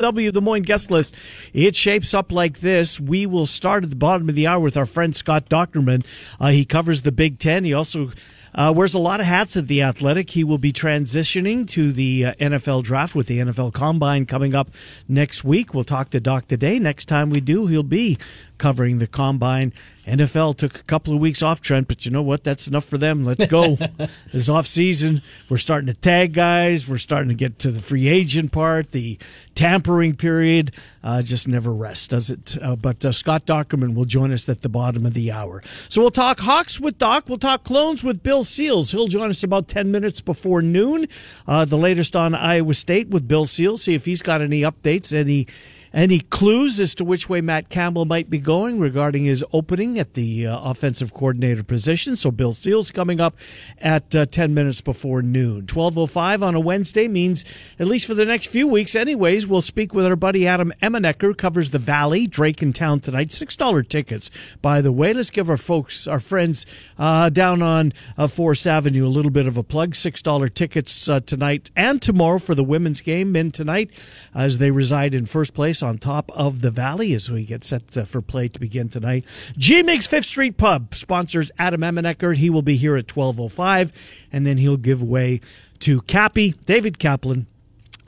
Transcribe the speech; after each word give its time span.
W 0.00 0.30
Des 0.30 0.40
Moines 0.40 0.62
guest 0.62 0.92
list. 0.92 1.16
It 1.52 1.74
shapes 1.74 2.14
up 2.14 2.30
like 2.30 2.60
this. 2.60 3.00
We 3.00 3.26
will 3.26 3.46
start 3.46 3.82
at 3.82 3.90
the 3.90 3.96
bottom 3.96 4.28
of 4.28 4.36
the 4.36 4.46
hour 4.46 4.60
with 4.60 4.76
our 4.76 4.86
friend 4.86 5.12
Scott 5.12 5.48
Dochterman. 5.48 6.06
Uh, 6.38 6.50
he 6.50 6.64
covers 6.64 7.02
the 7.02 7.10
Big 7.10 7.40
Ten. 7.40 7.64
He 7.64 7.74
also 7.74 8.12
uh, 8.54 8.72
wears 8.76 8.94
a 8.94 9.00
lot 9.00 9.18
of 9.18 9.26
hats 9.26 9.56
at 9.56 9.66
the 9.66 9.82
Athletic. 9.82 10.30
He 10.30 10.44
will 10.44 10.56
be 10.56 10.72
transitioning 10.72 11.66
to 11.70 11.90
the 11.90 12.26
uh, 12.26 12.34
NFL 12.34 12.84
draft 12.84 13.16
with 13.16 13.26
the 13.26 13.40
NFL 13.40 13.72
Combine 13.72 14.24
coming 14.24 14.54
up 14.54 14.70
next 15.08 15.42
week. 15.42 15.74
We'll 15.74 15.82
talk 15.82 16.10
to 16.10 16.20
Doc 16.20 16.46
today. 16.46 16.78
Next 16.78 17.06
time 17.06 17.28
we 17.28 17.40
do, 17.40 17.66
he'll 17.66 17.82
be 17.82 18.18
covering 18.56 18.98
the 18.98 19.08
combine. 19.08 19.72
NFL 20.08 20.56
took 20.56 20.74
a 20.74 20.82
couple 20.84 21.12
of 21.12 21.20
weeks 21.20 21.42
off, 21.42 21.60
Trent, 21.60 21.86
but 21.86 22.06
you 22.06 22.10
know 22.10 22.22
what? 22.22 22.42
That's 22.42 22.66
enough 22.66 22.84
for 22.84 22.96
them. 22.96 23.24
Let's 23.24 23.46
go. 23.46 23.76
this 24.32 24.48
off 24.48 24.66
season, 24.66 25.20
we're 25.50 25.58
starting 25.58 25.86
to 25.88 25.94
tag 25.94 26.32
guys. 26.32 26.88
We're 26.88 26.96
starting 26.96 27.28
to 27.28 27.34
get 27.34 27.58
to 27.60 27.70
the 27.70 27.80
free 27.80 28.08
agent 28.08 28.50
part, 28.50 28.92
the 28.92 29.18
tampering 29.54 30.14
period. 30.14 30.72
Uh, 31.04 31.20
just 31.20 31.46
never 31.46 31.72
rest, 31.72 32.10
does 32.10 32.30
it? 32.30 32.56
Uh, 32.60 32.74
but 32.74 33.04
uh, 33.04 33.12
Scott 33.12 33.44
Dochterman 33.44 33.94
will 33.94 34.06
join 34.06 34.32
us 34.32 34.48
at 34.48 34.62
the 34.62 34.68
bottom 34.68 35.04
of 35.04 35.12
the 35.12 35.30
hour. 35.30 35.62
So 35.88 36.00
we'll 36.00 36.10
talk 36.10 36.40
Hawks 36.40 36.80
with 36.80 36.96
Doc. 36.96 37.28
We'll 37.28 37.38
talk 37.38 37.64
clones 37.64 38.02
with 38.02 38.22
Bill 38.22 38.44
Seals. 38.44 38.90
He'll 38.90 39.08
join 39.08 39.28
us 39.28 39.44
about 39.44 39.68
10 39.68 39.90
minutes 39.90 40.20
before 40.22 40.62
noon. 40.62 41.06
Uh, 41.46 41.64
the 41.66 41.76
latest 41.76 42.16
on 42.16 42.34
Iowa 42.34 42.74
State 42.74 43.08
with 43.08 43.28
Bill 43.28 43.44
Seals. 43.44 43.82
See 43.82 43.94
if 43.94 44.06
he's 44.06 44.22
got 44.22 44.40
any 44.40 44.62
updates, 44.62 45.14
any 45.14 45.46
any 45.92 46.20
clues 46.20 46.78
as 46.80 46.94
to 46.96 47.04
which 47.04 47.28
way 47.28 47.40
Matt 47.40 47.68
Campbell 47.68 48.04
might 48.04 48.30
be 48.30 48.38
going 48.38 48.78
regarding 48.78 49.24
his 49.24 49.44
opening 49.52 49.98
at 49.98 50.14
the 50.14 50.46
uh, 50.46 50.58
offensive 50.60 51.14
coordinator 51.14 51.62
position? 51.62 52.16
So 52.16 52.30
Bill 52.30 52.52
Seals 52.52 52.90
coming 52.90 53.20
up 53.20 53.36
at 53.78 54.14
uh, 54.14 54.26
10 54.26 54.54
minutes 54.54 54.80
before 54.80 55.22
noon. 55.22 55.66
12.05 55.66 56.42
on 56.42 56.54
a 56.54 56.60
Wednesday 56.60 57.08
means, 57.08 57.44
at 57.78 57.86
least 57.86 58.06
for 58.06 58.14
the 58.14 58.24
next 58.24 58.48
few 58.48 58.68
weeks 58.68 58.94
anyways, 58.94 59.46
we'll 59.46 59.62
speak 59.62 59.94
with 59.94 60.04
our 60.06 60.16
buddy 60.16 60.46
Adam 60.46 60.72
Emenecker, 60.82 61.36
covers 61.36 61.70
the 61.70 61.78
Valley, 61.78 62.26
Drake 62.26 62.62
in 62.62 62.72
town 62.72 63.00
tonight. 63.00 63.28
$6 63.28 63.88
tickets, 63.88 64.30
by 64.60 64.80
the 64.80 64.92
way. 64.92 65.12
Let's 65.12 65.30
give 65.30 65.48
our 65.48 65.56
folks, 65.56 66.06
our 66.06 66.20
friends 66.20 66.66
uh, 66.98 67.30
down 67.30 67.62
on 67.62 67.92
uh, 68.16 68.26
Forest 68.26 68.66
Avenue 68.66 69.06
a 69.06 69.08
little 69.08 69.30
bit 69.30 69.46
of 69.46 69.56
a 69.56 69.62
plug. 69.62 69.94
$6 69.94 70.54
tickets 70.54 71.08
uh, 71.08 71.20
tonight 71.20 71.70
and 71.76 72.00
tomorrow 72.00 72.38
for 72.38 72.54
the 72.54 72.64
women's 72.64 73.00
game. 73.00 73.32
Men 73.32 73.50
tonight 73.50 73.90
as 74.34 74.58
they 74.58 74.70
reside 74.70 75.14
in 75.14 75.26
first 75.26 75.54
place 75.54 75.82
top 75.96 76.30
of 76.34 76.60
the 76.60 76.70
valley 76.70 77.14
as 77.14 77.30
we 77.30 77.44
get 77.44 77.64
set 77.64 77.96
uh, 77.96 78.04
for 78.04 78.20
play 78.20 78.48
to 78.48 78.60
begin 78.60 78.90
tonight. 78.90 79.24
G 79.56 79.82
Migs 79.82 80.06
Fifth 80.06 80.26
Street 80.26 80.58
Pub 80.58 80.94
sponsors 80.94 81.50
Adam 81.58 81.80
Emenecker. 81.80 82.36
He 82.36 82.50
will 82.50 82.60
be 82.60 82.76
here 82.76 82.96
at 82.96 83.06
12.05, 83.06 83.92
and 84.30 84.44
then 84.44 84.58
he'll 84.58 84.76
give 84.76 85.02
way 85.02 85.40
to 85.80 86.02
Cappy, 86.02 86.50
David 86.66 86.98
Kaplan, 86.98 87.46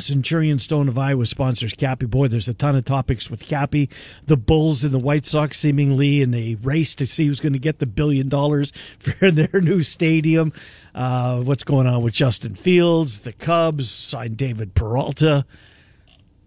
Centurion 0.00 0.58
Stone 0.58 0.88
of 0.88 0.98
Iowa 0.98 1.26
sponsors 1.26 1.74
Cappy. 1.74 2.06
Boy, 2.06 2.28
there's 2.28 2.48
a 2.48 2.54
ton 2.54 2.76
of 2.76 2.84
topics 2.84 3.30
with 3.30 3.46
Cappy. 3.46 3.88
The 4.24 4.36
Bulls 4.36 4.82
and 4.82 4.92
the 4.92 4.98
White 4.98 5.26
Sox 5.26 5.58
seemingly 5.58 6.22
in 6.22 6.34
a 6.34 6.56
race 6.62 6.94
to 6.96 7.06
see 7.06 7.26
who's 7.26 7.40
going 7.40 7.52
to 7.52 7.58
get 7.58 7.78
the 7.78 7.86
billion 7.86 8.28
dollars 8.28 8.70
for 8.98 9.30
their 9.30 9.60
new 9.60 9.82
stadium. 9.82 10.52
Uh, 10.94 11.40
what's 11.40 11.64
going 11.64 11.86
on 11.86 12.02
with 12.02 12.14
Justin 12.14 12.54
Fields? 12.54 13.20
The 13.20 13.32
Cubs 13.32 13.90
signed 13.90 14.36
David 14.36 14.74
Peralta. 14.74 15.44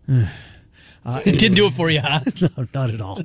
Uh, 1.06 1.22
it 1.26 1.38
didn't 1.38 1.56
do 1.56 1.68
it 1.68 1.74
for 1.74 1.90
you, 1.90 2.00
huh? 2.00 2.22
no, 2.58 2.68
not 2.74 2.90
at 2.90 3.02
all. 3.02 3.20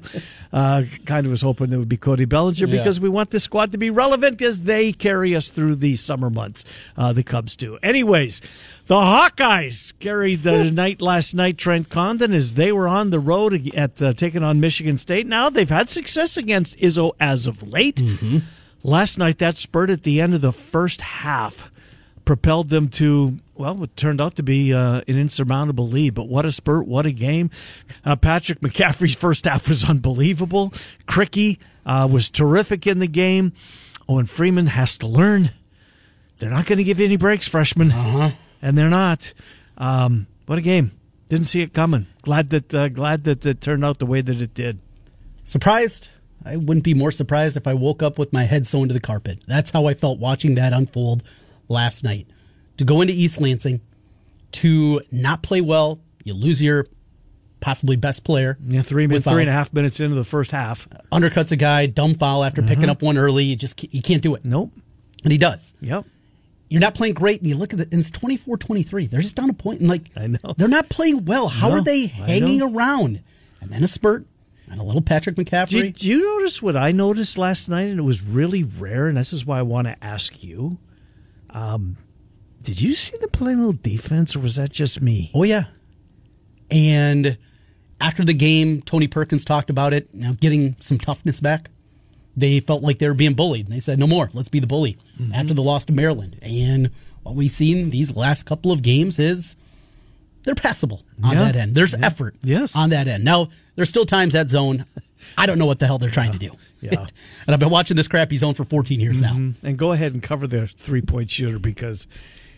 Uh, 0.52 0.82
kind 1.04 1.26
of 1.26 1.30
was 1.30 1.42
hoping 1.42 1.72
it 1.72 1.76
would 1.76 1.88
be 1.88 1.96
Cody 1.96 2.24
Bellinger 2.24 2.66
yeah. 2.66 2.78
because 2.78 2.98
we 2.98 3.08
want 3.08 3.30
this 3.30 3.44
squad 3.44 3.72
to 3.72 3.78
be 3.78 3.90
relevant 3.90 4.42
as 4.42 4.62
they 4.62 4.92
carry 4.92 5.34
us 5.34 5.48
through 5.48 5.76
the 5.76 5.94
summer 5.96 6.28
months. 6.28 6.64
Uh, 6.96 7.12
the 7.12 7.22
Cubs 7.22 7.54
do. 7.54 7.78
Anyways, 7.82 8.40
the 8.86 8.96
Hawkeyes 8.96 9.92
carried 10.00 10.40
the 10.40 10.70
night 10.72 11.00
last 11.00 11.34
night. 11.34 11.56
Trent 11.56 11.88
Condon 11.88 12.34
as 12.34 12.54
they 12.54 12.72
were 12.72 12.88
on 12.88 13.10
the 13.10 13.20
road 13.20 13.72
at 13.74 14.02
uh, 14.02 14.12
taking 14.12 14.42
on 14.42 14.60
Michigan 14.60 14.98
State. 14.98 15.26
Now 15.26 15.48
they've 15.48 15.68
had 15.68 15.88
success 15.88 16.36
against 16.36 16.76
Izzo 16.78 17.12
as 17.20 17.46
of 17.46 17.62
late. 17.62 17.96
Mm-hmm. 17.96 18.38
Last 18.82 19.18
night 19.18 19.38
that 19.38 19.56
spurt 19.56 19.90
at 19.90 20.02
the 20.02 20.20
end 20.20 20.34
of 20.34 20.40
the 20.40 20.52
first 20.52 21.00
half 21.00 21.70
propelled 22.24 22.70
them 22.70 22.88
to 22.88 23.38
well, 23.58 23.82
it 23.82 23.96
turned 23.96 24.20
out 24.20 24.36
to 24.36 24.42
be 24.42 24.72
uh, 24.72 25.02
an 25.08 25.18
insurmountable 25.18 25.88
lead. 25.88 26.14
But 26.14 26.28
what 26.28 26.46
a 26.46 26.52
spurt! 26.52 26.86
What 26.86 27.06
a 27.06 27.12
game! 27.12 27.50
Uh, 28.04 28.16
Patrick 28.16 28.60
McCaffery's 28.60 29.14
first 29.14 29.44
half 29.44 29.68
was 29.68 29.84
unbelievable. 29.84 30.72
Krikke 31.06 31.58
uh, 31.84 32.08
was 32.10 32.30
terrific 32.30 32.86
in 32.86 33.00
the 33.00 33.08
game. 33.08 33.52
Owen 34.08 34.26
Freeman 34.26 34.68
has 34.68 34.96
to 34.98 35.06
learn. 35.06 35.50
They're 36.38 36.50
not 36.50 36.66
going 36.66 36.78
to 36.78 36.84
give 36.84 37.00
you 37.00 37.06
any 37.06 37.16
breaks, 37.16 37.48
freshman, 37.48 37.90
uh-huh. 37.90 38.30
and 38.62 38.78
they're 38.78 38.88
not. 38.88 39.32
Um, 39.76 40.28
what 40.46 40.58
a 40.58 40.62
game! 40.62 40.92
Didn't 41.28 41.46
see 41.46 41.60
it 41.60 41.74
coming. 41.74 42.06
Glad 42.22 42.50
that 42.50 42.72
uh, 42.72 42.88
glad 42.88 43.24
that 43.24 43.44
it 43.44 43.60
turned 43.60 43.84
out 43.84 43.98
the 43.98 44.06
way 44.06 44.20
that 44.20 44.40
it 44.40 44.54
did. 44.54 44.80
Surprised? 45.42 46.10
I 46.44 46.56
wouldn't 46.56 46.84
be 46.84 46.94
more 46.94 47.10
surprised 47.10 47.56
if 47.56 47.66
I 47.66 47.74
woke 47.74 48.02
up 48.02 48.18
with 48.18 48.32
my 48.32 48.44
head 48.44 48.66
sewn 48.66 48.88
to 48.88 48.94
the 48.94 49.00
carpet. 49.00 49.40
That's 49.46 49.70
how 49.72 49.86
I 49.86 49.94
felt 49.94 50.20
watching 50.20 50.54
that 50.54 50.72
unfold 50.72 51.24
last 51.68 52.04
night. 52.04 52.28
To 52.78 52.84
go 52.84 53.00
into 53.00 53.12
East 53.12 53.40
Lansing, 53.40 53.80
to 54.52 55.00
not 55.10 55.42
play 55.42 55.60
well, 55.60 56.00
you 56.24 56.34
lose 56.34 56.62
your 56.62 56.86
possibly 57.60 57.96
best 57.96 58.24
player. 58.24 58.58
Yeah, 58.66 58.82
three 58.82 59.06
minutes, 59.06 59.26
three 59.26 59.42
and 59.42 59.50
a 59.50 59.52
half 59.52 59.72
minutes 59.72 60.00
into 60.00 60.16
the 60.16 60.24
first 60.24 60.52
half, 60.52 60.88
undercuts 61.12 61.52
a 61.52 61.56
guy, 61.56 61.86
dumb 61.86 62.14
foul 62.14 62.44
after 62.44 62.62
mm-hmm. 62.62 62.68
picking 62.68 62.90
up 62.90 63.02
one 63.02 63.18
early. 63.18 63.44
You 63.44 63.56
just 63.56 63.82
you 63.92 64.02
can't 64.02 64.22
do 64.22 64.34
it. 64.34 64.44
Nope, 64.44 64.72
and 65.22 65.32
he 65.32 65.38
does. 65.38 65.74
Yep. 65.80 66.04
You're 66.70 66.80
not 66.80 66.94
playing 66.94 67.14
great, 67.14 67.40
and 67.40 67.48
you 67.48 67.56
look 67.56 67.72
at 67.72 67.80
it, 67.80 67.88
and 67.92 68.00
it's 68.00 68.10
24-23. 68.10 69.08
They're 69.08 69.22
just 69.22 69.36
down 69.36 69.48
a 69.48 69.54
point, 69.54 69.80
and 69.80 69.88
like 69.88 70.10
I 70.14 70.26
know 70.26 70.54
they're 70.56 70.68
not 70.68 70.90
playing 70.90 71.24
well. 71.24 71.48
How 71.48 71.70
no, 71.70 71.76
are 71.76 71.80
they 71.80 72.06
hanging 72.06 72.60
around? 72.60 73.22
And 73.60 73.70
then 73.70 73.82
a 73.82 73.88
spurt, 73.88 74.26
and 74.70 74.80
a 74.80 74.84
little 74.84 75.02
Patrick 75.02 75.36
McCaffery. 75.36 75.80
Did 75.80 76.04
you 76.04 76.22
notice 76.22 76.60
what 76.60 76.76
I 76.76 76.92
noticed 76.92 77.38
last 77.38 77.68
night? 77.68 77.88
And 77.88 77.98
it 77.98 78.02
was 78.02 78.22
really 78.22 78.62
rare, 78.62 79.08
and 79.08 79.16
this 79.16 79.32
is 79.32 79.46
why 79.46 79.58
I 79.58 79.62
want 79.62 79.88
to 79.88 79.96
ask 80.04 80.44
you. 80.44 80.78
Um, 81.50 81.96
did 82.68 82.82
you 82.82 82.94
see 82.94 83.16
the 83.18 83.28
playing 83.28 83.60
little 83.60 83.72
defense, 83.72 84.36
or 84.36 84.40
was 84.40 84.56
that 84.56 84.70
just 84.70 85.00
me? 85.00 85.30
Oh 85.32 85.42
yeah. 85.42 85.64
And 86.70 87.38
after 87.98 88.26
the 88.26 88.34
game, 88.34 88.82
Tony 88.82 89.08
Perkins 89.08 89.42
talked 89.42 89.70
about 89.70 89.94
it. 89.94 90.14
Now 90.14 90.34
getting 90.38 90.76
some 90.78 90.98
toughness 90.98 91.40
back. 91.40 91.70
They 92.36 92.60
felt 92.60 92.82
like 92.82 92.98
they 92.98 93.08
were 93.08 93.14
being 93.14 93.32
bullied. 93.32 93.64
And 93.64 93.74
they 93.74 93.80
said, 93.80 93.98
"No 93.98 94.06
more. 94.06 94.28
Let's 94.34 94.50
be 94.50 94.60
the 94.60 94.66
bully." 94.66 94.98
Mm-hmm. 95.18 95.32
After 95.32 95.54
the 95.54 95.62
loss 95.62 95.86
to 95.86 95.94
Maryland, 95.94 96.38
and 96.42 96.90
what 97.22 97.34
we've 97.34 97.50
seen 97.50 97.88
these 97.88 98.14
last 98.14 98.42
couple 98.42 98.70
of 98.70 98.82
games 98.82 99.18
is 99.18 99.56
they're 100.42 100.54
passable 100.54 101.06
on 101.24 101.38
yeah. 101.38 101.44
that 101.44 101.56
end. 101.56 101.74
There's 101.74 101.94
yeah. 101.98 102.04
effort 102.04 102.34
yes. 102.42 102.76
on 102.76 102.90
that 102.90 103.08
end. 103.08 103.24
Now, 103.24 103.48
there's 103.76 103.88
still 103.88 104.04
times 104.04 104.34
that 104.34 104.50
zone. 104.50 104.84
I 105.38 105.46
don't 105.46 105.58
know 105.58 105.66
what 105.66 105.78
the 105.78 105.86
hell 105.86 105.96
they're 105.96 106.10
trying 106.10 106.34
yeah. 106.34 106.38
to 106.38 106.48
do. 106.50 106.50
Yeah. 106.80 106.92
and 107.46 107.54
I've 107.54 107.58
been 107.58 107.70
watching 107.70 107.96
this 107.96 108.06
crappy 108.06 108.36
zone 108.36 108.54
for 108.54 108.62
14 108.62 109.00
years 109.00 109.20
mm-hmm. 109.20 109.48
now. 109.48 109.54
And 109.64 109.76
go 109.76 109.90
ahead 109.90 110.12
and 110.12 110.22
cover 110.22 110.46
the 110.46 110.68
three 110.68 111.02
point 111.02 111.28
shooter 111.28 111.58
because 111.58 112.06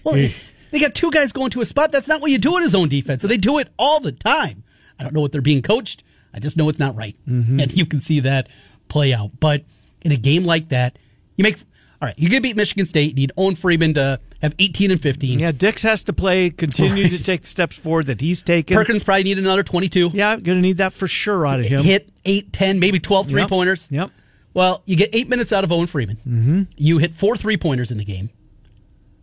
well, 0.04 0.14
they 0.70 0.80
got 0.80 0.94
two 0.94 1.10
guys 1.10 1.32
going 1.32 1.50
to 1.50 1.60
a 1.60 1.64
spot. 1.64 1.92
That's 1.92 2.08
not 2.08 2.20
what 2.20 2.30
you 2.30 2.38
do 2.38 2.56
in 2.56 2.62
a 2.62 2.68
zone 2.68 2.88
defense. 2.88 3.22
So 3.22 3.28
they 3.28 3.36
do 3.36 3.58
it 3.58 3.68
all 3.78 4.00
the 4.00 4.12
time. 4.12 4.64
I 4.98 5.02
don't 5.02 5.14
know 5.14 5.20
what 5.20 5.32
they're 5.32 5.40
being 5.40 5.62
coached. 5.62 6.02
I 6.32 6.38
just 6.38 6.56
know 6.56 6.68
it's 6.68 6.78
not 6.78 6.96
right. 6.96 7.16
Mm-hmm. 7.28 7.60
And 7.60 7.76
you 7.76 7.86
can 7.86 8.00
see 8.00 8.20
that 8.20 8.48
play 8.88 9.12
out. 9.12 9.40
But 9.40 9.64
in 10.02 10.12
a 10.12 10.16
game 10.16 10.44
like 10.44 10.68
that, 10.68 10.98
you 11.36 11.42
make 11.42 11.58
all 12.02 12.06
right, 12.06 12.18
you 12.18 12.30
can 12.30 12.40
beat 12.40 12.56
Michigan 12.56 12.86
State. 12.86 13.10
You 13.10 13.14
need 13.14 13.32
Owen 13.36 13.54
Freeman 13.54 13.92
to 13.94 14.18
have 14.40 14.54
18 14.58 14.90
and 14.90 15.02
15. 15.02 15.38
Yeah, 15.38 15.52
Dix 15.52 15.82
has 15.82 16.02
to 16.04 16.14
play, 16.14 16.48
continue 16.48 17.02
right. 17.02 17.12
to 17.12 17.22
take 17.22 17.42
the 17.42 17.46
steps 17.46 17.76
forward 17.78 18.06
that 18.06 18.22
he's 18.22 18.40
taken. 18.40 18.74
Perkins 18.74 19.04
probably 19.04 19.24
need 19.24 19.38
another 19.38 19.62
22. 19.62 20.10
Yeah, 20.14 20.36
going 20.36 20.56
to 20.56 20.62
need 20.62 20.78
that 20.78 20.94
for 20.94 21.06
sure 21.06 21.46
out 21.46 21.60
of 21.60 21.66
him. 21.66 21.82
Hit 21.82 22.10
8, 22.24 22.54
10, 22.54 22.78
maybe 22.78 23.00
12 23.00 23.28
three 23.28 23.46
pointers. 23.46 23.88
Yep. 23.90 24.00
yep. 24.00 24.10
Well, 24.54 24.82
you 24.86 24.96
get 24.96 25.10
eight 25.12 25.28
minutes 25.28 25.52
out 25.52 25.62
of 25.62 25.70
Owen 25.70 25.86
Freeman. 25.86 26.16
Mm-hmm. 26.16 26.62
You 26.76 26.98
hit 26.98 27.14
four 27.14 27.36
three 27.36 27.56
pointers 27.56 27.90
in 27.90 27.98
the 27.98 28.04
game 28.04 28.30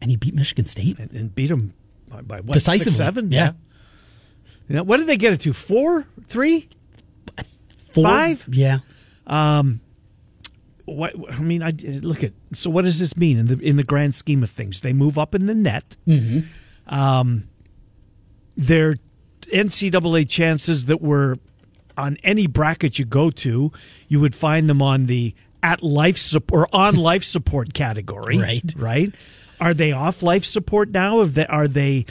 and 0.02 0.12
he 0.12 0.18
beat 0.18 0.34
Michigan 0.34 0.66
State 0.66 1.00
and, 1.00 1.12
and 1.12 1.36
beat 1.36 1.48
them 1.48 1.74
by, 2.10 2.22
by 2.22 2.40
what, 2.42 2.54
decisively. 2.54 2.92
Six, 2.92 2.98
seven, 2.98 3.32
yeah. 3.32 3.54
yeah. 4.68 4.82
what 4.82 4.98
did 4.98 5.08
they 5.08 5.18
get 5.18 5.34
it 5.34 5.42
to? 5.42 5.54
Four, 5.54 6.06
three, 6.28 6.70
Four? 7.94 8.04
five? 8.04 8.48
Yeah. 8.52 8.80
Um, 9.26 9.82
what 10.86 11.14
I 11.30 11.40
mean, 11.40 11.62
I 11.62 11.72
look 12.02 12.24
at 12.24 12.32
so. 12.54 12.70
What 12.70 12.86
does 12.86 13.00
this 13.00 13.18
mean 13.18 13.38
in 13.38 13.48
the 13.48 13.60
in 13.60 13.76
the 13.76 13.84
grand 13.84 14.16
scheme 14.16 14.42
of 14.42 14.50
things? 14.50 14.82
They 14.82 14.94
move 14.94 15.18
up 15.18 15.36
in 15.36 15.46
the 15.46 15.56
net. 15.56 15.98
Mm-hmm. 16.08 16.94
Um, 16.94 17.50
their 18.56 18.96
NCAA 19.54 20.30
chances 20.30 20.86
that 20.86 21.02
were 21.02 21.36
on 21.98 22.18
any 22.24 22.48
bracket 22.48 23.00
you 23.00 23.06
go 23.06 23.30
to, 23.32 23.72
you 24.08 24.20
would 24.20 24.36
find 24.36 24.70
them 24.70 24.82
on 24.82 25.08
the 25.08 25.36
at 25.62 25.84
life 25.84 26.18
support 26.18 26.70
or 26.72 26.76
on 26.76 26.96
life 26.96 27.24
support 27.24 27.74
category. 27.74 28.38
Right. 28.48 28.74
Right. 28.78 29.14
Are 29.60 29.74
they 29.74 29.92
off 29.92 30.22
life 30.22 30.46
support 30.46 30.90
now? 30.90 31.24
They, 31.26 31.46
are 31.48 31.68
they 31.68 32.06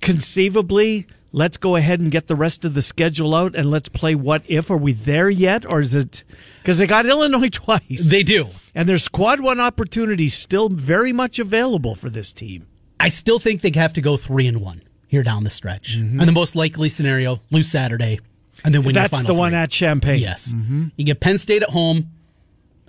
conceivably? 0.00 1.06
Let's 1.32 1.58
go 1.58 1.76
ahead 1.76 2.00
and 2.00 2.10
get 2.10 2.28
the 2.28 2.36
rest 2.36 2.64
of 2.64 2.72
the 2.74 2.80
schedule 2.80 3.34
out 3.34 3.54
and 3.54 3.70
let's 3.70 3.88
play 3.90 4.14
what 4.14 4.42
if. 4.46 4.70
Are 4.70 4.76
we 4.76 4.92
there 4.92 5.28
yet? 5.28 5.70
Or 5.70 5.80
is 5.80 5.94
it 5.94 6.24
because 6.62 6.78
they 6.78 6.86
got 6.86 7.04
Illinois 7.04 7.48
twice? 7.52 8.08
They 8.08 8.22
do. 8.22 8.48
And 8.74 8.88
there's 8.88 9.02
squad 9.04 9.40
one 9.40 9.60
opportunities 9.60 10.34
still 10.34 10.68
very 10.68 11.12
much 11.12 11.38
available 11.38 11.94
for 11.94 12.08
this 12.08 12.32
team. 12.32 12.66
I 12.98 13.08
still 13.08 13.38
think 13.38 13.60
they 13.60 13.70
have 13.78 13.92
to 13.94 14.00
go 14.00 14.16
three 14.16 14.46
and 14.46 14.62
one. 14.62 14.82
here 15.08 15.22
down 15.22 15.44
the 15.44 15.50
stretch. 15.50 15.98
Mm-hmm. 15.98 16.20
And 16.20 16.28
the 16.28 16.32
most 16.32 16.56
likely 16.56 16.88
scenario, 16.88 17.40
lose 17.50 17.70
Saturday, 17.70 18.18
and 18.64 18.74
then 18.74 18.84
win 18.84 18.94
That's 18.94 19.22
the 19.22 19.34
one 19.34 19.50
three. 19.50 19.58
at 19.58 19.70
Champaign. 19.70 20.18
Yes. 20.18 20.54
Mm-hmm. 20.54 20.86
You 20.96 21.04
get 21.04 21.20
Penn 21.20 21.36
State 21.36 21.62
at 21.62 21.68
home, 21.70 22.10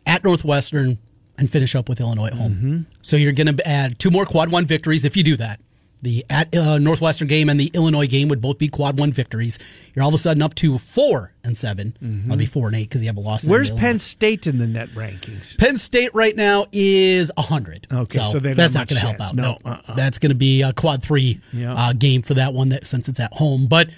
at 0.05 0.23
Northwestern, 0.23 0.97
and 1.37 1.49
finish 1.49 1.75
up 1.75 1.87
with 1.89 1.99
Illinois 1.99 2.27
at 2.27 2.33
home. 2.33 2.87
So 3.01 3.17
you're 3.17 3.31
going 3.33 3.55
to 3.55 3.67
add 3.67 3.99
two 3.99 4.09
more 4.11 4.25
quad 4.25 4.51
one 4.51 4.65
victories 4.65 5.05
if 5.05 5.15
you 5.17 5.23
do 5.23 5.37
that. 5.37 5.59
The 6.03 6.23
at 6.29 6.55
uh, 6.55 6.77
Northwestern 6.77 7.27
game 7.27 7.49
and 7.49 7.59
the 7.59 7.71
Illinois 7.73 8.05
game 8.05 8.27
would 8.27 8.39
both 8.39 8.59
be 8.59 8.67
quad 8.67 8.99
one 8.99 9.11
victories. 9.11 9.57
You're 9.95 10.03
all 10.03 10.09
of 10.09 10.13
a 10.13 10.19
sudden 10.19 10.43
up 10.43 10.53
to 10.55 10.77
four 10.77 11.33
and 11.43 11.57
7 11.57 12.27
I'll 12.29 12.37
be 12.37 12.45
four 12.45 12.67
and 12.67 12.75
eight 12.75 12.87
because 12.89 13.01
you 13.01 13.07
have 13.09 13.17
a 13.17 13.19
loss. 13.19 13.47
Where's. 13.47 13.71
Penn 13.71 13.97
State 13.97 14.45
in 14.45 14.59
the 14.59 14.67
net 14.67 14.89
rankings? 14.89 15.57
Penn 15.57 15.75
State 15.77 16.11
right 16.13 16.35
now 16.35 16.67
is 16.71 17.31
100. 17.35 17.87
Okay, 17.91 18.23
so 18.23 18.39
don't 18.39 18.55
that's 18.55 18.75
not 18.75 18.87
going 18.87 18.99
to 18.99 19.05
help 19.07 19.19
out. 19.19 19.33
No, 19.33 19.57
No, 19.65 19.71
uh-uh. 19.71 19.95
that's 19.95 20.19
going 20.19 20.29
to 20.29 20.35
be 20.35 20.61
a 20.61 20.71
quad 20.71 21.01
three 21.01 21.39
Yeah. 21.51 21.73
uh, 21.73 21.93
game 21.93 22.21
for 22.21 22.35
that 22.35 22.53
one 22.53 22.69
that 22.69 22.85
since 22.85 23.09
it's 23.09 23.19
at 23.19 23.33
home. 23.33 23.65
But 23.65 23.89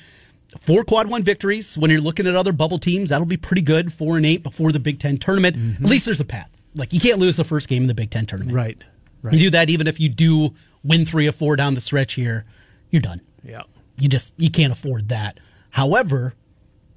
four 0.58 0.86
quad 0.86 1.10
one 1.10 1.24
victories 1.24 1.78
when 1.78 1.92
you're 1.92 2.00
looking 2.00 2.28
at 2.28 2.36
other 2.36 2.54
bubble 2.54 2.80
teams, 2.80 3.10
that'll 3.10 3.26
be 3.26 3.36
pretty 3.38 3.62
good. 3.62 3.92
Four 3.92 4.16
and 4.16 4.26
eight 4.26 4.42
before 4.42 4.72
the 4.72 4.80
Big 4.80 5.00
Ten 5.00 5.18
tournament. 5.18 5.58
Mm-hmm. 5.58 5.84
At 5.84 5.90
least 5.92 6.06
there's 6.06 6.22
a 6.22 6.26
path. 6.26 6.50
Like 6.75 6.94
you 6.94 7.00
can't 7.00 7.19
lose 7.19 7.38
the 7.38 7.44
first 7.44 7.68
game 7.68 7.81
in 7.83 7.88
the 7.88 7.94
Big 7.95 8.10
Ten 8.12 8.25
tournament. 8.25 8.56
Right. 8.56 8.77
Right. 9.21 9.33
You 9.33 9.39
do 9.39 9.50
that 9.51 9.69
even 9.69 9.88
if 9.88 10.00
you 10.00 10.10
do 10.10 10.54
win 10.83 11.06
three 11.06 11.27
or 11.27 11.31
four 11.31 11.56
down 11.56 11.74
the 11.74 11.81
stretch 11.81 12.13
here, 12.13 12.45
you're 12.89 13.01
done. 13.01 13.21
yeah. 13.44 13.63
You 13.98 14.07
just 14.07 14.33
you 14.38 14.50
can't 14.50 14.71
afford 14.71 15.10
that. 15.10 15.39
However, 15.71 16.33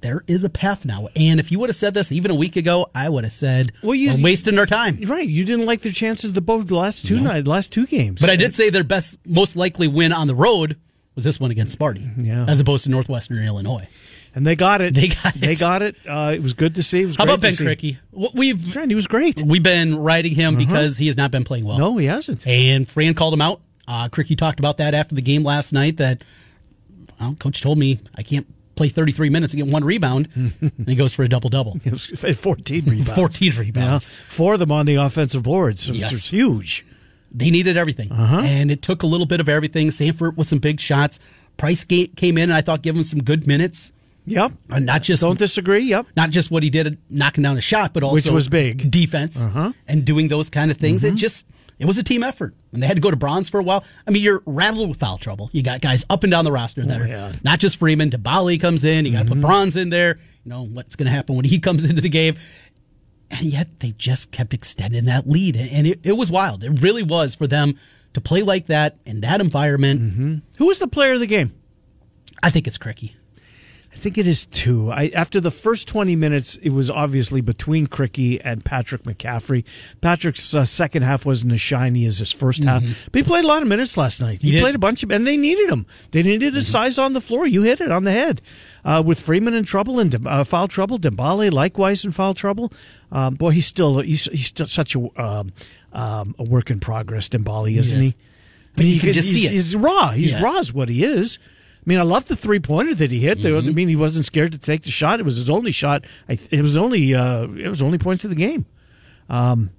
there 0.01 0.23
is 0.27 0.43
a 0.43 0.49
path 0.49 0.85
now, 0.85 1.07
and 1.15 1.39
if 1.39 1.51
you 1.51 1.59
would 1.59 1.69
have 1.69 1.75
said 1.75 1.93
this 1.93 2.11
even 2.11 2.29
a 2.31 2.35
week 2.35 2.55
ago, 2.55 2.89
I 2.95 3.09
would 3.09 3.23
have 3.23 3.33
said 3.33 3.71
Well, 3.83 3.95
you- 3.95 4.13
we're 4.15 4.23
wasting 4.23 4.57
our 4.59 4.65
time. 4.65 4.99
Right. 5.05 5.27
You 5.27 5.43
didn't 5.45 5.65
like 5.65 5.81
their 5.81 5.91
chances 5.91 6.33
the 6.33 6.41
both 6.41 6.67
the 6.67 6.75
last 6.75 7.05
two 7.05 7.19
night 7.19 7.45
last 7.47 7.71
two 7.71 7.85
games. 7.87 8.21
But 8.21 8.29
I 8.29 8.35
did 8.35 8.53
say 8.53 8.69
their 8.69 8.83
best, 8.83 9.19
most 9.27 9.55
likely 9.55 9.87
win 9.87 10.11
on 10.13 10.27
the 10.27 10.35
road 10.35 10.77
was 11.15 11.23
this 11.25 11.39
one 11.39 11.51
against 11.51 11.77
Sparty, 11.77 12.09
Yeah. 12.25 12.45
as 12.47 12.59
opposed 12.59 12.83
to 12.85 12.89
Northwestern 12.89 13.43
Illinois. 13.43 13.87
And 14.35 14.47
they 14.47 14.55
got 14.55 14.81
it. 14.81 14.93
They 14.95 15.09
got 15.09 15.35
it. 15.35 15.41
They 15.41 15.51
it. 15.51 15.59
got 15.59 15.81
it. 15.83 15.95
Uh, 16.07 16.31
it 16.33 16.41
was 16.41 16.53
good 16.53 16.75
to 16.75 16.83
see. 16.83 17.01
It 17.03 17.05
was 17.05 17.15
How 17.17 17.25
about 17.25 17.41
Ben. 17.41 17.53
Krikke? 17.53 17.97
We've 18.33 18.71
Trent, 18.71 18.89
he 18.89 18.95
was 18.95 19.05
great. 19.07 19.43
we've 19.43 19.61
been 19.61 19.95
riding 19.97 20.33
him 20.33 20.55
because 20.57 20.97
he 20.97 21.07
has 21.07 21.17
not 21.17 21.29
been 21.31 21.43
playing 21.43 21.65
well. 21.65 21.77
No, 21.77 21.97
he 21.97 22.07
hasn't. 22.07 22.45
And 22.47 22.87
Fran 22.87 23.13
called 23.13 23.33
him 23.33 23.41
out. 23.41 23.61
Uh, 23.87 24.07
Krikke 24.09 24.35
talked 24.37 24.59
about 24.59 24.77
that 24.77 24.93
after 24.95 25.13
the 25.13 25.21
game 25.21 25.43
last 25.43 25.71
night. 25.73 25.97
That 25.97 26.23
well, 27.19 27.35
coach 27.39 27.61
told 27.61 27.77
me 27.77 27.99
I 28.15 28.23
can't 28.23 28.47
play 28.75 28.89
33 28.89 29.29
minutes 29.29 29.53
and 29.53 29.63
get 29.63 29.71
one 29.71 29.83
rebound, 29.83 30.29
and 30.35 30.73
he 30.87 30.95
goes 30.95 31.13
for 31.13 31.21
a 31.23 31.29
double 31.29 31.49
double. 31.51 31.77
It 31.85 31.91
was 31.91 32.05
14 32.07 32.85
rebounds. 32.85 33.11
14 33.15 33.51
Yeah. 33.53 33.59
rebounds. 33.59 34.07
Four 34.07 34.55
of 34.55 34.59
them 34.59 34.71
on 34.71 34.85
the 34.87 34.95
offensive 34.95 35.43
boards. 35.43 35.87
It 35.87 35.95
Yes. 35.95 36.11
was 36.11 36.29
huge. 36.31 36.85
They 37.31 37.51
needed 37.51 37.77
everything, 37.77 38.11
Uh-huh. 38.11 38.39
and 38.39 38.71
it 38.71 38.81
took 38.81 39.03
a 39.03 39.07
little 39.07 39.25
bit 39.27 39.39
of 39.39 39.47
everything. 39.49 39.89
Sandfort 39.89 40.37
with 40.37 40.47
some 40.47 40.59
big 40.59 40.79
shots. 40.79 41.19
Pryce 41.57 41.83
came 41.83 42.37
in, 42.37 42.43
and 42.49 42.53
I 42.53 42.61
thought 42.61 42.81
give 42.81 42.95
him 42.95 43.03
some 43.03 43.21
good 43.21 43.45
minutes. 43.45 43.91
Yep. 44.25 44.51
And 44.69 44.85
not 44.85 45.03
just 45.03 45.21
Don't 45.21 45.37
disagree. 45.37 45.83
Yep. 45.83 46.07
not 46.15 46.29
just 46.29 46.49
what 46.49 46.63
he 46.63 46.69
did 46.69 46.97
knocking 47.09 47.43
down 47.43 47.57
a 47.57 47.61
shot, 47.61 47.93
but 47.93 48.03
also 48.03 48.15
Which 48.15 48.29
was 48.29 48.47
big. 48.49 48.89
defense 48.89 49.45
Uh-huh. 49.45 49.73
and 49.87 50.05
doing 50.05 50.27
those 50.29 50.49
kind 50.49 50.71
of 50.71 50.77
things. 50.77 51.03
It 51.03 51.09
mm-hmm. 51.09 51.15
just 51.17 51.45
it 51.79 51.85
was 51.85 51.97
a 51.97 52.03
team 52.03 52.23
effort, 52.23 52.53
and 52.71 52.81
they 52.81 52.87
had 52.87 52.95
to 52.97 53.01
go 53.01 53.09
to 53.11 53.17
Brauns 53.17 53.49
for 53.49 53.59
a 53.59 53.63
while. 53.63 53.83
I 54.07 54.11
mean, 54.11 54.23
you're 54.23 54.43
rattled 54.45 54.89
with 54.89 54.99
foul 54.99 55.17
trouble. 55.17 55.49
You 55.51 55.63
got 55.63 55.81
guys 55.81 56.05
up 56.09 56.23
and 56.23 56.31
down 56.31 56.45
the 56.45 56.51
roster 56.51 56.85
there. 56.85 57.03
Oh, 57.03 57.07
yeah. 57.07 57.33
not 57.43 57.59
just 57.59 57.77
Freeman. 57.77 58.09
Dembele 58.11 58.61
comes 58.61 58.85
in. 58.85 59.05
You 59.05 59.11
got 59.11 59.19
to 59.19 59.25
put 59.25 59.39
mm-hmm. 59.39 59.47
Brauns 59.47 59.75
in 59.75 59.89
there. 59.89 60.19
You 60.45 60.49
know 60.49 60.65
what's 60.65 60.95
going 60.95 61.07
to 61.07 61.11
happen 61.11 61.35
when 61.35 61.45
he 61.45 61.59
comes 61.67 61.83
into 61.83 62.01
the 62.01 62.09
game. 62.09 62.35
And 63.31 63.41
yet 63.41 63.79
they 63.79 63.91
just 63.97 64.31
kept 64.31 64.53
extending 64.53 65.05
that 65.05 65.27
lead, 65.27 65.57
and 65.57 65.87
it, 65.87 65.99
it 66.03 66.13
was 66.13 66.29
wild. 66.29 66.63
It 66.63 66.81
really 66.81 67.01
was 67.01 67.33
for 67.33 67.47
them 67.47 67.79
to 68.13 68.21
play 68.21 68.43
like 68.43 68.67
that 68.67 68.97
in 69.05 69.21
that 69.21 69.41
environment. 69.41 70.01
Mm-hmm. 70.01 70.35
Who 70.59 70.67
was 70.67 70.77
the 70.77 70.87
player 70.87 71.13
of 71.13 71.19
the 71.19 71.27
game? 71.27 71.51
I 72.43 72.51
think 72.51 72.67
it's 72.67 72.77
Krikke. 72.77 73.13
I 73.93 73.97
think 74.03 74.17
it 74.17 74.27
is 74.27 74.45
two. 74.47 74.91
I, 74.91 75.11
after 75.15 75.39
the 75.39 75.51
first 75.51 75.87
20 75.87 76.15
minutes, 76.15 76.55
it 76.57 76.71
was 76.71 76.89
obviously 76.89 77.39
between 77.41 77.87
Krikke 77.87 78.41
and 78.43 78.65
Patrick 78.65 79.03
McCaffery. 79.03 79.63
Patrick's 80.01 80.53
uh, 80.53 80.65
second 80.65 81.03
half 81.03 81.25
wasn't 81.25 81.53
as 81.53 81.61
shiny 81.61 82.05
as 82.05 82.17
his 82.17 82.33
1st 82.33 82.65
half, 82.65 82.83
but 83.11 83.19
he 83.19 83.23
played 83.23 83.45
a 83.45 83.47
lot 83.47 83.61
of 83.61 83.67
minutes 83.67 83.95
last 83.95 84.19
night. 84.19 84.41
He, 84.41 84.51
He 84.51 84.59
played 84.59 84.75
a 84.75 84.79
bunch 84.79 85.03
of, 85.03 85.11
and 85.11 85.25
they 85.25 85.37
needed 85.37 85.69
him. 85.69 85.85
They 86.11 86.23
needed 86.23 86.53
his 86.55 86.67
size 86.67 86.97
on 86.97 87.13
the 87.13 87.21
floor. 87.21 87.47
You 87.47 87.61
hit 87.61 87.79
it 87.79 87.91
on 87.91 88.03
the 88.03 88.11
head. 88.11 88.41
Uh, 88.83 89.01
with 89.05 89.19
Freeman 89.19 89.53
in 89.53 89.63
trouble 89.63 89.99
and 89.99 90.27
uh, 90.27 90.43
foul 90.43 90.67
trouble, 90.67 90.97
Dembele 90.99 91.51
likewise 91.51 92.03
in 92.03 92.11
foul 92.11 92.33
trouble. 92.33 92.73
Um, 93.11 93.35
boy, 93.35 93.51
he's 93.51 93.65
still 93.67 93.99
he's, 93.99 94.25
he's 94.25 94.47
still 94.47 94.65
such 94.65 94.95
a 94.95 95.21
um, 95.21 95.53
um, 95.93 96.35
a 96.37 96.43
work 96.43 96.69
in 96.69 96.79
progress. 96.79 97.29
Dembele, 97.29 97.77
isn't 97.77 97.97
is. 97.97 98.11
he? 98.11 98.17
But 98.75 98.85
you 98.85 98.99
can 98.99 99.13
just 99.13 99.29
see 99.29 99.41
he's, 99.41 99.49
it. 99.51 99.53
He's 99.53 99.75
raw. 99.75 100.09
He's 100.09 100.31
Yeah. 100.31 100.41
raw 100.43 100.57
is 100.57 100.73
what 100.73 100.89
he 100.89 101.05
is. 101.05 101.39
I 101.85 101.89
mean, 101.89 101.99
I 101.99 102.03
love 102.03 102.25
the 102.25 102.35
three 102.37 102.59
pointer 102.59 102.95
that 102.95 103.11
he 103.11 103.19
hit. 103.19 103.39
Mm-hmm. 103.39 103.67
I 103.67 103.71
mean, 103.73 103.89
he 103.89 103.95
wasn't 103.97 104.23
scared 104.25 104.53
to 104.53 104.57
take 104.57 104.83
the 104.83 104.89
shot. 104.89 105.19
It 105.19 105.23
was 105.23 105.35
his 105.35 105.49
only 105.49 105.73
shot. 105.73 106.05
It 106.29 106.61
was 106.61 106.77
only 106.77 107.13
uh, 107.13 107.43
it 107.47 107.67
was 107.67 107.81
only 107.81 107.97
points 107.97 108.23
of 108.23 108.29
the 108.29 108.35
game. 108.37 108.65
Um, 109.29 109.69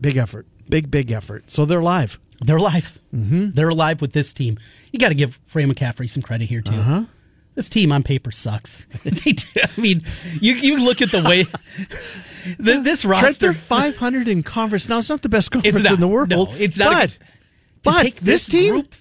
big 0.00 0.16
effort, 0.16 0.46
big 0.68 0.90
big 0.90 1.10
effort. 1.10 1.50
So 1.50 1.64
they're 1.66 1.82
live. 1.82 2.18
They're 2.40 2.56
alive. 2.56 2.98
Mm-hmm. 3.14 3.50
They're 3.50 3.68
alive 3.68 4.00
with 4.00 4.12
this 4.14 4.32
team. 4.32 4.58
You 4.90 4.98
got 4.98 5.10
to 5.10 5.14
give 5.14 5.38
Fran 5.46 5.70
McCaffery 5.72 6.08
some 6.08 6.22
credit 6.22 6.48
here 6.48 6.60
too. 6.62 6.74
Uh-huh. 6.76 7.04
This 7.54 7.68
team 7.68 7.92
on 7.92 8.02
paper 8.02 8.30
sucks. 8.32 8.84
they 9.04 9.32
do. 9.32 9.46
I 9.62 9.80
mean, 9.80 10.00
you 10.40 10.54
you 10.54 10.82
look 10.84 11.02
at 11.02 11.10
the 11.10 11.22
way 11.22 11.42
the, 12.58 12.80
this 12.82 13.02
Trent, 13.02 13.22
roster. 13.22 13.46
they're 13.46 13.52
five 13.52 13.96
hundred 13.96 14.28
in 14.28 14.42
conference. 14.42 14.88
Now 14.88 14.98
it's 14.98 15.10
not 15.10 15.20
the 15.22 15.28
best 15.28 15.50
conference 15.50 15.76
It's 15.80 15.84
not. 15.84 15.94
in 15.94 16.00
the 16.00 16.08
world. 16.08 16.30
No, 16.30 16.46
it's 16.52 16.78
not 16.78 16.92
a- 16.92 16.96
But, 16.96 17.10
to 17.10 17.18
but 17.82 18.02
take 18.02 18.14
this 18.16 18.46
this 18.46 18.48
team, 18.48 18.72
group, 18.72 18.94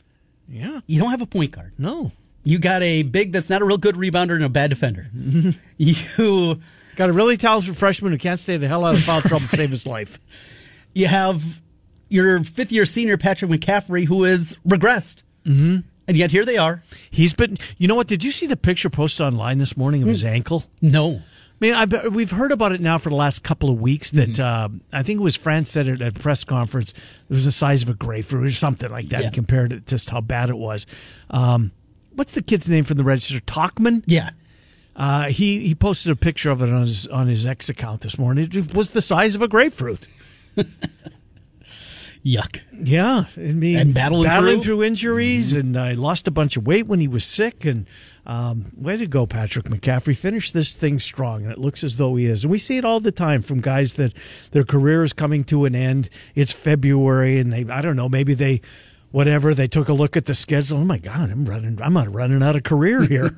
yeah, 0.52 0.82
you 0.88 1.00
don't 1.00 1.12
have 1.12 1.22
a 1.22 1.26
point 1.26 1.52
guard. 1.52 1.74
no, 1.78 2.12
You 2.44 2.60
got 2.60 2.82
a 2.84 3.04
big 3.04 3.32
that's 3.32 3.50
not 3.50 3.62
a 3.62 3.66
real 3.66 3.78
good 3.78 3.96
rebounder 3.96 4.36
and 4.36 4.44
a 4.44 4.50
bad 4.50 4.70
defender. 4.70 5.08
you 5.78 6.60
got 6.96 7.10
a 7.10 7.14
really 7.14 7.38
talented 7.38 7.78
freshman 7.78 8.12
who 8.12 8.18
can't 8.18 8.40
stay 8.40 8.58
the 8.58 8.68
hell 8.68 8.86
out 8.86 8.96
of 8.96 9.02
foul 9.02 9.22
trouble 9.22 9.40
to 9.42 9.48
save 9.48 9.70
his 9.70 9.86
life. 9.88 10.20
you 10.94 11.08
have 11.08 11.62
your 12.10 12.44
fifth 12.44 12.72
year 12.72 12.86
senior 12.86 13.18
Patrick 13.18 13.50
McCaffery 13.50 14.06
who 14.06 14.24
has 14.24 14.58
regressed, 14.68 15.24
mm-hmm. 15.46 15.78
and 16.08 16.18
yet 16.18 16.32
here 16.32 16.44
they 16.44 16.58
are. 16.58 16.84
He's 17.10 17.34
been. 17.34 17.58
You 17.78 17.88
know 17.88 17.96
what? 17.96 18.08
Did 18.08 18.24
you 18.24 18.32
see 18.32 18.48
the 18.48 18.58
picture 18.58 18.90
posted 18.90 19.26
online 19.26 19.60
this 19.60 19.78
morning 19.78 20.04
of 20.04 20.10
his 20.10 20.26
ankle? 20.26 20.66
No, 20.82 21.22
mean, 21.62 21.74
I, 21.74 21.86
bet- 21.86 22.12
we've 22.12 22.32
heard 22.32 22.52
about 22.52 22.72
it 22.74 22.82
now 22.82 22.98
for 22.98 23.10
the 23.10 23.16
last 23.16 23.44
couple 23.44 23.70
of 23.70 23.80
weeks. 23.80 24.12
That 24.12 24.30
Mm-hmm. 24.30 24.76
uh, 24.94 24.98
I 25.00 25.04
think 25.04 25.20
it 25.20 25.24
was 25.24 25.36
France 25.36 25.72
said 25.72 25.88
it 25.88 26.02
at 26.02 26.18
a 26.18 26.20
press 26.20 26.44
conference. 26.44 26.92
It 26.92 27.34
was 27.34 27.46
the 27.46 27.52
size 27.52 27.84
of 27.84 27.90
a 27.90 27.94
grapefruit 27.94 28.46
or 28.48 28.52
something 28.52 28.90
like 28.92 29.10
that. 29.10 29.22
Yeah. 29.22 29.30
He 29.30 29.34
compared 29.36 29.72
it 29.72 29.86
to 29.88 29.96
just 29.96 30.10
how 30.10 30.22
bad 30.22 30.50
it 30.50 30.58
was. 30.58 30.86
Um, 31.30 31.72
what's 32.16 32.34
the 32.34 32.42
kid's 32.42 32.68
name 32.68 32.84
from 32.84 32.98
the 32.98 33.04
register? 33.04 33.40
Talkman. 33.40 34.04
yeah, 34.08 34.32
Uh, 34.96 35.26
he 35.30 35.68
he 35.68 35.76
posted 35.76 36.12
a 36.12 36.16
picture 36.16 36.50
of 36.52 36.62
it 36.62 36.70
on 36.70 36.82
his 36.88 37.08
on 37.08 37.28
his 37.28 37.46
X 37.46 37.70
account 37.70 38.02
this 38.02 38.18
morning. 38.18 38.50
It 38.52 38.74
was 38.74 38.90
the 38.90 39.02
size 39.02 39.36
of 39.36 39.42
a 39.42 39.48
grapefruit. 39.48 40.08
yuck. 42.26 42.60
Yeah, 42.84 43.26
I 43.38 43.40
mean, 43.40 43.78
And 43.78 43.94
battling 43.94 44.30
through, 44.30 44.62
through? 44.64 44.84
injuries, 44.84 45.54
and 45.54 45.78
I 45.78 45.94
lost 45.94 46.28
a 46.28 46.32
bunch 46.32 46.58
of 46.58 46.66
weight 46.66 46.88
when 46.88 47.00
he 47.00 47.08
was 47.08 47.24
sick. 47.26 47.66
And 47.66 47.86
um, 48.26 48.66
way 48.76 48.98
to 48.98 49.08
go, 49.08 49.26
Patrick 49.26 49.66
McCaffery! 49.66 50.16
Finish 50.16 50.52
this 50.52 50.74
thing 50.74 51.00
strong, 51.00 51.44
and 51.44 51.52
it 51.52 51.58
looks 51.58 51.84
as 51.84 51.98
though 51.98 52.16
he 52.16 52.28
is. 52.28 52.44
And 52.44 52.52
we 52.52 52.58
see 52.58 52.78
it 52.78 52.86
all 52.86 53.00
the 53.00 53.12
time 53.12 53.42
from 53.42 53.62
guys 53.62 53.94
that 53.94 54.14
their 54.52 54.64
career 54.64 55.04
is 55.04 55.14
coming 55.14 55.44
to 55.46 55.66
an 55.66 55.76
end. 55.76 56.10
It's 56.36 56.54
February, 56.54 57.40
and 57.40 57.52
they 57.52 57.66
I 57.72 57.82
don't 57.82 57.96
know, 57.96 58.10
maybe 58.10 58.34
they. 58.34 58.62
Whatever 59.12 59.54
they 59.54 59.68
took 59.68 59.90
a 59.90 59.94
look 59.94 60.16
at 60.16 60.26
the 60.26 60.34
schedule. 60.34 60.78
Oh 60.78 60.86
my 60.86 60.98
God, 60.98 61.32
I'm 61.32 61.44
running. 61.44 61.78
I'm 61.82 61.92
not 61.92 62.14
running 62.14 62.42
out 62.42 62.56
of 62.56 62.64
career 62.64 63.04
here. 63.08 63.30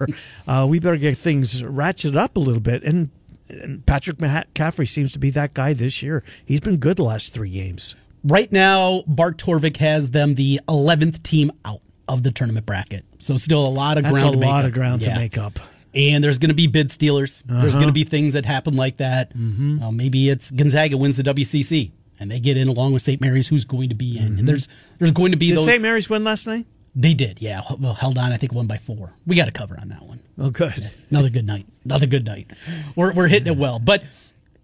uh, 0.48 0.68
we 0.70 0.78
better 0.80 0.98
get 0.98 1.18
things 1.18 1.64
ratcheted 1.64 2.16
up 2.16 2.38
a 2.38 2.40
little 2.40 2.62
bit. 2.62 2.84
And, 2.84 3.10
and 3.50 3.84
Patrick 3.84 4.18
McCaffery 4.18 4.88
seems 4.88 5.14
to 5.14 5.20
be 5.20 5.32
that 5.32 5.56
guy 5.56 5.74
this 5.74 6.04
year. 6.04 6.24
He's 6.46 6.60
been 6.60 6.78
good 6.78 6.98
the 6.98 7.04
last 7.04 7.34
three 7.34 7.50
games. 7.50 7.96
Right 8.24 8.52
now, 8.52 9.02
Bart 9.08 9.40
Torvik 9.40 9.78
has 9.78 10.12
them 10.12 10.36
the 10.36 10.62
11th 10.70 11.24
team 11.24 11.52
out 11.66 11.82
of 12.08 12.24
the 12.24 12.32
tournament 12.32 12.66
bracket. 12.66 13.06
So 13.20 13.38
still 13.38 13.66
a 13.66 13.70
lot 13.70 13.98
of 13.98 14.04
That's 14.04 14.22
ground 14.22 14.30
a 14.30 14.32
to 14.34 14.38
make 14.40 14.50
lot 14.50 14.60
up. 14.62 14.68
of 14.68 14.74
ground 14.74 15.02
Yeah. 15.02 15.14
to 15.14 15.20
make 15.20 15.38
up. 15.38 15.60
And 15.96 16.24
there's 16.24 16.40
going 16.40 16.50
to 16.50 16.56
be 16.56 16.68
bid 16.68 16.90
stealers. 16.92 17.44
Uh-huh. 17.50 17.62
There's 17.62 17.76
going 17.76 17.88
to 17.88 17.94
be 17.94 18.04
things 18.04 18.34
that 18.34 18.46
happen 18.46 18.76
like 18.76 18.98
that. 18.98 19.36
Mm-hmm. 19.38 19.84
Uh, 19.84 19.92
maybe 19.92 20.30
it's 20.30 20.50
Gonzaga 20.52 20.98
wins 20.98 21.18
the 21.18 21.24
WCC 21.24 21.92
and 22.20 22.32
they 22.32 22.40
get 22.40 22.58
in 22.58 22.68
along 22.68 22.94
with 22.94 23.02
St. 23.04 23.22
Mary's, 23.22 23.48
who's 23.50 23.64
going 23.66 23.90
to 23.90 23.96
be 23.96 24.18
in. 24.18 24.40
And 24.40 24.48
there's 24.48 24.68
there's 25.00 25.12
going 25.12 25.32
to 25.32 25.38
be 25.38 25.48
Mm-hmm. 25.48 25.56
Did 25.56 25.58
those. 25.60 25.66
St. 25.66 25.82
Mary's 25.82 26.10
win 26.10 26.24
last 26.24 26.48
night? 26.48 26.66
They 26.96 27.14
did, 27.16 27.42
yeah. 27.42 27.62
Well, 27.80 27.94
held 27.96 28.18
on, 28.20 28.32
I 28.32 28.38
think 28.38 28.54
one 28.54 28.68
by 28.68 28.78
four. 28.78 29.14
We 29.26 29.36
got 29.36 29.48
a 29.48 29.52
cover 29.52 29.78
on 29.82 29.90
that 29.90 30.04
one. 30.04 30.20
Oh, 30.38 30.52
good. 30.52 30.92
Another 31.10 31.30
good 31.30 31.46
night. 31.46 31.66
Another 31.86 32.06
good 32.06 32.24
night. 32.26 32.52
We're, 32.96 33.14
we're 33.14 33.28
hitting 33.30 33.52
it 33.52 33.58
well. 33.58 33.80
But 33.80 34.04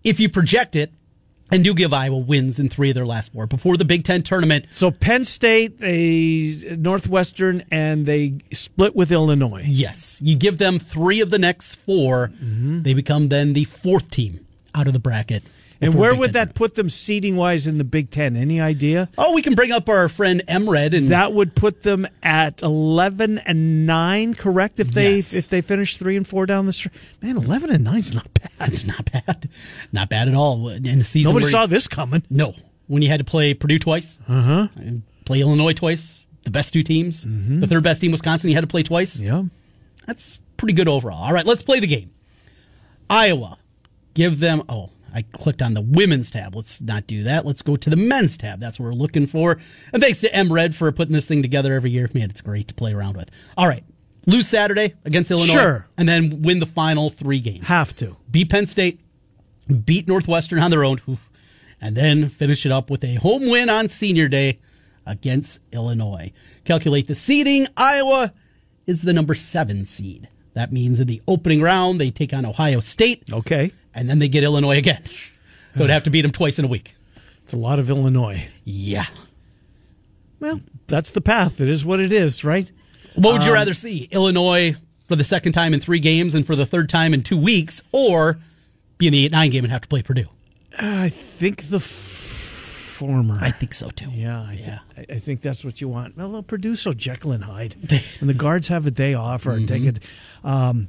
if 0.04 0.20
you 0.20 0.30
project 0.30 0.76
it 0.76 0.92
and 1.52 1.64
do 1.64 1.74
give 1.74 1.94
Iowa 1.94 2.18
wins 2.18 2.60
in 2.60 2.70
three 2.70 2.90
of 2.90 2.96
their 2.96 3.06
last 3.06 3.34
four 3.34 3.48
before 3.48 3.76
the 3.78 3.86
Big 3.86 4.04
Ten 4.04 4.22
tournament, 4.24 4.66
So 4.72 4.92
Penn 4.92 5.26
State, 5.26 5.78
a 5.82 6.76
Northwestern, 6.78 7.64
and 7.72 8.06
they 8.06 8.36
split 8.52 8.96
with 8.96 9.12
Illinois. 9.12 9.64
yes, 9.66 10.20
you 10.24 10.36
give 10.36 10.58
them 10.58 10.80
three 10.80 11.22
of 11.22 11.30
the 11.30 11.40
next 11.40 11.76
4 11.76 12.30
Mm-hmm. 12.30 12.82
they 12.84 12.94
become 12.94 13.28
then 13.30 13.54
the 13.54 13.64
fourth 13.66 14.10
team 14.12 14.46
out 14.76 14.88
of 14.88 14.94
the 14.94 15.00
bracket. 15.00 15.44
And 15.82 15.96
where 15.96 16.14
would 16.14 16.34
that 16.34 16.56
put 16.56 16.76
them 16.76 16.90
seating 16.90 17.38
wise 17.38 17.66
in 17.66 17.78
the 17.78 17.86
Big 17.86 18.10
Ten? 18.10 18.36
Any 18.36 18.60
idea? 18.60 19.08
Oh, 19.18 19.34
we 19.34 19.42
can 19.42 19.54
bring 19.54 19.72
up 19.72 19.88
our 19.88 20.10
friend 20.10 20.42
Emred 20.48 20.94
and 20.94 21.08
That 21.10 21.32
would 21.34 21.56
put 21.56 21.84
them 21.84 22.06
at 22.22 22.62
eleven 22.62 23.38
and 23.38 23.86
nine, 23.86 24.34
correct? 24.34 24.80
If 24.80 24.92
they 24.92 25.16
Yes. 25.16 25.34
if 25.34 25.48
they 25.48 25.62
finish 25.62 25.96
three 25.96 26.18
and 26.18 26.28
four 26.28 26.46
down 26.46 26.66
the 26.66 26.74
street. 26.74 26.94
man, 27.22 27.38
eleven 27.38 27.70
and 27.70 27.84
nine 27.86 28.00
is 28.00 28.14
not 28.14 28.28
bad. 28.34 28.52
It's 28.68 28.86
not 28.86 29.10
bad. 29.12 29.48
Not 29.94 30.10
bad 30.10 30.28
at 30.28 30.36
all. 30.36 30.68
In 30.68 30.86
a 31.00 31.04
season 31.06 31.32
Nobody 31.32 31.50
saw 31.50 31.66
this 31.66 31.88
coming. 31.88 32.24
no, 32.30 32.56
when 32.88 33.02
you 33.02 33.08
had 33.08 33.20
to 33.20 33.24
play 33.24 33.54
Purdue 33.54 33.80
twice, 33.80 34.20
uh-huh. 34.28 34.68
play 35.24 35.40
Illinois 35.40 35.74
twice, 35.74 36.26
the 36.44 36.52
best 36.52 36.74
two 36.74 36.84
teams, 36.84 37.24
the 37.26 37.68
third 37.68 37.84
best 37.84 38.02
team, 38.02 38.12
Wisconsin, 38.12 38.50
you 38.50 38.56
had 38.56 38.62
to 38.62 38.68
play 38.68 38.84
twice. 38.84 39.22
Yeah, 39.22 39.44
That's 40.08 40.40
pretty 40.58 40.74
good 40.74 40.90
overall. 40.90 41.24
All 41.24 41.32
right, 41.32 41.46
let's 41.46 41.62
play 41.64 41.80
the 41.80 41.88
game. 41.88 42.12
Iowa, 43.10 43.58
give 44.14 44.40
them. 44.40 44.64
Oh, 44.68 44.90
I 45.14 45.22
clicked 45.24 45.62
on 45.62 45.74
the 45.74 45.82
women's 45.82 46.30
tab. 46.32 46.56
Let's 46.56 46.82
not 46.82 47.08
do 47.08 47.24
that. 47.24 47.46
Let's 47.46 47.62
go 47.62 47.76
to 47.76 47.90
the 47.90 47.96
men's 47.96 48.38
tab. 48.38 48.60
That's 48.60 48.80
what 48.80 48.86
we're 48.86 48.94
looking 48.94 49.28
for. 49.28 49.58
And 49.94 50.02
thanks 50.02 50.22
to 50.22 50.34
M 50.36 50.52
Red 50.52 50.76
for 50.76 50.92
putting 50.92 51.14
this 51.14 51.28
thing 51.28 51.42
together 51.42 51.74
every 51.74 51.92
year. 51.92 52.10
Man, 52.14 52.30
it's 52.30 52.42
great 52.42 52.68
to 52.70 52.74
play 52.74 52.94
around 52.94 53.18
with. 53.18 53.30
All 53.58 53.68
right, 53.68 53.84
lose 54.26 54.48
Saturday 54.48 54.94
against 55.06 55.32
Illinois, 55.32 55.54
Sure. 55.54 55.88
and 55.98 56.08
then 56.08 56.42
win 56.42 56.60
the 56.60 56.66
final 56.66 57.10
three 57.10 57.40
games. 57.40 57.68
have 57.68 57.96
to. 57.98 58.18
beat 58.30 58.50
Penn 58.50 58.66
State, 58.66 59.00
beat 59.86 60.08
Northwestern 60.08 60.60
on 60.60 60.72
their 60.72 60.84
own, 60.84 61.00
and 61.82 61.96
then 61.96 62.30
finish 62.30 62.66
it 62.66 62.72
up 62.72 62.90
with 62.90 63.04
a 63.04 63.16
home 63.16 63.48
win 63.50 63.70
on 63.70 63.88
Senior 63.90 64.28
Day 64.28 64.60
against 65.06 65.60
Illinois. 65.72 66.32
Calculate 66.66 67.08
the 67.08 67.16
seeding. 67.16 67.68
Iowa 67.78 68.34
is 68.86 69.02
the 69.04 69.14
number 69.14 69.34
seven 69.36 69.86
seed. 69.86 70.28
That 70.54 70.72
means 70.74 71.00
in 71.00 71.08
the 71.08 71.22
opening 71.28 71.62
round, 71.62 72.02
they 72.02 72.10
take 72.12 72.34
on 72.34 72.46
Ohio 72.46 72.80
State, 72.80 73.24
Okay, 73.32 73.72
and 73.94 74.10
then 74.10 74.20
they 74.20 74.30
get 74.30 74.44
Illinois 74.44 74.78
again. 74.78 75.02
So 75.76 75.84
it'd 75.84 75.90
have 75.92 76.04
to 76.04 76.10
beat 76.10 76.22
them 76.24 76.32
twice 76.32 76.58
in 76.60 76.66
a 76.66 76.68
week. 76.68 76.96
it's 77.44 77.54
a 77.54 77.58
lot 77.58 77.80
of 77.80 77.90
Illinois. 77.90 78.48
Yeah. 78.64 79.06
Well, 80.40 80.62
that's 80.88 81.12
the 81.12 81.22
path. 81.22 81.60
It 81.62 81.68
is 81.70 81.84
what 81.86 82.00
it 82.00 82.12
is, 82.14 82.44
right? 82.44 82.70
What 83.16 83.34
would 83.34 83.46
you 83.46 83.54
rather 83.54 83.74
see? 83.74 84.08
Illinois 84.12 84.76
for 85.08 85.16
the 85.16 85.24
second 85.24 85.52
time 85.54 85.74
in 85.74 85.80
three 85.80 86.00
games 86.00 86.34
and 86.36 86.46
for 86.46 86.56
the 86.56 86.66
third 86.66 86.88
time 86.90 87.14
in 87.14 87.24
two 87.24 87.38
weeks, 87.38 87.82
or 87.92 88.40
be 88.98 89.08
in 89.08 89.14
the 89.14 89.26
8 89.26 89.32
9 89.32 89.50
game 89.50 89.64
and 89.66 89.72
have 89.72 89.82
to 89.82 89.88
play 89.88 90.02
Purdue? 90.02 90.28
I 90.80 91.10
think 91.10 91.64
the 91.70 91.78
f- 91.78 91.84
former. 91.84 93.38
I 93.42 93.52
think 93.52 93.74
so 93.74 93.90
too. 93.90 94.10
Yeah, 94.12 94.42
I, 94.42 94.54
Yeah. 94.54 94.80
I 94.98 95.06
I 95.16 95.20
think 95.20 95.42
that's 95.42 95.64
what 95.66 95.82
you 95.82 95.88
want. 95.90 96.16
Well, 96.18 96.32
they'll 96.32 96.44
produce 96.44 96.82
so 96.82 96.94
Jekyll 96.94 97.32
and 97.32 97.44
Hyde. 97.44 97.76
when 98.20 98.28
the 98.28 98.34
guards 98.34 98.68
have 98.70 98.86
a 98.86 98.92
day 98.92 99.14
off 99.14 99.46
or 99.46 99.60
take 99.66 99.84
it. 99.84 100.00
Um, 100.44 100.88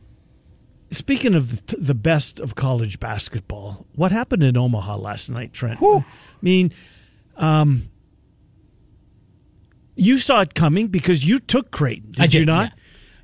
speaking 0.90 1.34
of 1.34 1.66
the, 1.66 1.94
best 1.94 2.40
of 2.40 2.54
college 2.54 3.00
basketball, 3.00 3.86
what 3.94 4.12
happened 4.12 4.42
in 4.42 4.56
Omaha 4.56 4.96
last 4.96 5.28
night, 5.28 5.52
Trent? 5.52 5.80
I 6.00 6.04
mean, 6.42 6.72
um, 7.36 7.88
you 9.94 10.18
saw 10.18 10.40
it 10.40 10.54
coming 10.54 10.88
because 10.88 11.24
you 11.24 11.38
took 11.38 11.70
Creighton, 11.70 12.12
did, 12.12 12.22
did 12.22 12.34
you 12.34 12.46
not? 12.46 12.72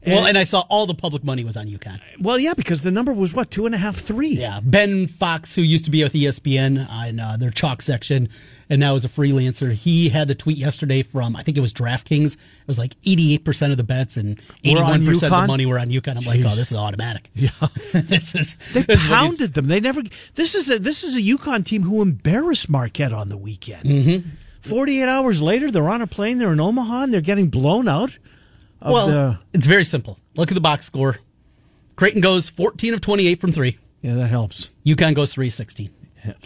yeah. 0.05 0.15
well, 0.15 0.27
and 0.27 0.39
I 0.39 0.45
saw 0.45 0.65
all 0.69 0.87
the 0.87 0.95
public 0.95 1.25
money 1.25 1.45
was 1.45 1.57
on 1.57 1.67
UConn. 1.67 2.01
Well, 2.21 2.39
yeah, 2.39 2.55
because 2.55 2.83
the 2.83 2.91
number 2.91 3.13
was 3.13 3.35
what 3.35 3.51
two 3.51 3.67
and 3.67 3.75
a 3.75 3.79
half, 3.79 3.97
three. 3.97 4.29
Yeah, 4.29 4.61
Ben 4.63 5.07
Fox, 5.07 5.55
who 5.55 5.63
used 5.63 5.85
to 5.87 5.91
be 5.91 6.03
with 6.03 6.13
ESPN 6.13 6.91
on 6.91 7.21
uh, 7.21 7.37
their 7.37 7.51
chalk 7.51 7.83
section 7.83 8.29
and 8.69 8.81
now 8.81 8.95
is 8.95 9.05
a 9.05 9.09
freelancer, 9.09 9.73
he 9.73 10.09
had 10.09 10.29
the 10.29 10.35
tweet 10.35 10.57
yesterday 10.57 11.03
from 11.03 11.37
I 11.37 11.43
think 11.43 11.57
it 11.57 11.61
was 11.61 11.73
DraftKings. 11.73 12.35
It 12.37 12.67
was 12.67 12.79
like 12.79 12.95
eighty-eight 13.05 13.45
percent 13.45 13.71
of 13.73 13.79
the 13.79 13.85
bets 13.85 14.17
and 14.17 14.41
eighty-one 14.65 15.05
percent 15.05 15.33
of 15.33 15.43
the 15.43 15.47
money 15.47 15.67
were 15.67 15.79
on 15.79 15.89
UConn. 15.91 16.17
I'm 16.19 16.25
like, 16.25 16.41
oh, 16.45 16.55
this 16.57 16.73
is 16.73 16.79
automatic. 16.79 17.31
Yeah. 17.35 17.51
this 17.93 18.35
is 18.35 18.57
They 18.73 18.83
this 18.83 18.99
is 19.01 19.05
you- 19.05 19.11
pounded 19.11 19.55
them. 19.55 19.67
They 19.69 19.81
never. 19.81 20.03
This 20.35 20.55
is 20.55 20.71
a 20.71 20.79
this 20.79 21.05
is 21.05 21.17
a 21.17 21.21
UConn 21.23 21.65
team 21.65 21.83
who 21.83 22.03
embarrassed 22.03 22.69
Marquette 22.69 23.13
on 23.13 23.29
the 23.29 23.37
weekend. 23.37 23.85
Mm-hmm. 23.85 24.29
Forty-eight 24.63 25.09
hours 25.09 25.41
later, 25.43 25.71
they're 25.71 25.89
on 25.89 26.03
a 26.03 26.07
plane. 26.09 26.39
They're 26.39 26.53
in 26.53 26.59
Omaha, 26.61 27.05
and 27.05 27.15
they're 27.15 27.21
getting 27.21 27.49
blown 27.49 27.87
out. 27.89 28.19
Of 28.81 28.93
well, 28.93 29.07
the, 29.07 29.39
it's 29.55 29.67
very 29.67 29.85
simple. 29.85 30.19
Look 30.37 30.51
at 30.51 30.55
the 30.55 30.61
box 30.61 30.85
score. 30.85 31.19
Creighton 31.95 32.21
goes 32.21 32.51
fourteen 32.51 32.93
of 32.93 33.01
twenty-eight 33.01 33.41
from 33.41 33.53
three. 33.53 33.79
yeah, 34.03 34.15
that 34.15 34.27
helps. 34.29 34.71
UConn 34.85 35.15
goes 35.15 35.33
three 35.33 35.47
of 35.49 35.55
sixteen. 35.55 35.91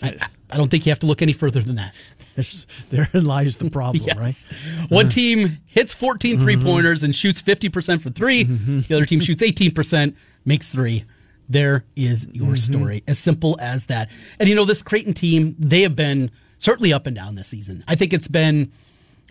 I, 0.02 0.18
I 0.52 0.56
don't 0.56 0.70
think 0.70 0.86
you 0.86 0.90
have 0.90 1.00
to 1.00 1.06
look 1.06 1.22
any 1.22 1.32
further 1.32 1.60
than 1.60 1.76
that. 1.76 1.94
There's, 2.36 2.66
therein 2.90 3.24
lies 3.24 3.56
the 3.56 3.70
problem, 3.70 4.04
Yes. 4.06 4.16
right? 4.16 4.90
One 4.90 5.06
uh-huh. 5.06 5.14
team 5.14 5.58
hits 5.68 5.94
14 5.94 6.36
mm-hmm. 6.36 6.42
three 6.44 6.56
pointers 6.56 7.02
and 7.02 7.14
shoots 7.14 7.42
50% 7.42 8.00
for 8.00 8.10
3 8.10 8.44
mm-hmm. 8.44 8.80
The 8.88 8.94
other 8.94 9.06
team 9.06 9.20
shoots 9.20 9.42
18%, 9.42 10.14
makes 10.44 10.68
three. 10.68 11.04
There 11.48 11.84
is 11.96 12.28
your 12.32 12.54
mm-hmm. 12.54 12.54
story. 12.54 13.04
As 13.08 13.18
simple 13.18 13.58
as 13.60 13.86
that. 13.86 14.10
And 14.38 14.48
you 14.48 14.54
know, 14.54 14.64
this 14.64 14.82
Creighton 14.82 15.14
team, 15.14 15.56
they 15.58 15.82
have 15.82 15.96
been 15.96 16.30
certainly 16.58 16.92
up 16.92 17.06
and 17.06 17.16
down 17.16 17.34
this 17.34 17.48
season. 17.48 17.82
I 17.88 17.96
think 17.96 18.12
it's 18.12 18.28
been 18.28 18.70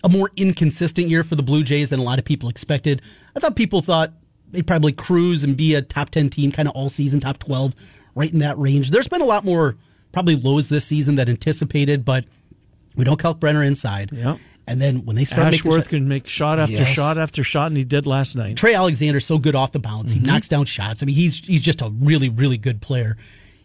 a 0.03 0.09
more 0.09 0.29
inconsistent 0.35 1.07
year 1.07 1.23
for 1.23 1.35
the 1.35 1.43
Blue 1.43 1.63
Jays 1.63 1.89
than 1.89 1.99
a 1.99 2.03
lot 2.03 2.19
of 2.19 2.25
people 2.25 2.49
expected. 2.49 3.01
I 3.35 3.39
thought 3.39 3.55
people 3.55 3.81
thought 3.81 4.11
they'd 4.51 4.67
probably 4.67 4.91
cruise 4.91 5.43
and 5.43 5.55
be 5.55 5.75
a 5.75 5.81
top 5.81 6.09
10 6.09 6.29
team 6.29 6.51
kind 6.51 6.67
of 6.67 6.75
all 6.75 6.89
season, 6.89 7.19
top 7.19 7.39
12, 7.39 7.75
right 8.15 8.31
in 8.31 8.39
that 8.39 8.57
range. 8.57 8.91
There's 8.91 9.07
been 9.07 9.21
a 9.21 9.25
lot 9.25 9.45
more 9.45 9.77
probably 10.11 10.35
lows 10.35 10.69
this 10.69 10.85
season 10.85 11.15
than 11.15 11.29
anticipated, 11.29 12.03
but 12.05 12.25
we 12.95 13.03
don't 13.03 13.19
Kalkbrenner 13.19 13.65
inside. 13.65 14.11
Yep. 14.11 14.37
And 14.67 14.79
then 14.81 15.03
when 15.05 15.15
they 15.15 15.25
start 15.25 15.53
Ashworth 15.53 15.75
shots- 15.77 15.87
can 15.87 16.07
make 16.07 16.27
shot 16.27 16.59
after 16.59 16.75
Yes. 16.75 16.89
shot 16.89 17.17
after 17.17 17.43
shot, 17.43 17.67
and 17.67 17.77
he 17.77 17.83
did 17.83 18.05
last 18.05 18.35
night. 18.35 18.55
Trey 18.55 18.75
Alexander's 18.75 19.25
so 19.25 19.37
good 19.39 19.55
off 19.55 19.71
the 19.71 19.79
bounce. 19.79 20.11
Mm-hmm. 20.13 20.25
He 20.25 20.31
knocks 20.31 20.47
down 20.47 20.65
shots. 20.65 21.01
I 21.01 21.07
mean, 21.07 21.15
he's 21.15 21.39
he's 21.45 21.61
just 21.61 21.81
a 21.81 21.89
really 21.89 22.29
really 22.29 22.57
good 22.57 22.79
player. 22.81 23.17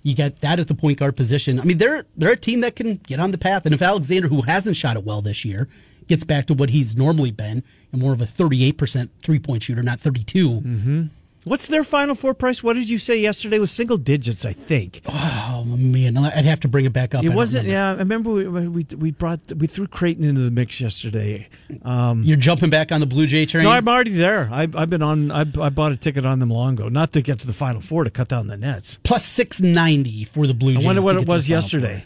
You 0.02 0.14
get 0.14 0.40
that 0.40 0.60
at 0.60 0.68
the 0.68 0.74
point 0.74 0.98
guard 0.98 1.16
position. 1.16 1.60
I 1.60 1.64
mean, 1.64 1.78
they're 1.78 2.06
they're 2.16 2.32
a 2.32 2.36
team 2.36 2.60
that 2.60 2.76
can 2.76 2.96
get 3.06 3.20
on 3.20 3.32
the 3.32 3.38
path. 3.38 3.66
And 3.66 3.74
if 3.74 3.82
Alexander, 3.82 4.28
who 4.28 4.42
hasn't 4.42 4.76
shot 4.76 4.96
it 4.96 5.04
well 5.04 5.20
this 5.20 5.44
year, 5.44 5.68
gets 6.08 6.24
back 6.24 6.46
to 6.46 6.54
what 6.54 6.70
he's 6.70 6.96
normally 6.96 7.30
been 7.30 7.62
and 7.92 8.00
more 8.00 8.12
of 8.12 8.20
a 8.20 8.26
38% 8.26 9.08
three 9.22 9.38
point 9.38 9.62
shooter, 9.62 9.82
not 9.82 10.00
32. 10.00 10.48
Mm-hmm. 10.50 11.02
What's 11.44 11.68
their 11.68 11.84
final 11.84 12.14
four 12.14 12.32
price? 12.32 12.62
What 12.62 12.72
did 12.72 12.88
you 12.88 12.96
say 12.96 13.20
yesterday? 13.20 13.56
It 13.56 13.60
was 13.60 13.70
single 13.70 13.98
digits, 13.98 14.46
I 14.46 14.54
think. 14.54 15.02
Oh 15.06 15.64
man, 15.66 16.16
I'd 16.16 16.46
have 16.46 16.60
to 16.60 16.68
bring 16.68 16.86
it 16.86 16.92
back 16.92 17.14
up. 17.14 17.22
It 17.22 17.32
wasn't. 17.32 17.68
Yeah, 17.68 17.90
I 17.90 17.94
remember 17.96 18.30
we, 18.30 18.48
we 18.48 18.86
we 18.96 19.10
brought 19.10 19.40
we 19.52 19.66
threw 19.66 19.86
Creighton 19.86 20.24
into 20.24 20.40
the 20.40 20.50
mix 20.50 20.80
yesterday. 20.80 21.48
Um, 21.82 22.22
You're 22.22 22.38
jumping 22.38 22.70
back 22.70 22.92
on 22.92 23.00
the 23.00 23.06
Blue 23.06 23.26
Jay 23.26 23.44
train. 23.44 23.64
no, 23.64 23.70
I'm 23.70 23.86
already 23.86 24.12
there. 24.12 24.48
I, 24.50 24.62
I've 24.74 24.88
been 24.88 25.02
on. 25.02 25.30
I, 25.30 25.40
I 25.40 25.68
bought 25.68 25.92
a 25.92 25.96
ticket 25.96 26.24
on 26.24 26.38
them 26.38 26.48
long 26.48 26.74
ago, 26.74 26.88
not 26.88 27.12
to 27.12 27.20
get 27.20 27.40
to 27.40 27.46
the 27.46 27.52
final 27.52 27.82
four 27.82 28.04
to 28.04 28.10
cut 28.10 28.28
down 28.28 28.46
the 28.46 28.56
nets. 28.56 28.98
Plus 29.02 29.24
690 29.24 30.24
for 30.24 30.46
the 30.46 30.54
Blue 30.54 30.74
Jays. 30.74 30.84
I 30.84 30.86
wonder 30.86 31.02
what 31.02 31.16
it 31.16 31.28
was 31.28 31.48
yesterday. 31.48 32.04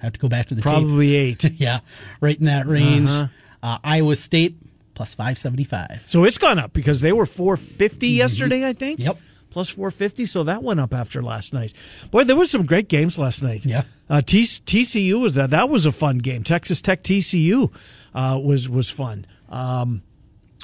I 0.00 0.04
have 0.04 0.12
to 0.12 0.20
go 0.20 0.28
back 0.28 0.46
to 0.48 0.54
the 0.54 0.60
tape. 0.60 0.70
Probably 0.70 1.14
eight. 1.14 1.44
yeah, 1.56 1.80
right 2.20 2.38
in 2.38 2.44
that 2.44 2.66
range. 2.66 3.08
Uh-huh. 3.08 3.28
Uh, 3.62 3.78
Iowa 3.82 4.16
State 4.16 4.58
plus 4.96 5.14
575. 5.14 6.02
So 6.08 6.24
it's 6.24 6.38
gone 6.38 6.58
up 6.58 6.72
because 6.72 7.00
they 7.00 7.12
were 7.12 7.26
450 7.26 8.08
yesterday, 8.08 8.66
I 8.66 8.72
think. 8.72 8.98
Mm-hmm. 8.98 9.06
Yep. 9.08 9.18
Plus 9.50 9.70
450, 9.70 10.26
so 10.26 10.42
that 10.44 10.62
went 10.62 10.80
up 10.80 10.92
after 10.92 11.22
last 11.22 11.54
night. 11.54 11.72
Boy, 12.10 12.24
there 12.24 12.36
was 12.36 12.50
some 12.50 12.66
great 12.66 12.88
games 12.88 13.16
last 13.16 13.42
night. 13.42 13.64
Yeah. 13.64 13.84
Uh, 14.10 14.20
T- 14.20 14.42
TCU 14.42 15.18
was 15.20 15.34
that. 15.34 15.50
That 15.50 15.70
was 15.70 15.86
a 15.86 15.92
fun 15.92 16.18
game. 16.18 16.42
Texas 16.42 16.82
Tech 16.82 17.02
TCU 17.02 17.72
uh, 18.14 18.38
was 18.42 18.68
was 18.68 18.90
fun. 18.90 19.24
Um, 19.48 20.02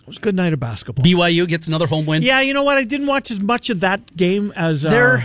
it 0.03 0.09
was 0.09 0.19
a 0.19 0.21
good 0.21 0.35
night 0.35 0.53
of 0.53 0.61
basketball. 0.61 1.05
BYU 1.05 1.47
gets 1.49 1.69
another 1.69 1.87
home 1.87 2.05
win. 2.05 2.23
yeah, 2.23 2.41
you 2.43 2.53
know 2.53 2.65
what? 2.65 2.77
I 2.77 2.85
didn't 2.85 3.07
watch 3.07 3.31
as 3.31 3.41
much 3.41 3.71
of 3.71 3.81
that 3.81 4.15
game 4.17 4.53
as 4.57 4.85
uh, 4.85 4.91
They're 4.91 5.25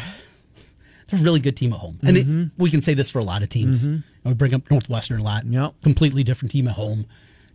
they're 1.08 1.20
a 1.20 1.24
really 1.24 1.40
good 1.42 1.58
team 1.58 1.74
at 1.74 1.80
home, 1.80 2.00
and 2.04 2.16
Mm-hmm. 2.16 2.42
it, 2.44 2.50
we 2.58 2.70
can 2.70 2.82
say 2.82 2.94
this 2.94 3.10
for 3.10 3.20
a 3.20 3.24
lot 3.24 3.42
of 3.44 3.50
teams. 3.50 3.86
And 3.86 4.04
we 4.24 4.34
bring 4.34 4.54
up 4.54 4.70
Northwestern 4.72 5.20
a 5.20 5.24
lot. 5.24 5.46
Yep. 5.46 5.82
completely 5.82 6.24
different 6.24 6.52
team 6.52 6.68
at 6.70 6.76
home. 6.76 7.06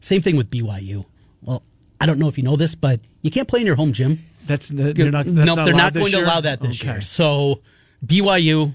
Same 0.01 0.21
thing 0.21 0.37
with 0.37 0.51
BYU. 0.51 1.07
Well, 1.43 1.63
I 2.01 2.07
don't 2.07 2.19
know 2.19 2.29
if 2.29 2.37
you 2.39 2.45
know 2.45 2.57
this, 2.57 2.75
but 2.75 3.01
you 3.21 3.31
can't 3.31 3.47
play 3.49 3.61
in 3.61 3.67
your 3.67 3.77
home 3.77 3.93
gym. 3.93 4.25
That's 4.47 4.69
they're 4.69 5.11
not. 5.11 5.25
That's 5.27 5.47
no, 5.47 5.55
not 5.55 5.65
they're 5.67 5.75
not 5.75 5.95
going 5.95 6.11
to 6.13 6.23
allow 6.25 6.41
that 6.41 6.61
this 6.61 6.81
Okay. 6.81 6.93
year. 6.93 7.01
So 7.01 7.61
BYU, 8.05 8.75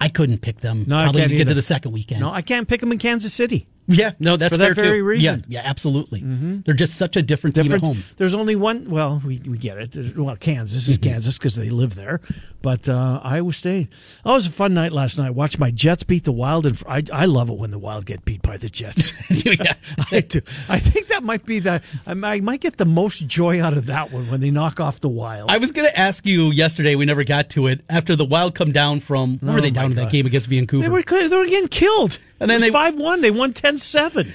I 0.00 0.08
couldn't 0.08 0.38
pick 0.38 0.58
them. 0.58 0.84
No, 0.86 0.96
I 0.96 1.04
probably 1.04 1.22
can't 1.22 1.30
to 1.30 1.36
get 1.36 1.40
either. 1.42 1.50
to 1.50 1.54
the 1.54 1.62
second 1.62 1.92
weekend. 1.92 2.20
No, 2.20 2.30
I 2.32 2.42
can't 2.42 2.68
pick 2.68 2.80
them 2.80 2.92
in 2.92 2.98
Kansas 2.98 3.32
City. 3.32 3.66
Yeah, 3.88 4.12
no, 4.20 4.36
that's 4.36 4.54
For 4.54 4.58
that 4.58 4.66
fair 4.66 4.74
too. 4.74 4.80
very 4.82 5.02
reason. 5.02 5.44
Yeah, 5.48 5.60
yeah, 5.62 5.68
absolutely. 5.68 6.20
They're 6.22 6.74
just 6.74 6.96
such 6.96 7.16
a 7.16 7.22
different, 7.22 7.56
team 7.56 7.72
at 7.72 7.80
home. 7.80 8.02
There's 8.16 8.34
only 8.34 8.54
one. 8.54 8.90
Well, 8.90 9.20
we, 9.24 9.38
we 9.46 9.58
get 9.58 9.78
it. 9.78 9.92
There's- 9.92 10.14
Well, 10.14 10.36
Kansas 10.36 10.86
is 10.88 10.98
Mm-hmm. 10.98 11.10
Kansas 11.10 11.38
because 11.38 11.56
they 11.56 11.70
live 11.70 11.94
there, 11.94 12.20
but 12.62 12.88
uh, 12.88 13.20
Iowa 13.22 13.52
State. 13.52 13.88
It 14.24 14.28
was 14.28 14.46
a 14.46 14.50
fun 14.50 14.74
night 14.74 14.92
last 14.92 15.16
night. 15.18 15.30
Watched 15.30 15.58
my 15.58 15.70
Jets 15.70 16.04
beat 16.04 16.24
the 16.24 16.32
Wild, 16.32 16.66
and 16.66 16.80
I, 16.86 17.02
I 17.12 17.24
love 17.24 17.50
it 17.50 17.56
when 17.58 17.70
the 17.70 17.78
Wild 17.78 18.04
get 18.06 18.24
beat 18.24 18.42
by 18.42 18.56
the 18.56 18.68
Jets. 18.68 19.12
yeah. 19.44 19.74
I 20.12 20.20
do. 20.20 20.40
I 20.68 20.78
think 20.78 21.06
that 21.08 21.22
might 21.22 21.46
be 21.46 21.58
the. 21.60 21.82
I 22.06 22.14
might- 22.14 22.58
get 22.60 22.76
the 22.76 22.84
most 22.84 23.26
joy 23.26 23.62
out 23.62 23.72
of 23.76 23.86
that 23.86 24.10
one 24.12 24.28
when 24.30 24.40
they 24.40 24.50
knock 24.50 24.80
off 24.80 24.98
the 25.00 25.08
Wild. 25.08 25.48
I 25.50 25.58
was 25.58 25.70
going 25.72 25.88
to 25.88 25.96
ask 25.98 26.26
you 26.26 26.50
yesterday. 26.50 26.96
We 26.96 27.04
never 27.06 27.22
got 27.24 27.50
to 27.50 27.68
it. 27.68 27.82
After 27.88 28.16
the 28.16 28.24
Wild 28.24 28.54
come 28.56 28.72
down 28.72 28.98
from, 29.00 29.38
where 29.38 29.52
were 29.52 29.58
Oh, 29.58 29.62
they 29.62 29.70
down 29.70 29.92
in 29.92 29.96
that 29.96 30.10
game 30.10 30.26
against 30.26 30.48
Vancouver? 30.48 30.82
they 30.82 30.88
were 30.88 31.02
they 31.02 31.28
were 31.36 31.46
getting 31.46 31.68
killed, 31.68 32.18
And 32.40 32.50
then 32.50 32.60
they- 32.60 32.70
five 32.70 32.96
one. 32.96 33.20
They 33.20 33.30
won 33.30 33.52
10-7. 33.52 34.32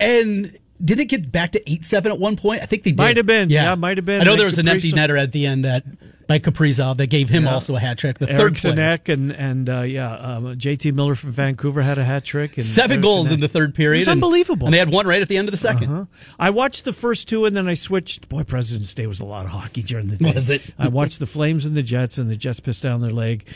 And 0.00 0.58
did 0.84 1.00
it 1.00 1.06
get 1.06 1.32
back 1.32 1.52
to 1.52 1.70
eight 1.70 1.84
seven 1.86 2.12
at 2.12 2.18
one 2.18 2.36
point? 2.36 2.62
I 2.62 2.66
think 2.66 2.82
they 2.82 2.90
did. 2.90 2.98
Might 2.98 3.16
have 3.16 3.26
been. 3.26 3.48
Yeah, 3.50 3.74
might 3.76 3.96
have 3.96 4.04
been. 4.04 4.20
I 4.20 4.24
know 4.24 4.32
Nick 4.32 4.38
there 4.38 4.46
was 4.46 4.58
an 4.58 4.68
empty 4.68 4.92
netter 4.92 5.18
at 5.18 5.32
the 5.32 5.46
end 5.46 5.64
that 5.64 5.84
by 6.26 6.38
Kaprizov 6.38 6.98
that 6.98 7.06
gave 7.08 7.30
him 7.30 7.44
Yeah. 7.44 7.54
also 7.54 7.76
a 7.76 7.78
hat 7.78 7.96
trick. 7.96 8.18
The 8.18 8.28
Eric 8.28 8.58
third 8.58 8.74
player. 8.74 8.98
Sinek 8.98 9.08
and 9.12 9.32
and 9.32 9.70
uh, 9.70 9.80
yeah, 9.82 10.12
um, 10.14 10.44
JT 10.58 10.92
Miller 10.92 11.14
from 11.14 11.30
Vancouver 11.30 11.80
had 11.80 11.96
a 11.96 12.04
hat 12.04 12.24
trick. 12.24 12.56
And 12.58 12.66
Seven 12.66 12.96
Eric 12.96 13.02
goals 13.04 13.28
Sinek. 13.28 13.32
in 13.34 13.40
the 13.40 13.48
third 13.48 13.74
period. 13.74 13.98
It 13.98 14.00
was 14.00 14.08
and- 14.08 14.22
unbelievable. 14.22 14.66
And 14.66 14.74
they 14.74 14.78
had 14.78 14.90
one 14.92 15.06
right 15.06 15.22
at 15.22 15.28
the 15.28 15.38
end 15.38 15.48
of 15.48 15.58
the 15.58 15.66
2nd 15.68 15.86
Huh? 15.86 16.04
I 16.38 16.50
watched 16.50 16.84
the 16.84 16.92
first 16.92 17.26
two 17.26 17.46
and 17.46 17.56
then 17.56 17.66
I 17.68 17.74
switched. 17.74 18.28
Boy, 18.28 18.42
President's 18.44 18.92
Day 18.92 19.06
was 19.06 19.20
a 19.20 19.24
lot 19.24 19.46
of 19.46 19.52
hockey 19.52 19.82
during 19.82 20.08
the 20.08 20.16
day. 20.16 20.32
Was 20.34 20.50
it? 20.50 20.62
I 20.78 20.88
watched 20.88 21.20
the 21.20 21.26
Flames 21.26 21.64
and 21.64 21.74
the 21.74 21.82
Jets, 21.82 22.18
and 22.18 22.28
the 22.28 22.36
Jets 22.36 22.60
pissed 22.60 22.82
down 22.82 23.00
their 23.00 23.12
leg. 23.12 23.46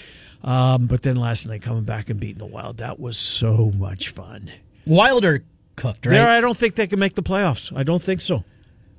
Um, 0.43 0.87
but 0.87 1.03
then 1.03 1.17
last 1.17 1.47
night 1.47 1.63
coming 1.63 1.85
back 1.85 2.09
and 2.11 2.19
beating 2.19 2.39
the 2.39 2.47
Wild, 2.47 2.79
that 2.79 2.99
was 2.99 3.19
so 3.19 3.71
much 3.77 4.09
fun. 4.09 4.51
Wilder 4.87 5.45
cooked, 5.77 6.07
right? 6.07 6.13
There, 6.13 6.29
I 6.29 6.41
don't 6.41 6.57
think 6.57 6.75
they 6.77 6.87
can 6.87 6.99
make 6.99 7.15
the 7.15 7.23
playoffs. 7.23 7.77
I 7.77 7.83
don't 7.83 8.03
think 8.03 8.21
so. 8.23 8.45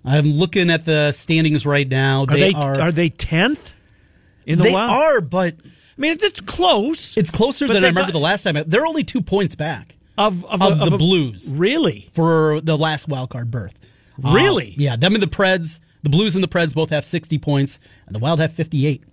I'm 0.06 0.26
looking 0.34 0.70
at 0.70 0.86
the 0.86 1.12
standings 1.12 1.66
right 1.66 1.88
now. 1.88 2.22
Are 2.24 2.28
They, 2.28 2.54
they 2.54 2.60
are. 2.60 2.80
are 2.80 2.92
they 2.92 3.10
tenth 3.10 3.74
in 4.46 4.58
the 4.60 4.66
they 4.66 4.74
Wild? 4.74 4.92
are, 4.92 5.22
but 5.22 5.56
I 5.64 5.70
mean, 6.02 6.18
it's 6.22 6.42
close. 6.42 7.18
it's 7.18 7.32
closer 7.32 7.68
than 7.68 7.78
I 7.84 7.88
remember 7.90 8.02
got- 8.04 8.14
the 8.14 8.20
last 8.20 8.44
time. 8.44 8.58
They're 8.68 8.86
only 8.86 9.04
two 9.04 9.22
points 9.22 9.56
back 9.56 9.96
of 10.18 10.46
of, 10.46 10.62
of 10.62 10.82
a- 10.82 10.90
the 10.90 10.96
a- 10.96 10.98
Blues 10.98 11.52
Really? 11.54 12.10
for 12.14 12.62
the 12.62 12.78
last 12.78 13.08
wild 13.08 13.30
card 13.32 13.50
berth. 13.52 13.78
Really? 14.18 14.76
yeah, 14.78 14.96
them 14.96 15.14
and 15.16 15.24
the 15.24 15.28
Preds. 15.28 15.80
The 16.04 16.10
Blues 16.10 16.36
and 16.36 16.44
the 16.44 16.48
Preds 16.48 16.74
both 16.74 16.90
have 16.90 17.06
60 17.06 17.38
points, 17.38 17.80
and 18.08 18.16
the 18.16 18.20
Wild 18.20 18.40
have 18.40 18.52
58. 18.54 19.04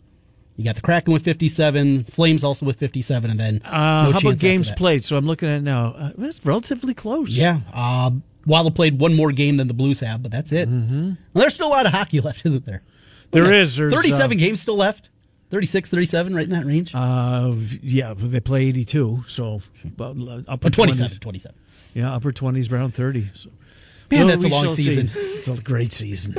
You 0.59 0.65
got 0.65 0.75
the 0.75 0.81
Kraken 0.81 1.13
with 1.13 1.23
57, 1.23 2.05
Flames 2.05 2.43
also 2.43 2.67
with 2.67 2.81
57, 2.81 3.31
and 3.31 3.39
then 3.39 3.63
Uh, 3.65 3.71
no 4.07 4.11
how 4.13 4.19
about 4.19 4.39
games 4.39 4.73
played? 4.73 5.05
So 5.05 5.17
I'm 5.17 5.25
looking 5.25 5.49
at 5.49 5.63
now. 5.63 5.95
Uh, 5.97 6.11
it's 6.19 6.45
relatively 6.45 6.95
close. 6.95 7.31
Yeah, 7.39 7.61
uh, 7.73 8.11
played 8.75 8.99
one 8.99 9.15
more 9.15 9.31
game 9.31 9.57
than 9.57 9.69
the 9.69 9.75
Blues 9.75 10.01
have, 10.01 10.21
but 10.21 10.33
that's 10.33 10.51
it. 10.51 10.69
Mm-hmm. 10.69 11.05
Well, 11.33 11.43
there's 11.43 11.55
still 11.55 11.69
a 11.69 11.71
lot 11.71 11.87
of 11.87 11.93
hockey 11.93 12.21
left, 12.29 12.45
isn't 12.45 12.65
there? 12.65 12.83
There 13.31 13.53
is. 13.55 13.77
There's, 13.77 13.95
37 13.95 14.37
uh, 14.37 14.41
games 14.41 14.61
still 14.61 14.75
left. 14.77 15.11
36, 15.51 15.91
37, 15.91 16.35
right 16.35 16.45
in 16.45 16.51
that 16.51 16.65
range. 16.67 16.93
Uh, 16.93 17.55
yeah, 17.81 18.15
they 18.17 18.41
play 18.41 18.67
82, 18.67 19.25
so 19.29 19.61
about 19.85 20.17
uh, 20.19 20.43
upper 20.49 20.67
Or 20.67 20.71
27, 20.71 21.19
20s. 21.19 21.21
27. 21.21 21.57
Yeah, 21.95 22.15
upper 22.17 22.33
20s, 22.33 22.73
around 22.73 22.95
30. 22.95 23.27
So. 23.33 23.51
Man, 24.11 24.27
Well, 24.27 24.27
that's 24.27 24.43
a 24.45 24.49
long 24.49 24.65
shall 24.65 24.75
see. 24.75 24.83
season. 24.83 25.11
It's 25.15 25.47
a 25.49 25.55
great 25.63 25.93
season. 25.93 26.35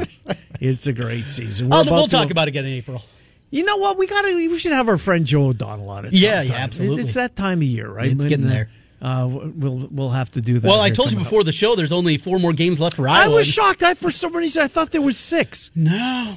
it's 0.59 0.88
a 0.88 0.93
great 0.93 1.29
season. 1.29 1.69
We're 1.69 1.85
we'll 1.85 2.07
talk 2.07 2.31
about 2.31 2.47
it 2.47 2.49
again 2.49 2.65
in 2.65 2.73
April. 2.73 3.01
You 3.51 3.63
know 3.63 3.77
what? 3.77 3.97
We 3.97 4.05
got 4.07 4.21
to. 4.23 4.35
We 4.35 4.59
should 4.59 4.73
have 4.73 4.87
our 4.89 4.97
friend 4.97 5.25
Joe 5.25 5.47
O'Donnell 5.47 5.89
on 5.89 6.05
it. 6.05 6.13
Yeah, 6.13 6.41
yeah, 6.41 6.53
absolutely. 6.55 7.01
It's 7.03 7.15
that 7.15 7.35
time 7.35 7.59
of 7.59 7.63
year, 7.63 7.89
right? 7.89 8.11
It's 8.11 8.25
getting 8.25 8.45
uh, 8.45 8.49
there. 8.49 8.69
Uh, 9.01 9.27
we'll 9.55 9.87
we'll 9.89 10.09
have 10.09 10.29
to 10.31 10.41
do 10.41 10.59
that. 10.59 10.67
Well, 10.67 10.81
I 10.81 10.89
told 10.89 11.07
you 11.09 11.15
coming 11.15 11.25
up. 11.25 11.29
before 11.31 11.43
the 11.45 11.53
show, 11.53 11.75
there's 11.75 11.93
only 11.93 12.17
four 12.17 12.37
more 12.37 12.51
games 12.53 12.79
left 12.81 12.97
for 12.97 13.07
Iowa. 13.07 13.23
I 13.25 13.27
was 13.29 13.47
shocked. 13.47 13.81
I 13.81 13.93
for 13.93 14.11
some 14.11 14.35
reason 14.35 14.61
I 14.61 14.67
thought 14.67 14.91
there 14.91 15.01
was 15.01 15.17
six. 15.17 15.71
No, 15.73 16.35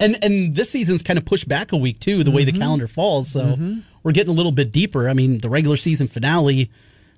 and 0.00 0.22
and 0.22 0.54
this 0.54 0.68
season's 0.70 1.02
kind 1.04 1.18
of 1.18 1.24
pushed 1.24 1.48
back 1.48 1.72
a 1.72 1.76
week 1.76 2.00
too, 2.00 2.24
the 2.24 2.30
way 2.32 2.42
Mm-hmm. 2.44 2.52
the 2.54 2.58
calendar 2.58 2.88
falls. 2.88 3.30
So 3.30 3.56
we're 4.02 4.12
getting 4.12 4.32
a 4.32 4.36
little 4.36 4.50
bit 4.52 4.72
deeper. 4.72 5.08
I 5.08 5.12
mean, 5.12 5.38
the 5.38 5.48
regular 5.48 5.76
season 5.76 6.08
finale, 6.08 6.68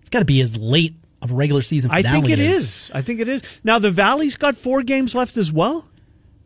it's 0.00 0.11
got 0.11 0.18
to 0.18 0.25
be 0.26 0.40
as 0.42 0.58
late 0.58 0.94
of 1.22 1.30
a 1.30 1.34
regular 1.34 1.62
season 1.62 1.88
finale. 1.90 2.06
I 2.08 2.12
think 2.20 2.28
it 2.30 2.38
as- 2.38 2.52
is. 2.54 2.90
I 2.94 3.00
think 3.00 3.18
it 3.20 3.28
is. 3.28 3.42
Now 3.64 3.78
the 3.78 3.90
Valley's 3.90 4.37
got 4.37 4.56
four 4.56 4.82
games 4.82 5.14
left 5.14 5.37
as 5.38 5.50
well, 5.50 5.87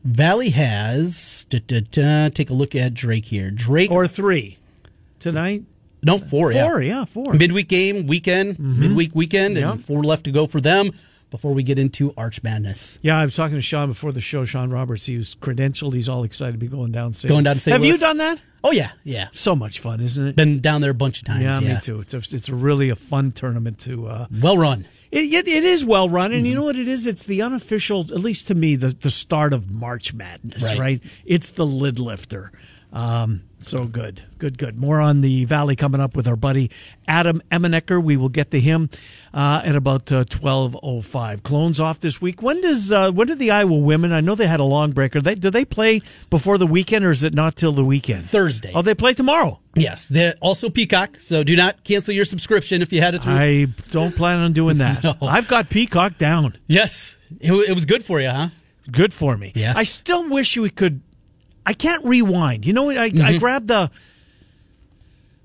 Valley 0.06 0.50
has. 0.50 1.46
Da, 1.50 1.60
da, 1.66 1.80
da, 1.90 2.28
take 2.28 2.50
a 2.50 2.54
look 2.54 2.74
at 2.74 2.94
Drake 2.94 3.26
here. 3.26 3.50
Drake 3.50 3.90
or 3.90 4.06
three 4.06 4.58
tonight. 5.18 5.64
no 6.02 6.18
four. 6.18 6.52
Four, 6.52 6.80
yeah. 6.82 6.98
yeah, 7.00 7.04
four. 7.04 7.34
Midweek 7.34 7.68
game, 7.68 8.06
weekend, 8.06 8.58
midweek 8.58 9.14
weekend, 9.14 9.56
Yeah. 9.56 9.72
and 9.72 9.84
four 9.84 10.02
left 10.04 10.24
to 10.24 10.30
go 10.30 10.46
for 10.46 10.60
them 10.60 10.92
before 11.30 11.52
we 11.52 11.62
get 11.64 11.78
into 11.78 12.12
Arch 12.16 12.40
Madness. 12.44 12.98
Yeah, 13.02 13.18
I 13.18 13.24
was 13.24 13.34
talking 13.34 13.56
to 13.56 13.60
Sean 13.60 13.88
before 13.88 14.12
the 14.12 14.20
show. 14.20 14.44
Sean 14.44 14.70
Roberts, 14.70 15.06
he 15.06 15.16
was 15.16 15.34
credentialed. 15.34 15.92
He's 15.92 16.08
all 16.08 16.22
excited 16.22 16.52
to 16.52 16.58
be 16.58 16.68
going 16.68 16.92
down. 16.92 17.12
St. 17.12 17.28
Going 17.28 17.42
down 17.44 17.56
to 17.56 17.60
St. 17.60 17.72
Have 17.72 17.84
you 17.84 17.98
done 17.98 18.18
that? 18.18 18.40
Oh 18.62 18.70
yeah, 18.72 18.92
yeah. 19.04 19.28
So 19.32 19.56
much 19.56 19.80
fun, 19.80 20.00
isn't 20.00 20.24
it? 20.24 20.36
Been 20.36 20.60
down 20.60 20.80
there 20.82 20.90
a 20.92 20.94
bunch 20.94 21.18
of 21.18 21.24
times. 21.24 21.42
yeah, 21.42 21.60
Yeah, 21.60 21.74
me 21.74 21.80
too. 21.80 22.00
It's 22.00 22.14
a, 22.14 22.18
it's 22.18 22.48
a 22.48 22.54
really 22.54 22.90
a 22.90 22.96
fun 22.96 23.32
tournament 23.32 23.78
to. 23.80 24.06
Uh, 24.06 24.26
Well 24.40 24.56
run. 24.58 24.86
It, 25.10 25.32
it, 25.32 25.48
it 25.48 25.64
is 25.64 25.84
well 25.84 26.08
run, 26.08 26.32
and 26.32 26.44
you 26.46 26.52
Mm-hmm. 26.52 26.60
know 26.60 26.64
what 26.64 26.76
it 26.76 26.88
is? 26.88 27.06
It's 27.06 27.24
the 27.24 27.42
unofficial, 27.42 28.00
at 28.12 28.20
least 28.20 28.48
to 28.48 28.54
me, 28.54 28.76
the 28.76 28.88
the 28.88 29.10
start 29.10 29.52
of 29.52 29.70
March 29.72 30.12
Madness. 30.14 30.64
Right? 30.64 30.78
Right. 30.78 31.02
It's 31.24 31.50
the 31.50 31.66
lid 31.66 31.98
lifter. 31.98 32.52
Um, 32.92 33.42
so 33.66 33.84
good, 33.84 34.22
good, 34.38 34.58
good. 34.58 34.78
More 34.78 35.00
on 35.00 35.20
the 35.20 35.44
Valley 35.44 35.76
coming 35.76 36.00
up 36.00 36.14
with 36.16 36.26
our 36.28 36.36
buddy 36.36 36.70
Adam 37.08 37.42
Emenecker. 37.50 38.02
We 38.02 38.16
will 38.16 38.28
get 38.28 38.50
to 38.52 38.60
him 38.60 38.90
uh, 39.34 39.62
at 39.64 39.74
about 39.76 40.06
twelve 40.30 40.76
oh 40.82 41.00
five. 41.02 41.42
Clones 41.42 41.80
off 41.80 42.00
this 42.00 42.20
week. 42.20 42.42
When 42.42 42.60
does 42.60 42.92
uh, 42.92 43.10
when 43.12 43.26
do 43.26 43.34
the 43.34 43.50
Iowa 43.50 43.76
women? 43.78 44.12
I 44.12 44.20
know 44.20 44.34
they 44.34 44.46
had 44.46 44.60
a 44.60 44.64
long 44.64 44.92
break. 44.92 45.16
Are 45.16 45.20
they 45.20 45.34
do 45.34 45.50
they 45.50 45.64
play 45.64 46.00
before 46.30 46.58
the 46.58 46.66
weekend, 46.66 47.04
or 47.04 47.10
is 47.10 47.24
it 47.24 47.34
not 47.34 47.56
till 47.56 47.72
the 47.72 47.84
weekend? 47.84 48.24
Thursday. 48.24 48.72
Oh, 48.74 48.82
they 48.82 48.94
play 48.94 49.14
tomorrow. 49.14 49.60
Yes, 49.74 50.08
they're 50.08 50.34
also 50.40 50.70
Peacock, 50.70 51.20
so 51.20 51.44
do 51.44 51.54
not 51.54 51.84
cancel 51.84 52.14
your 52.14 52.24
subscription 52.24 52.80
if 52.80 52.92
you 52.94 53.02
had 53.02 53.14
it 53.14 53.22
through. 53.22 53.34
I 53.34 53.66
don't 53.90 54.16
plan 54.16 54.38
on 54.38 54.52
doing 54.52 54.78
that. 54.78 55.02
No. 55.04 55.14
I've 55.22 55.46
got 55.48 55.68
Peacock 55.68 56.16
down. 56.18 56.56
yes, 56.66 57.18
it, 57.40 57.52
it 57.52 57.74
was 57.74 57.84
good 57.84 58.02
for 58.04 58.20
you, 58.20 58.28
huh? 58.30 58.48
Good 58.90 59.12
for 59.12 59.36
me. 59.36 59.52
Yes. 59.54 59.76
I 59.76 59.82
still 59.82 60.28
wish 60.28 60.56
we 60.56 60.70
could. 60.70 61.02
I 61.66 61.74
can't 61.74 62.04
rewind. 62.04 62.64
You 62.64 62.72
know, 62.72 62.88
I, 62.90 63.10
I 63.22 63.38
grabbed 63.38 63.68
the. 63.68 63.90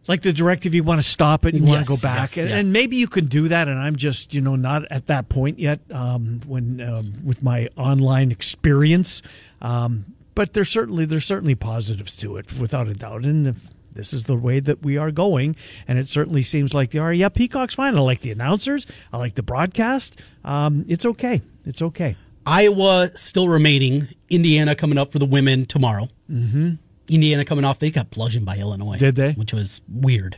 Like 0.08 0.24
the 0.24 0.34
directive, 0.34 0.74
you 0.74 0.84
want 0.84 0.98
to 1.00 1.08
stop 1.08 1.46
it, 1.46 1.54
and 1.54 1.64
you 1.64 1.72
want 1.72 1.86
to 1.86 1.90
go 1.90 1.96
back, 2.02 2.36
yes, 2.36 2.38
and, 2.38 2.50
yeah. 2.50 2.58
and 2.58 2.74
maybe 2.74 2.96
you 2.98 3.08
can 3.08 3.28
do 3.28 3.48
that. 3.50 3.68
And 3.68 3.78
I'm 3.78 3.96
just, 3.96 4.34
you 4.34 4.42
know, 4.42 4.56
not 4.56 4.84
at 4.92 5.06
that 5.08 5.30
point 5.30 5.60
yet. 5.60 5.80
Um, 5.92 6.42
when 6.48 6.82
um, 6.82 7.14
with 7.24 7.44
my 7.44 7.70
online 7.78 8.32
experience, 8.32 9.22
um, 9.62 10.06
but 10.34 10.54
there's 10.54 10.70
certainly 10.70 11.06
there's 11.06 11.26
certainly 11.26 11.54
positives 11.54 12.16
to 12.18 12.38
it, 12.38 12.52
without 12.60 12.88
a 12.88 12.94
doubt. 12.94 13.26
And 13.26 13.48
if 13.48 13.58
this 13.94 14.12
is 14.12 14.24
the 14.24 14.36
way 14.36 14.60
that 14.60 14.82
we 14.82 14.98
are 14.98 15.12
going, 15.12 15.56
and 15.88 16.00
it 16.00 16.10
certainly 16.10 16.42
seems 16.42 16.74
like 16.74 16.92
they 16.92 17.00
are. 17.00 17.14
Yeah, 17.14 17.30
Peacock's 17.30 17.76
fine. 17.76 17.96
I 17.96 18.00
like 18.00 18.22
the 18.22 18.32
announcers. 18.32 18.88
I 19.14 19.18
like 19.18 19.36
the 19.36 19.44
broadcast. 19.44 20.20
Um, 20.44 20.84
it's 20.90 21.06
okay. 21.06 21.42
It's 21.64 21.82
okay. 21.82 22.16
Iowa 22.46 23.10
still 23.16 23.48
remaining. 23.48 24.08
Indiana 24.30 24.76
coming 24.76 24.98
up 24.98 25.12
for 25.12 25.20
the 25.20 25.26
women 25.26 25.66
tomorrow. 25.66 26.10
Mm-hmm. 26.32 26.74
Indiana 27.10 27.46
coming 27.46 27.66
off. 27.66 27.80
They 27.80 27.92
got 27.92 28.10
bludgeoned 28.10 28.46
by 28.46 28.58
Illinois. 28.58 28.98
Did 28.98 29.16
they? 29.16 29.34
Which 29.34 29.54
was 29.54 29.82
weird. 29.90 30.38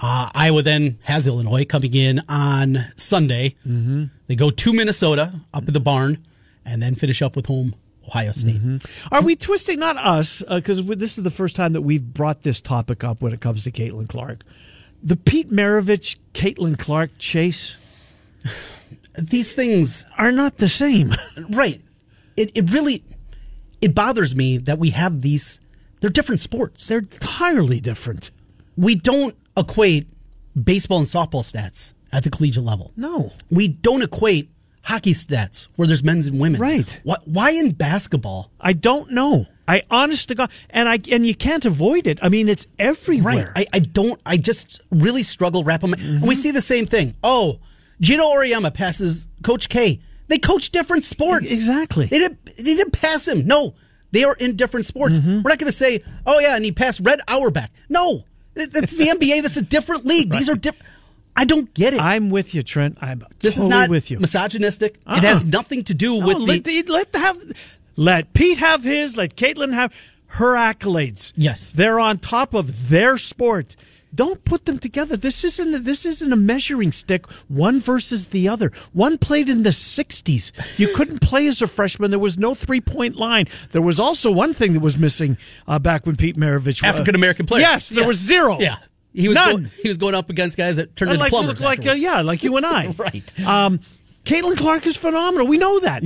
Uh, 0.00 0.30
Iowa 0.34 0.62
then 0.62 0.98
has 1.02 1.26
Illinois 1.26 1.64
coming 1.64 1.94
in 1.94 2.20
on 2.28 2.78
Sunday. 2.96 3.56
Mm-hmm. 3.66 4.04
They 4.26 4.36
go 4.36 4.50
to 4.50 4.72
Minnesota 4.72 5.40
up 5.52 5.66
at 5.66 5.74
the 5.74 5.80
barn, 5.80 6.24
and 6.64 6.82
then 6.82 6.94
finish 6.94 7.22
up 7.22 7.36
with 7.36 7.46
home 7.46 7.74
Ohio 8.06 8.32
State. 8.32 8.60
Are 9.12 9.22
we 9.22 9.36
twisting? 9.36 9.78
Not 9.78 9.96
us, 9.96 10.42
because 10.48 10.84
this 10.84 11.16
is 11.16 11.24
the 11.24 11.30
first 11.30 11.56
time 11.56 11.72
that 11.72 11.82
we've 11.82 12.02
brought 12.04 12.42
this 12.42 12.60
topic 12.60 13.04
up 13.04 13.22
when 13.22 13.32
it 13.32 13.40
comes 13.40 13.64
to 13.64 13.70
Caitlin 13.70 14.08
Clark. 14.08 14.42
The 15.02 15.16
Pete 15.16 15.50
Maravich, 15.50 16.16
Caitlin 16.32 16.78
Clark 16.78 17.12
chase 17.18 17.76
These 19.18 19.52
things 19.52 20.06
are 20.18 20.32
not 20.32 20.56
the 20.56 20.68
same. 20.68 21.14
right 21.50 21.80
it, 22.36 22.50
it 22.54 22.70
really 22.70 23.04
it 23.80 23.94
bothers 23.94 24.34
me 24.34 24.58
that 24.58 24.78
we 24.78 24.90
have 24.90 25.20
these 25.20 25.60
they're 26.00 26.10
different 26.10 26.40
sports 26.40 26.86
They're 26.86 26.98
entirely 26.98 27.80
different. 27.80 28.30
we 28.76 28.94
don't 28.94 29.36
equate 29.56 30.08
baseball 30.60 30.98
and 30.98 31.06
softball 31.06 31.42
stats 31.42 31.94
at 32.12 32.24
the 32.24 32.30
collegiate 32.30 32.64
level 32.64 32.92
No. 32.96 33.32
we 33.50 33.68
don't 33.68 34.02
equate 34.02 34.50
hockey 34.82 35.14
stats 35.14 35.68
where 35.76 35.86
there's 35.86 36.04
men's 36.04 36.26
and 36.26 36.38
women's 36.38 36.60
Right. 36.60 37.00
why, 37.04 37.16
why 37.24 37.50
in 37.50 37.72
basketball 37.72 38.50
I 38.60 38.72
don't 38.72 39.10
know. 39.12 39.46
I 39.66 39.82
honest 39.90 40.28
to 40.28 40.34
God, 40.34 40.50
and 40.68 40.90
I 40.90 40.98
and 41.10 41.24
you 41.24 41.34
can't 41.34 41.64
avoid 41.64 42.06
it. 42.06 42.18
I 42.20 42.28
mean, 42.28 42.50
it's 42.50 42.66
right 42.78 42.86
everywhere. 42.86 43.50
I, 43.56 43.64
I 43.72 43.78
don't 43.78 44.20
i 44.26 44.36
just 44.36 44.82
really 44.90 45.22
struggle 45.22 45.64
wrapping 45.64 45.90
my 45.90 45.96
and 45.98 46.20
we 46.20 46.28
mm-hmm. 46.28 46.32
see 46.32 46.50
the 46.50 46.60
same 46.60 46.84
thing 46.84 47.14
oh 47.22 47.60
Geno 48.00 48.24
Auriemma 48.24 48.72
passes 48.72 49.26
coach 49.42 49.68
k 49.68 50.00
they 50.28 50.38
coach 50.38 50.70
different 50.70 51.04
sports 51.04 51.50
Exactly. 51.50 52.06
they 52.06 52.18
didn't 52.18 52.44
they 52.56 52.62
didn't 52.74 52.92
pass 52.92 53.26
him 53.28 53.46
no 53.46 53.74
they 54.12 54.24
are 54.24 54.34
in 54.34 54.56
different 54.56 54.86
sports 54.86 55.18
Mm-hmm. 55.20 55.42
we're 55.42 55.50
not 55.50 55.58
going 55.58 55.70
to 55.70 55.72
say 55.72 56.02
oh 56.26 56.38
yeah 56.40 56.56
and 56.56 56.64
he 56.64 56.72
passed 56.72 57.00
red 57.04 57.20
auerbach 57.28 57.70
no 57.88 58.24
It- 58.54 58.70
it's 58.74 58.96
the 58.96 59.06
nba 59.18 59.42
that's 59.42 59.56
a 59.56 59.62
different 59.62 60.04
league 60.06 60.30
these 60.30 60.48
are 60.48 60.54
different 60.56 60.86
i 61.36 61.44
don't 61.44 61.72
get 61.74 61.94
it 61.94 62.00
I'm 62.00 62.30
with 62.30 62.54
you, 62.54 62.62
Trent. 62.62 62.98
I'm 63.00 63.24
this 63.40 63.54
totally 63.56 63.66
is 63.66 63.70
not 63.70 63.90
with 63.90 64.10
you. 64.10 64.18
misogynistic 64.20 64.98
Uh-uh. 65.06 65.16
it 65.18 65.24
has 65.24 65.44
nothing 65.44 65.82
to 65.84 65.94
do 65.94 66.20
No, 66.20 66.26
with 66.26 66.38
let, 66.38 66.64
the 66.64 66.82
let 66.84 67.14
have 67.16 67.38
let 67.96 68.32
Pete 68.32 68.58
have 68.58 68.82
his. 68.82 69.16
Let 69.16 69.36
Caitlin 69.36 69.72
have 69.72 69.94
her 70.38 70.56
accolades. 70.56 71.32
Yes. 71.36 71.70
they're 71.72 72.00
on 72.00 72.18
top 72.18 72.52
of 72.54 72.88
their 72.88 73.18
sport. 73.18 73.76
Don't 74.14 74.44
put 74.44 74.66
them 74.66 74.78
together. 74.78 75.16
This 75.16 75.42
isn't 75.44 75.84
this 75.84 76.04
isn't 76.06 76.32
a 76.32 76.36
measuring 76.36 76.92
stick. 76.92 77.26
One 77.48 77.80
versus 77.80 78.28
the 78.28 78.48
other. 78.48 78.70
One 78.92 79.18
played 79.18 79.48
in 79.48 79.62
the 79.62 79.70
'60s. 79.70 80.52
You 80.78 80.94
couldn't 80.94 81.20
play 81.20 81.46
as 81.46 81.60
a 81.62 81.66
freshman. 81.66 82.10
There 82.10 82.18
was 82.20 82.38
no 82.38 82.54
three 82.54 82.80
point 82.80 83.16
line. 83.16 83.46
There 83.72 83.82
was 83.82 83.98
also 83.98 84.30
one 84.30 84.54
thing 84.54 84.72
that 84.74 84.80
was 84.80 84.96
missing 84.98 85.36
uh, 85.66 85.78
back 85.78 86.06
when 86.06 86.16
Pete 86.16 86.36
Maravich 86.36 86.82
uh, 86.84 86.86
african 86.88 87.14
american 87.14 87.46
players 87.46 87.62
Yes, 87.62 87.88
there 87.88 88.06
was 88.06 88.18
zero. 88.18 88.58
yeah 88.60 88.76
he 89.12 89.28
was 89.28 89.36
None. 89.36 89.50
going, 89.50 89.64
he 89.82 89.88
was 89.88 89.96
going 89.96 90.14
up 90.14 90.28
against 90.28 90.56
guys 90.56 90.76
that 90.76 90.96
turned 90.96 91.12
into 91.12 91.20
like 91.22 91.30
plumbers 91.30 91.62
like 91.62 91.86
uh, 91.86 91.92
yeah, 91.92 92.20
like 92.22 92.42
you 92.42 92.56
and 92.56 92.66
I. 92.66 92.92
Right. 92.98 93.46
Um, 93.46 93.80
Caitlin 94.24 94.56
Clark 94.56 94.86
is 94.86 94.96
phenomenal. 94.96 95.46
We 95.46 95.56
know 95.58 95.78
that. 95.80 96.02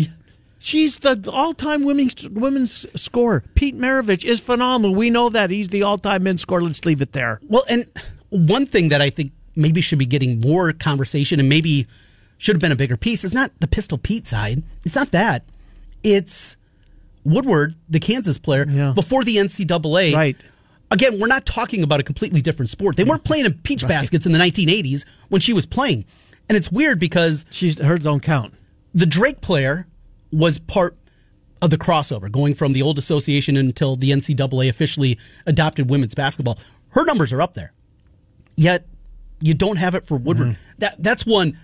She's 0.59 0.99
the 0.99 1.31
all-time 1.33 1.85
women's 1.85 2.29
women's 2.29 2.87
scorer. 3.01 3.45
Pete 3.55 3.79
Maravich 3.79 4.25
is 4.25 4.41
phenomenal. 4.41 4.95
We 4.95 5.09
know 5.11 5.29
that 5.29 5.51
he's 5.51 5.69
the 5.69 5.83
all-time 5.83 6.25
men's 6.25 6.41
scorer. 6.43 6.63
Let's 6.63 6.85
leave 6.85 7.01
it 7.01 7.13
there. 7.13 7.41
Well, 7.49 7.63
and 7.69 7.85
one 8.31 8.67
thing 8.67 8.89
that 8.89 9.01
I 9.01 9.11
think 9.11 9.33
maybe 9.55 9.81
should 9.81 9.99
be 9.99 10.07
getting 10.07 10.41
more 10.41 10.73
conversation 10.73 11.39
and 11.41 11.49
maybe 11.49 11.87
should 12.39 12.55
have 12.57 12.61
been 12.61 12.73
a 12.73 12.77
bigger 12.77 12.97
piece 12.97 13.25
is 13.25 13.33
not 13.35 13.51
the 13.61 13.67
Pistol 13.69 13.99
Pete 13.99 14.27
side. 14.27 14.63
It's 14.85 14.95
not 14.97 15.11
that. 15.13 15.45
It's 16.03 16.57
Woodard, 17.25 17.75
the 17.89 17.99
Kansas 18.01 18.39
player, 18.39 18.67
Yeah. 18.69 18.93
before 18.93 19.25
the 19.25 19.37
NCAA. 19.39 20.15
Right. 20.15 20.37
Again, 20.91 21.19
we're 21.19 21.27
not 21.27 21.45
talking 21.45 21.83
about 21.83 22.01
a 22.01 22.03
completely 22.03 22.41
different 22.41 22.69
sport. 22.71 22.97
They 22.97 23.05
weren't 23.05 23.25
playing 23.25 23.45
in 23.45 23.55
peach 23.55 23.87
baskets 23.87 24.25
in 24.25 24.33
the 24.33 24.39
1980s 24.39 25.05
when 25.29 25.41
she 25.41 25.53
was 25.53 25.67
playing. 25.67 26.05
And 26.49 26.57
it's 26.57 26.71
weird 26.73 26.99
because 26.99 27.45
She's 27.51 27.79
hers 27.79 28.01
don't 28.05 28.23
count. 28.23 28.55
the 28.95 29.05
Drake 29.05 29.41
player 29.41 29.87
was 30.33 30.59
part 30.59 30.97
of 31.61 31.71
the 31.71 31.79
crossover, 31.79 32.31
going 32.31 32.55
from 32.55 32.73
the 32.73 32.83
old 32.83 32.99
association 32.99 33.57
until 33.57 33.97
the 33.97 34.11
NCAA 34.11 34.69
officially 34.69 35.19
adopted 35.47 35.91
women's 35.91 36.15
basketball. 36.15 36.59
Her 36.91 37.05
numbers 37.05 37.33
are 37.33 37.43
up 37.43 37.55
there, 37.55 37.73
yet 38.57 38.87
you 39.41 39.55
don't 39.55 39.77
have 39.77 39.95
it 39.95 40.05
for 40.05 40.17
Woodard. 40.17 40.49
Mm-hmm. 40.49 40.73
That 40.79 41.03
that's 41.03 41.27
one. 41.27 41.59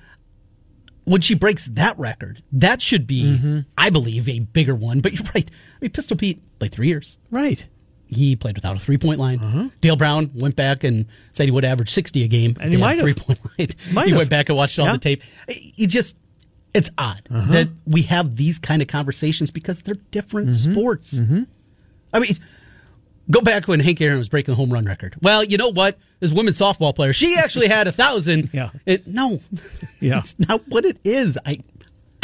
When 1.04 1.20
she 1.20 1.34
breaks 1.34 1.68
that 1.68 1.98
record, 1.98 2.42
that 2.50 2.80
should 2.80 3.06
be, 3.06 3.36
mm-hmm. 3.36 3.58
I 3.76 3.90
believe, 3.90 4.26
a 4.26 4.38
bigger 4.38 4.74
one. 4.74 5.00
But 5.00 5.12
you're 5.12 5.26
right. 5.34 5.50
I 5.50 5.78
mean, 5.82 5.90
Pistol 5.90 6.16
Pete 6.16 6.40
played 6.58 6.72
three 6.72 6.88
years. 6.88 7.18
Right. 7.30 7.66
He 8.06 8.36
played 8.36 8.56
without 8.56 8.76
a 8.76 8.80
three 8.80 8.96
point 8.96 9.20
line. 9.20 9.38
Uh-huh. 9.38 9.68
Dale 9.80 9.96
Brown 9.96 10.30
went 10.34 10.56
back 10.56 10.82
and 10.82 11.06
said 11.32 11.44
he 11.44 11.50
would 11.50 11.64
average 11.64 11.90
60 11.90 12.22
a 12.22 12.28
game. 12.28 12.56
And 12.58 12.72
he 12.72 12.78
might 12.78 12.98
have. 12.98 13.00
Three 13.00 13.14
point 13.14 13.38
line. 13.44 13.68
Might 13.92 14.04
he 14.06 14.10
have. 14.12 14.18
went 14.18 14.30
back 14.30 14.48
and 14.48 14.56
watched 14.56 14.78
all 14.78 14.90
the 14.90 14.98
tape. 14.98 15.22
He 15.48 15.86
just, 15.86 16.16
it's 16.74 16.90
odd 16.98 17.22
uh-huh. 17.30 17.52
that 17.52 17.68
we 17.86 18.02
have 18.02 18.36
these 18.36 18.58
kind 18.58 18.82
of 18.82 18.88
conversations 18.88 19.50
because 19.50 19.82
they're 19.82 19.94
different 20.10 20.48
mm-hmm. 20.48 20.72
sports. 20.72 21.14
Mm-hmm. 21.14 21.42
I 22.12 22.18
mean, 22.18 22.36
go 23.30 23.40
back 23.40 23.68
when 23.68 23.80
Hank 23.80 24.00
Aaron 24.00 24.18
was 24.18 24.28
breaking 24.28 24.52
the 24.52 24.56
home 24.56 24.72
run 24.72 24.84
record. 24.84 25.16
Well, 25.22 25.44
you 25.44 25.56
know 25.56 25.70
what? 25.70 25.98
This 26.20 26.32
women's 26.32 26.58
softball 26.58 26.94
player, 26.94 27.12
she 27.12 27.36
actually 27.38 27.68
had 27.68 27.86
a 27.86 27.92
thousand. 27.92 28.50
Yeah. 28.54 28.70
It, 28.86 29.06
no, 29.06 29.40
Yeah. 30.00 30.18
it's 30.20 30.38
not 30.38 30.62
what 30.68 30.84
it 30.84 30.98
is. 31.04 31.38
I, 31.44 31.60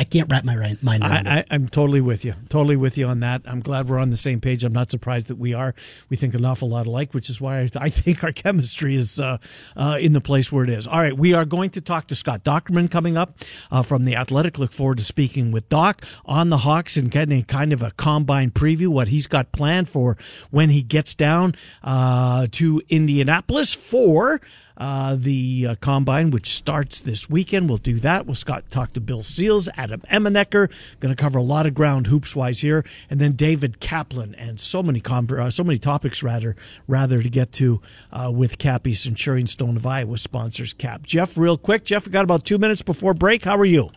I 0.00 0.04
can't 0.04 0.32
wrap 0.32 0.46
my 0.46 0.56
mind 0.80 1.02
around 1.02 1.26
it. 1.26 1.30
I, 1.30 1.38
I, 1.40 1.44
I'm 1.50 1.68
totally 1.68 2.00
with 2.00 2.24
you. 2.24 2.32
Totally 2.48 2.74
with 2.74 2.96
you 2.96 3.06
on 3.06 3.20
that. 3.20 3.42
I'm 3.44 3.60
glad 3.60 3.86
we're 3.86 3.98
on 3.98 4.08
the 4.08 4.16
same 4.16 4.40
page. 4.40 4.64
I'm 4.64 4.72
not 4.72 4.90
surprised 4.90 5.26
that 5.26 5.36
we 5.36 5.52
are. 5.52 5.74
We 6.08 6.16
think 6.16 6.32
an 6.32 6.42
awful 6.42 6.70
lot 6.70 6.86
alike, 6.86 7.12
which 7.12 7.28
is 7.28 7.38
why 7.38 7.60
I, 7.60 7.70
I 7.76 7.88
think 7.90 8.24
our 8.24 8.32
chemistry 8.32 8.96
is 8.96 9.20
uh, 9.20 9.36
uh, 9.76 9.98
in 10.00 10.14
the 10.14 10.22
place 10.22 10.50
where 10.50 10.64
it 10.64 10.70
is. 10.70 10.86
All 10.86 10.98
right, 10.98 11.14
we 11.14 11.34
are 11.34 11.44
going 11.44 11.68
to 11.72 11.82
talk 11.82 12.06
to 12.06 12.16
Scott 12.16 12.44
Dochterman 12.44 12.90
coming 12.90 13.18
up 13.18 13.40
uh, 13.70 13.82
from 13.82 14.04
the 14.04 14.16
Athletic. 14.16 14.58
Look 14.58 14.72
forward 14.72 14.96
to 14.96 15.04
speaking 15.04 15.52
with 15.52 15.68
Doc 15.68 16.02
on 16.24 16.48
the 16.48 16.58
Hawks 16.58 16.96
and 16.96 17.10
getting 17.10 17.42
kind 17.42 17.70
of 17.70 17.82
a 17.82 17.90
combine 17.90 18.52
preview, 18.52 18.88
what 18.88 19.08
he's 19.08 19.26
got 19.26 19.52
planned 19.52 19.90
for 19.90 20.16
when 20.50 20.70
he 20.70 20.80
gets 20.82 21.14
down 21.14 21.54
uh, 21.84 22.46
to 22.52 22.80
Indianapolis 22.88 23.74
for 23.74 24.40
uh, 24.80 25.14
the 25.14 25.66
uh, 25.68 25.74
combine, 25.82 26.30
which 26.30 26.54
starts 26.54 27.00
this 27.00 27.28
weekend. 27.28 27.68
We'll 27.68 27.78
do 27.78 27.98
that. 27.98 28.24
We'll 28.24 28.34
Scott 28.34 28.70
talk 28.70 28.94
to 28.94 29.00
Bill 29.00 29.22
Seals, 29.22 29.68
Adam 29.76 30.00
Emenecker. 30.10 30.72
Going 31.00 31.14
to 31.14 31.22
cover 31.22 31.38
a 31.38 31.42
lot 31.42 31.66
of 31.66 31.74
ground 31.74 32.06
hoops 32.06 32.34
wise 32.34 32.60
here, 32.60 32.82
and 33.10 33.20
then 33.20 33.32
David 33.32 33.78
Kaplan, 33.78 34.34
and 34.36 34.58
so 34.58 34.82
many 34.82 35.00
conver- 35.02 35.38
uh, 35.38 35.50
so 35.50 35.62
many 35.62 35.78
topics 35.78 36.22
rather 36.22 36.56
rather 36.88 37.22
to 37.22 37.28
get 37.28 37.52
to 37.52 37.82
uh, 38.10 38.32
with 38.34 38.56
Cappy 38.56 38.94
Centurion 38.94 39.46
Stone 39.46 39.76
of 39.76 39.84
Iowa 39.84 40.16
sponsors 40.16 40.72
Cap. 40.72 41.02
Jeff, 41.02 41.36
real 41.36 41.58
quick, 41.58 41.84
Jeff, 41.84 42.06
we 42.06 42.12
got 42.12 42.24
about 42.24 42.46
two 42.46 42.56
minutes 42.56 42.80
before 42.80 43.12
break. 43.12 43.44
How 43.44 43.58
are 43.58 43.66
you? 43.66 43.90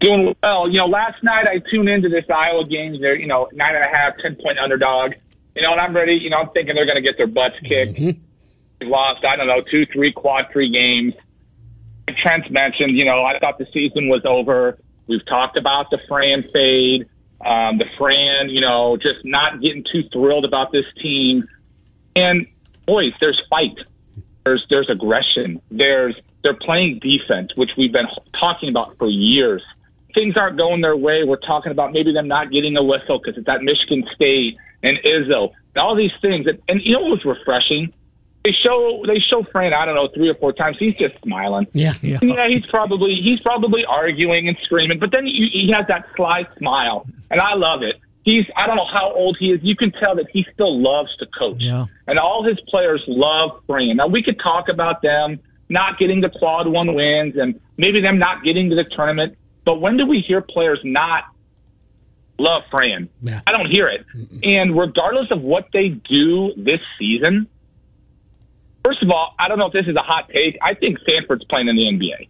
doing 0.00 0.34
well. 0.42 0.66
You 0.70 0.78
know, 0.78 0.86
last 0.86 1.22
night 1.22 1.46
I 1.46 1.60
tuned 1.70 1.88
into 1.88 2.08
this 2.08 2.24
Iowa 2.30 2.64
game. 2.64 2.98
They're, 3.00 3.16
you 3.16 3.26
know, 3.26 3.48
nine 3.52 3.74
and 3.74 3.84
a 3.84 3.88
half, 3.88 4.14
ten 4.22 4.36
point 4.36 4.58
underdog. 4.58 5.12
You 5.54 5.62
know, 5.62 5.72
and 5.72 5.80
I'm 5.80 5.94
ready. 5.94 6.14
You 6.14 6.30
know, 6.30 6.38
I'm 6.38 6.50
thinking 6.50 6.74
they're 6.74 6.86
going 6.86 6.96
to 6.96 7.02
get 7.02 7.18
their 7.18 7.26
butts 7.26 7.56
kicked. 7.68 7.98
They've 7.98 8.16
lost, 8.82 9.24
I 9.24 9.36
don't 9.36 9.46
know, 9.46 9.62
two, 9.70 9.86
three, 9.86 10.12
quad 10.12 10.46
three 10.52 10.70
games. 10.70 11.14
Trent 12.22 12.50
mentioned, 12.50 12.96
you 12.96 13.04
know, 13.04 13.24
I 13.24 13.38
thought 13.38 13.58
the 13.58 13.66
season 13.72 14.08
was 14.08 14.22
over. 14.24 14.78
We've 15.06 15.24
talked 15.26 15.58
about 15.58 15.90
the 15.90 15.98
Fran 16.08 16.44
fade, 16.52 17.08
um, 17.44 17.78
the 17.78 17.86
Fran, 17.98 18.48
you 18.48 18.60
know, 18.60 18.96
just 18.96 19.24
not 19.24 19.60
getting 19.60 19.84
too 19.84 20.02
thrilled 20.12 20.44
about 20.44 20.72
this 20.72 20.84
team. 21.00 21.44
And 22.16 22.46
boys, 22.86 23.12
there's 23.20 23.40
fight. 23.50 23.76
There's 24.44 24.64
there's 24.70 24.88
aggression. 24.90 25.60
There's 25.70 26.16
they're 26.42 26.54
playing 26.54 27.00
defense, 27.00 27.50
which 27.56 27.70
we've 27.76 27.92
been 27.92 28.08
talking 28.38 28.68
about 28.68 28.96
for 28.98 29.08
years. 29.08 29.62
Things 30.14 30.34
aren't 30.36 30.56
going 30.56 30.80
their 30.80 30.96
way. 30.96 31.22
We're 31.24 31.36
talking 31.36 31.70
about 31.70 31.92
maybe 31.92 32.12
them 32.12 32.26
not 32.26 32.50
getting 32.50 32.76
a 32.76 32.82
whistle 32.82 33.20
because 33.20 33.38
it's 33.38 33.48
at 33.48 33.62
Michigan 33.62 34.04
State 34.14 34.56
and 34.82 34.98
Izzo 35.04 35.52
and 35.74 35.82
all 35.82 35.94
these 35.94 36.10
things. 36.20 36.46
And, 36.46 36.60
and 36.68 36.80
you 36.82 36.94
know 36.94 37.00
what 37.00 37.24
was 37.24 37.24
refreshing? 37.24 37.92
They 38.44 38.52
show 38.64 39.02
they 39.06 39.18
show 39.20 39.42
Fran 39.52 39.74
I 39.74 39.84
don't 39.84 39.94
know 39.94 40.08
three 40.14 40.28
or 40.30 40.34
four 40.34 40.52
times. 40.52 40.76
He's 40.78 40.94
just 40.94 41.14
smiling. 41.22 41.66
yeah. 41.74 41.94
Yeah. 42.00 42.18
Yeah, 42.22 42.48
he's 42.48 42.64
probably 42.66 43.16
he's 43.16 43.40
probably 43.40 43.84
arguing 43.84 44.48
and 44.48 44.56
screaming, 44.64 44.98
but 44.98 45.10
then 45.12 45.26
he, 45.26 45.48
he 45.52 45.72
has 45.76 45.86
that 45.88 46.06
sly 46.16 46.46
smile, 46.58 47.06
and 47.30 47.40
I 47.40 47.54
love 47.54 47.82
it. 47.82 47.96
He's 48.22 48.46
I 48.56 48.66
don't 48.66 48.76
know 48.76 48.88
how 48.90 49.12
old 49.12 49.36
he 49.38 49.50
is. 49.52 49.60
You 49.62 49.76
can 49.76 49.92
tell 49.92 50.16
that 50.16 50.26
he 50.32 50.46
still 50.54 50.80
loves 50.80 51.14
to 51.18 51.26
coach, 51.38 51.56
Yeah. 51.60 51.84
and 52.06 52.18
all 52.18 52.42
his 52.42 52.58
players 52.68 53.02
love 53.06 53.60
Fran. 53.66 53.96
Now 53.96 54.06
we 54.06 54.22
could 54.22 54.38
talk 54.40 54.68
about 54.70 55.02
them 55.02 55.38
not 55.68 55.98
getting 55.98 56.20
the 56.22 56.30
quad 56.30 56.66
one 56.66 56.94
wins 56.94 57.36
and 57.36 57.60
maybe 57.76 58.00
them 58.00 58.18
not 58.18 58.42
getting 58.42 58.70
to 58.70 58.74
the 58.76 58.84
tournament, 58.84 59.36
but 59.64 59.80
when 59.82 59.96
do 59.98 60.06
we 60.06 60.20
hear 60.26 60.40
players 60.40 60.80
not 60.82 61.24
love 62.38 62.62
Fran? 62.70 63.08
Yeah. 63.22 63.40
I 63.46 63.52
don't 63.52 63.70
hear 63.70 63.86
it. 63.88 64.04
And 64.42 64.76
regardless 64.78 65.30
of 65.30 65.42
what 65.42 65.68
they 65.72 65.88
do 65.90 66.52
this 66.56 66.80
season, 66.98 67.46
first 68.84 69.02
of 69.02 69.10
all, 69.10 69.34
I 69.38 69.48
don't 69.48 69.58
know 69.58 69.66
if 69.66 69.72
this 69.72 69.86
is 69.86 69.96
a 69.96 70.02
hot 70.02 70.28
take. 70.28 70.58
I 70.62 70.74
think 70.74 70.98
Sandfort's 71.00 71.44
playing 71.44 71.68
in 71.68 71.76
the 71.76 71.82
NBA. 71.82 72.28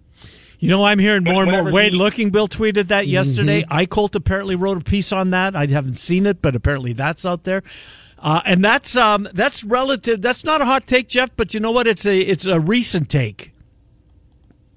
You 0.59 0.69
know, 0.69 0.85
I'm 0.85 0.99
hearing 0.99 1.25
more 1.25 1.43
and 1.43 1.51
more. 1.51 1.61
Whenever 1.61 1.75
Wade 1.75 1.95
Looking 1.95 2.31
Bill 2.31 2.47
tweeted 2.47 2.89
that 2.89 3.07
yesterday. 3.07 3.65
Eichholt 3.71 4.15
apparently 4.15 4.57
wrote 4.57 4.77
a 4.77 4.85
piece 4.85 5.11
on 5.11 5.31
that. 5.31 5.57
I 5.57 5.67
haven't 5.67 5.97
seen 5.97 6.27
it, 6.27 6.43
but 6.43 6.55
apparently 6.55 6.93
that's 6.93 7.25
out 7.25 7.45
there. 7.45 7.63
Uh, 8.19 8.43
and 8.45 8.63
that's 8.63 8.95
um, 8.95 9.27
that's 9.33 9.65
relative. 9.65 10.21
That's 10.21 10.45
not 10.45 10.61
a 10.61 10.67
hot 10.67 10.87
take, 10.87 11.09
Jeff. 11.09 11.31
But 11.35 11.55
you 11.55 11.61
know 11.61 11.71
what? 11.71 11.87
It's 11.87 12.05
a 12.05 12.19
it's 12.19 12.45
a 12.45 12.61
recent 12.61 13.09
take. 13.09 13.55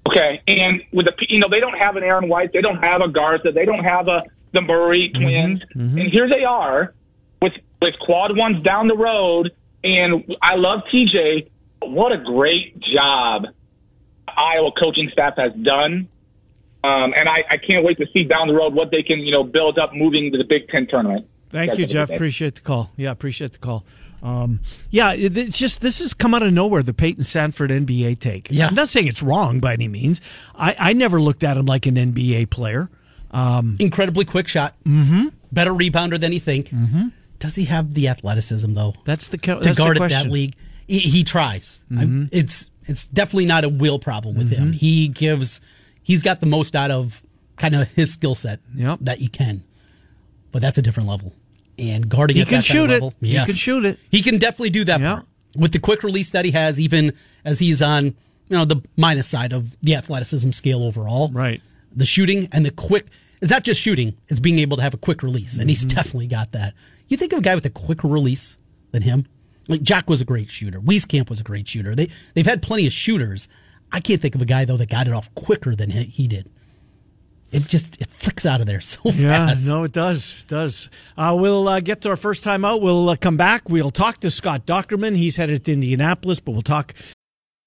Okay, 0.08 0.42
and 0.46 0.82
with 0.92 1.04
the 1.04 1.12
you 1.28 1.38
know 1.38 1.48
they 1.50 1.60
don't 1.60 1.76
have 1.78 1.96
an 1.96 2.02
Aaron 2.02 2.28
White, 2.30 2.54
they 2.54 2.62
don't 2.62 2.82
have 2.82 3.02
a 3.02 3.08
Garza, 3.08 3.52
they 3.52 3.66
don't 3.66 3.84
have 3.84 4.08
a 4.08 4.22
the 4.52 4.62
Murray 4.62 5.10
twins, 5.14 5.60
and 5.74 5.98
here 6.10 6.28
they 6.28 6.44
are 6.44 6.94
with 7.42 7.52
with 7.82 7.94
quad 8.00 8.34
ones 8.36 8.62
down 8.62 8.88
the 8.88 8.96
road. 8.96 9.50
And 9.82 10.34
I 10.40 10.54
love 10.54 10.80
TJ. 10.90 11.50
What 11.90 12.12
a 12.12 12.18
great 12.18 12.80
job 12.80 13.46
Iowa 14.28 14.72
coaching 14.78 15.10
staff 15.12 15.34
has 15.36 15.52
done. 15.54 16.08
Um, 16.82 17.14
and 17.16 17.28
I, 17.28 17.44
I 17.50 17.56
can't 17.56 17.84
wait 17.84 17.96
to 17.98 18.06
see 18.12 18.24
down 18.24 18.48
the 18.48 18.54
road 18.54 18.74
what 18.74 18.90
they 18.90 19.02
can, 19.02 19.20
you 19.20 19.32
know, 19.32 19.42
build 19.42 19.78
up 19.78 19.94
moving 19.94 20.30
to 20.32 20.38
the 20.38 20.44
Big 20.44 20.68
Ten 20.68 20.86
tournament. 20.86 21.26
Thank 21.48 21.70
That's 21.70 21.78
you, 21.78 21.86
Jeff. 21.86 22.10
it 22.10 22.14
is. 22.14 22.16
Appreciate 22.18 22.54
the 22.56 22.60
call. 22.60 22.90
Yeah, 22.96 23.10
appreciate 23.10 23.52
the 23.52 23.58
call. 23.58 23.86
Um, 24.22 24.60
yeah, 24.90 25.12
it's 25.12 25.58
just 25.58 25.80
this 25.82 26.00
has 26.00 26.14
come 26.14 26.34
out 26.34 26.42
of 26.42 26.52
nowhere. 26.52 26.82
The 26.82 26.94
Payton 26.94 27.24
Sandfort 27.24 27.70
NBA 27.70 28.18
take. 28.18 28.48
Yeah. 28.50 28.66
I'm 28.66 28.74
not 28.74 28.88
saying 28.88 29.06
it's 29.06 29.22
wrong 29.22 29.60
by 29.60 29.74
any 29.74 29.88
means. 29.88 30.20
I, 30.54 30.74
I 30.78 30.92
never 30.94 31.20
looked 31.20 31.44
at 31.44 31.56
him 31.56 31.66
like 31.66 31.86
an 31.86 31.96
NBA 31.96 32.50
player. 32.50 32.90
Incredibly 33.32 34.24
quick 34.24 34.48
shot. 34.48 34.74
Mm-hmm. 34.84 35.28
Better 35.52 35.72
rebounder 35.72 36.18
than 36.18 36.32
you 36.32 36.40
think. 36.40 36.68
Mm-hmm. 36.68 37.08
Does 37.38 37.56
he 37.56 37.66
have 37.66 37.92
the 37.94 38.08
athleticism 38.08 38.72
though? 38.72 38.94
That's 39.04 39.28
the 39.28 39.38
co- 39.38 39.56
to 39.56 39.60
that's 39.60 39.76
the 39.76 39.82
guard 39.82 40.00
at 40.00 40.10
that 40.10 40.30
league. 40.30 40.54
He, 40.86 40.98
he 41.00 41.24
tries. 41.24 41.84
I'm- 41.96 42.28
It's 42.32 42.70
it's 42.86 43.06
definitely 43.06 43.46
not 43.46 43.64
a 43.64 43.68
will 43.68 43.98
problem 43.98 44.36
with 44.36 44.50
Mm-hmm. 44.50 44.62
him. 44.62 44.72
He 44.72 45.08
gives. 45.08 45.60
He's 46.02 46.22
got 46.22 46.40
the 46.40 46.46
most 46.46 46.76
out 46.76 46.90
of 46.90 47.22
kind 47.56 47.74
of 47.74 47.90
his 47.92 48.12
skill 48.12 48.34
set 48.34 48.60
Yep. 48.74 48.98
that 49.02 49.20
you 49.20 49.28
can, 49.30 49.64
but 50.52 50.60
that's 50.60 50.76
a 50.76 50.82
different 50.82 51.08
level. 51.08 51.32
And 51.78 52.08
guarding 52.08 52.36
He 52.36 52.44
can 52.44 52.60
shoot 52.60 52.90
it. 52.90 52.94
level, 52.94 53.14
He 53.20 53.34
can 53.34 53.48
shoot 53.54 53.84
it. 53.84 53.98
He 54.10 54.20
can 54.22 54.38
definitely 54.38 54.70
do 54.70 54.84
that 54.84 55.00
part 55.00 55.26
with 55.56 55.72
the 55.72 55.78
quick 55.78 56.02
release 56.02 56.30
that 56.32 56.44
he 56.44 56.50
has, 56.50 56.78
even 56.78 57.12
as 57.44 57.58
he's 57.60 57.80
on 57.80 58.04
you 58.06 58.14
know 58.50 58.64
the 58.66 58.82
minus 58.96 59.26
side 59.28 59.52
of 59.54 59.74
the 59.80 59.94
athleticism 59.94 60.50
scale 60.50 60.82
overall. 60.82 61.30
Right. 61.32 61.62
The 61.96 62.04
shooting 62.04 62.48
and 62.52 62.66
the 62.66 62.70
quick. 62.70 63.06
It's 63.40 63.50
not 63.50 63.64
just 63.64 63.80
shooting; 63.80 64.16
it's 64.28 64.40
being 64.40 64.58
able 64.58 64.76
to 64.76 64.82
have 64.82 64.94
a 64.94 64.98
quick 64.98 65.22
release, 65.22 65.54
and 65.54 65.62
Mm-hmm. 65.62 65.68
he's 65.70 65.84
definitely 65.86 66.26
got 66.26 66.52
that. 66.52 66.74
You 67.08 67.16
think 67.16 67.32
of 67.32 67.38
a 67.38 67.42
guy 67.42 67.54
with 67.54 67.64
a 67.66 67.70
quicker 67.70 68.08
release 68.08 68.56
than 68.92 69.02
him? 69.02 69.26
Like 69.68 69.82
Jack 69.82 70.08
was 70.08 70.20
a 70.20 70.24
great 70.24 70.48
shooter. 70.50 70.80
Wieskamp 70.80 71.30
was 71.30 71.40
a 71.40 71.44
great 71.44 71.66
shooter. 71.68 71.94
They 71.94 72.08
they've 72.34 72.46
had 72.46 72.62
plenty 72.62 72.86
of 72.86 72.92
shooters. 72.92 73.48
I 73.92 74.00
can't 74.00 74.20
think 74.20 74.34
of 74.34 74.42
a 74.42 74.46
guy 74.46 74.64
though 74.64 74.76
that 74.76 74.88
got 74.90 75.06
it 75.06 75.12
off 75.12 75.34
quicker 75.34 75.74
than 75.74 75.90
he, 75.90 76.04
he 76.04 76.26
did. 76.28 76.50
It 77.52 77.66
just 77.68 78.00
it 78.00 78.08
flicks 78.08 78.44
out 78.44 78.60
of 78.60 78.66
there 78.66 78.80
so 78.80 79.00
Yeah, 79.10 79.46
fast. 79.48 79.68
no, 79.68 79.84
it 79.84 79.92
does. 79.92 80.40
It 80.42 80.48
does. 80.48 80.90
Uh, 81.16 81.36
we'll 81.38 81.68
uh, 81.68 81.80
get 81.80 82.00
to 82.02 82.08
our 82.10 82.16
first 82.16 82.42
time 82.42 82.64
out. 82.64 82.82
We'll 82.82 83.08
uh, 83.10 83.16
come 83.16 83.36
back. 83.36 83.68
We'll 83.68 83.92
talk 83.92 84.18
to 84.20 84.30
Scott 84.30 84.66
Dochterman. 84.66 85.16
He's 85.16 85.36
headed 85.36 85.64
to 85.66 85.72
Indianapolis, 85.72 86.40
but 86.40 86.52
we'll 86.52 86.62
talk 86.62 86.94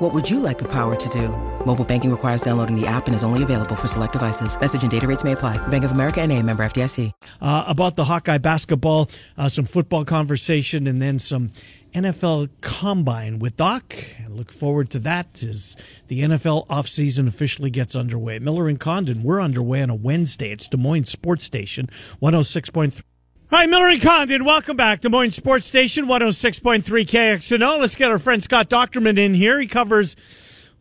What 0.00 0.12
would 0.12 0.28
you 0.28 0.40
like 0.40 0.58
the 0.58 0.64
power 0.64 0.96
to 0.96 1.08
do? 1.08 1.28
Mobile 1.64 1.84
banking 1.84 2.10
requires 2.10 2.42
downloading 2.42 2.74
the 2.74 2.84
app 2.84 3.06
and 3.06 3.14
is 3.14 3.22
only 3.22 3.44
available 3.44 3.76
for 3.76 3.86
select 3.86 4.12
devices. 4.12 4.58
Message 4.60 4.82
and 4.82 4.90
data 4.90 5.06
rates 5.06 5.22
may 5.22 5.32
apply. 5.32 5.56
Bank 5.68 5.84
of 5.84 5.92
America 5.92 6.20
and 6.20 6.32
a 6.32 6.42
member 6.42 6.64
FDIC. 6.64 7.12
Uh, 7.40 7.64
about 7.68 7.94
the 7.94 8.02
Hawkeye 8.02 8.38
basketball, 8.38 9.08
uh, 9.38 9.48
some 9.48 9.64
football 9.64 10.04
conversation, 10.04 10.88
and 10.88 11.00
then 11.00 11.20
some 11.20 11.52
NFL 11.94 12.48
Combine 12.60 13.38
with 13.38 13.56
Doc. 13.56 13.94
I 14.24 14.26
look 14.26 14.50
forward 14.50 14.90
to 14.90 14.98
that 14.98 15.44
as 15.44 15.76
the 16.08 16.22
NFL 16.22 16.66
offseason 16.66 17.28
officially 17.28 17.70
gets 17.70 17.94
underway. 17.94 18.40
Miller 18.40 18.68
and 18.68 18.80
Condon, 18.80 19.22
we're 19.22 19.40
underway 19.40 19.80
on 19.80 19.90
a 19.90 19.94
Wednesday. 19.94 20.50
It's 20.50 20.66
Des 20.66 20.76
Moines 20.76 21.04
Sports 21.04 21.44
Station, 21.44 21.88
106.3. 22.20 23.00
Hi, 23.56 23.66
Miller 23.66 23.90
and 23.90 24.02
Condon. 24.02 24.44
Welcome 24.44 24.76
back. 24.76 25.00
Des 25.00 25.08
Moines 25.08 25.30
Sports 25.30 25.64
Station, 25.64 26.06
106.3 26.06 26.82
KXNO. 26.82 27.78
Let's 27.78 27.94
get 27.94 28.10
our 28.10 28.18
friend 28.18 28.42
Scott 28.42 28.68
Dochterman 28.68 29.16
in 29.16 29.32
here. 29.32 29.60
He 29.60 29.68
covers 29.68 30.16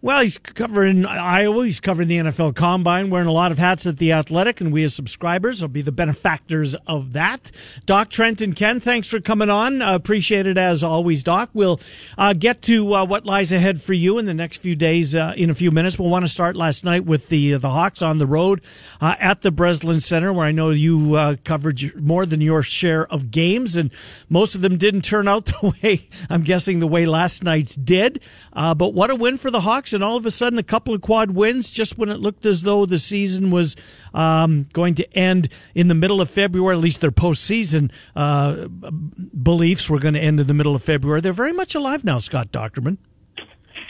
well, 0.03 0.21
he's 0.21 0.37
covering 0.37 1.05
Iowa. 1.05 1.63
He's 1.63 1.79
covering 1.79 2.09
the 2.09 2.17
NFL 2.17 2.55
Combine, 2.55 3.09
wearing 3.09 3.29
a 3.29 3.31
lot 3.31 3.53
of 3.53 3.57
hats 3.57 3.85
at 3.85 3.99
the 3.99 4.11
Athletic, 4.11 4.59
and 4.59 4.73
we 4.73 4.83
as 4.83 4.93
subscribers 4.93 5.61
will 5.61 5.69
be 5.69 5.81
the 5.81 5.93
benefactors 5.93 6.75
of 6.85 7.13
that. 7.13 7.51
Doc 7.85 8.09
Trent 8.09 8.41
and 8.41 8.53
Ken, 8.53 8.81
thanks 8.81 9.07
for 9.07 9.21
coming 9.21 9.49
on. 9.49 9.81
Uh, 9.81 9.95
appreciate 9.95 10.45
it 10.45 10.57
as 10.57 10.83
always, 10.83 11.23
Doc. 11.23 11.51
We'll 11.53 11.79
uh, 12.17 12.33
get 12.33 12.61
to 12.63 12.93
uh, 12.93 13.05
what 13.05 13.25
lies 13.25 13.53
ahead 13.53 13.81
for 13.81 13.93
you 13.93 14.17
in 14.17 14.25
the 14.25 14.33
next 14.33 14.57
few 14.57 14.75
days 14.75 15.15
uh, 15.15 15.35
in 15.37 15.49
a 15.49 15.53
few 15.53 15.71
minutes. 15.71 15.97
We'll 15.97 16.09
want 16.09 16.25
to 16.25 16.31
start 16.31 16.57
last 16.57 16.83
night 16.83 17.05
with 17.05 17.29
the 17.29 17.53
the 17.53 17.69
Hawks 17.69 18.01
on 18.01 18.17
the 18.17 18.27
road 18.27 18.59
uh, 18.99 19.15
at 19.19 19.39
the 19.39 19.51
Breslin 19.51 20.01
Center, 20.01 20.33
where 20.33 20.45
I 20.45 20.51
know 20.51 20.71
you 20.71 21.15
uh, 21.15 21.37
covered 21.45 21.81
more 21.95 22.25
than 22.25 22.41
your 22.41 22.61
share 22.61 23.07
of 23.07 23.31
games, 23.31 23.77
and 23.77 23.89
most 24.27 24.53
of 24.53 24.61
them 24.61 24.75
didn't 24.75 25.03
turn 25.03 25.29
out 25.29 25.45
the 25.61 25.73
way 25.81 26.09
I'm 26.29 26.43
guessing 26.43 26.79
the 26.81 26.87
way 26.87 27.05
last 27.05 27.41
night's 27.41 27.77
did. 27.77 28.21
but 28.53 28.93
what 28.93 29.09
a 29.09 29.15
win 29.15 29.37
for 29.37 29.49
the 29.49 29.61
Hawks! 29.61 29.92
And 29.93 30.03
all 30.03 30.17
of 30.17 30.25
a 30.25 30.31
sudden 30.31 30.59
a 30.59 30.63
couple 30.63 30.93
of 30.93 31.01
quad 31.01 31.31
wins 31.31 31.71
just 31.71 31.97
when 31.97 32.09
it 32.09 32.19
looked 32.19 32.45
as 32.45 32.63
though 32.63 32.85
the 32.85 32.97
season 32.97 33.51
was 33.51 33.75
um, 34.13 34.67
going 34.73 34.95
to 34.95 35.13
end 35.17 35.49
in 35.75 35.87
the 35.87 35.95
middle 35.95 36.21
of 36.21 36.29
February. 36.29 36.75
At 36.75 36.81
least 36.81 37.01
their 37.01 37.11
postseason 37.11 37.91
uh, 38.15 38.67
beliefs 38.67 39.89
were 39.89 39.99
going 39.99 40.15
to 40.15 40.19
end 40.19 40.39
in 40.39 40.47
the 40.47 40.53
middle 40.53 40.75
of 40.75 40.83
February. 40.83 41.21
They're 41.21 41.33
very 41.33 41.53
much 41.53 41.75
alive 41.75 42.03
now, 42.03 42.19
Scott 42.19 42.51
Dochterman. 42.51 42.97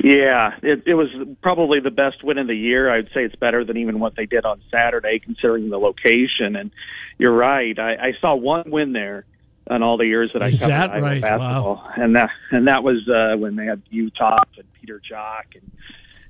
Yeah, 0.03 0.57
it, 0.61 0.83
it 0.85 0.95
was 0.95 1.07
probably 1.41 1.79
the 1.79 1.91
best 1.91 2.23
win 2.23 2.37
of 2.37 2.47
the 2.47 2.55
year. 2.55 2.89
I'd 2.89 3.09
say 3.11 3.23
it's 3.23 3.35
better 3.35 3.63
than 3.63 3.77
even 3.77 3.99
what 3.99 4.15
they 4.15 4.25
did 4.25 4.43
on 4.43 4.61
Saturday, 4.69 5.19
considering 5.19 5.69
the 5.69 5.79
location. 5.79 6.57
And 6.57 6.71
you're 7.17 7.33
right. 7.33 7.77
I, 7.79 7.93
I 7.93 8.13
saw 8.19 8.35
one 8.35 8.69
win 8.69 8.91
there 8.91 9.25
on 9.69 9.81
all 9.83 9.97
the 9.97 10.05
years 10.05 10.33
that 10.33 10.41
I 10.43 10.47
Is 10.47 10.59
covered 10.59 10.71
that 10.71 10.91
Iowa 10.91 11.01
right? 11.01 11.21
basketball, 11.21 11.75
Wow. 11.75 11.91
and 11.95 12.15
that 12.15 12.29
and 12.51 12.67
that 12.67 12.83
was 12.83 13.07
uh, 13.07 13.37
when 13.37 13.55
they 13.55 13.65
had 13.65 13.81
Uthoff 13.91 14.45
and 14.57 14.65
Peter 14.79 14.99
Jok 15.09 15.55
and 15.55 15.71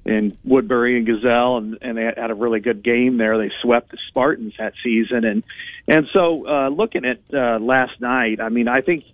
and 0.06 0.38
Woodbury 0.44 0.98
and 0.98 1.08
Gesell, 1.08 1.58
and, 1.60 1.78
and 1.82 1.98
they 1.98 2.04
had 2.04 2.30
a 2.30 2.36
really 2.36 2.60
good 2.60 2.84
game 2.84 3.18
there. 3.18 3.38
They 3.38 3.52
swept 3.62 3.90
the 3.92 3.98
Spartans 4.10 4.54
that 4.60 4.74
season, 4.84 5.24
and 5.26 5.44
and 5.88 6.08
so 6.14 6.46
uh, 6.48 6.70
looking 6.70 7.06
at 7.06 7.20
uh, 7.34 7.60
last 7.60 8.00
night, 8.02 8.40
I 8.42 8.50
mean, 8.50 8.68
I 8.68 8.82
think 8.82 9.06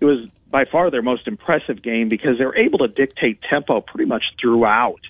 it 0.00 0.04
was 0.04 0.26
by 0.50 0.64
far 0.64 0.90
their 0.90 1.02
most 1.02 1.28
impressive 1.28 1.82
game 1.82 2.08
because 2.08 2.38
they 2.38 2.46
were 2.46 2.56
able 2.56 2.78
to 2.78 2.88
dictate 2.88 3.40
tempo 3.42 3.82
pretty 3.82 4.06
much 4.08 4.22
throughout, 4.40 5.00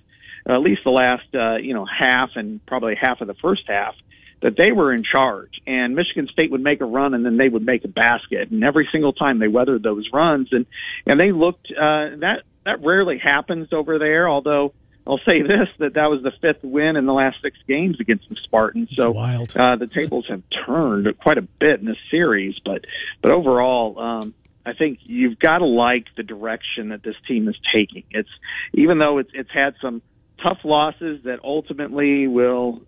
at 0.46 0.61
least 0.61 0.83
the 0.85 0.90
last 0.90 1.33
uh, 1.35 1.54
you 1.57 1.72
know 1.72 1.87
half 1.87 2.31
and 2.35 2.64
probably 2.66 2.96
half 2.96 3.20
of 3.20 3.28
the 3.28 3.35
first 3.35 3.62
half. 3.68 3.94
That 4.40 4.57
they 4.57 4.70
were 4.70 4.92
in 4.92 5.03
charge, 5.03 5.61
and 5.66 5.96
Michigan 5.96 6.29
State 6.33 6.53
would 6.53 6.62
make 6.62 6.81
a 6.81 6.85
run, 6.85 7.12
and 7.14 7.27
then 7.27 7.37
they 7.37 7.48
would 7.48 7.66
make 7.66 7.85
a 7.85 7.88
basket, 7.88 8.51
and 8.51 8.62
every 8.62 8.88
single 8.92 9.12
time 9.12 9.40
they 9.40 9.48
weathered 9.48 9.83
those 9.83 10.09
runs, 10.12 10.48
and 10.53 10.66
and 11.07 11.18
they 11.18 11.33
looked 11.33 11.66
uh, 11.72 12.14
that 12.20 12.42
that 12.64 12.85
rarely 12.85 13.18
happens 13.18 13.68
over 13.72 13.98
there, 13.98 14.29
although. 14.29 14.72
I'll 15.07 15.16
say 15.24 15.40
this: 15.40 15.68
that 15.79 15.94
that 15.94 16.11
was 16.11 16.22
the 16.22 16.33
fifth 16.42 16.62
win 16.62 16.96
in 16.96 17.07
the 17.07 17.14
last 17.14 17.38
six 17.40 17.57
games 17.66 17.96
against 17.98 18.29
the 18.29 18.37
Spartans. 18.44 18.90
So 18.94 19.12
wild. 19.12 19.57
Uh, 19.57 19.77
the 19.77 19.87
tables 19.87 20.27
have 20.29 20.42
turned 20.66 21.09
quite 21.16 21.38
a 21.38 21.42
bit 21.42 21.81
in 21.81 21.87
this 21.87 21.96
series, 22.11 22.57
but 22.62 22.85
but 23.22 23.33
overall, 23.33 23.98
um, 23.98 24.35
I 24.68 24.74
think 24.74 24.98
you've 25.05 25.38
got 25.38 25.59
to 25.59 25.64
like 25.64 26.05
the 26.16 26.22
direction 26.22 26.90
that 26.90 27.03
this 27.03 27.14
team 27.27 27.48
is 27.48 27.57
taking. 27.74 28.05
It's 28.11 28.29
even 28.74 28.98
though 28.98 29.16
it's 29.16 29.31
it's 29.33 29.51
had 29.51 29.74
some 29.81 30.03
tough 30.42 30.59
losses 30.64 31.22
that 31.24 31.40
ultimately 31.42 32.27
will 32.27 32.83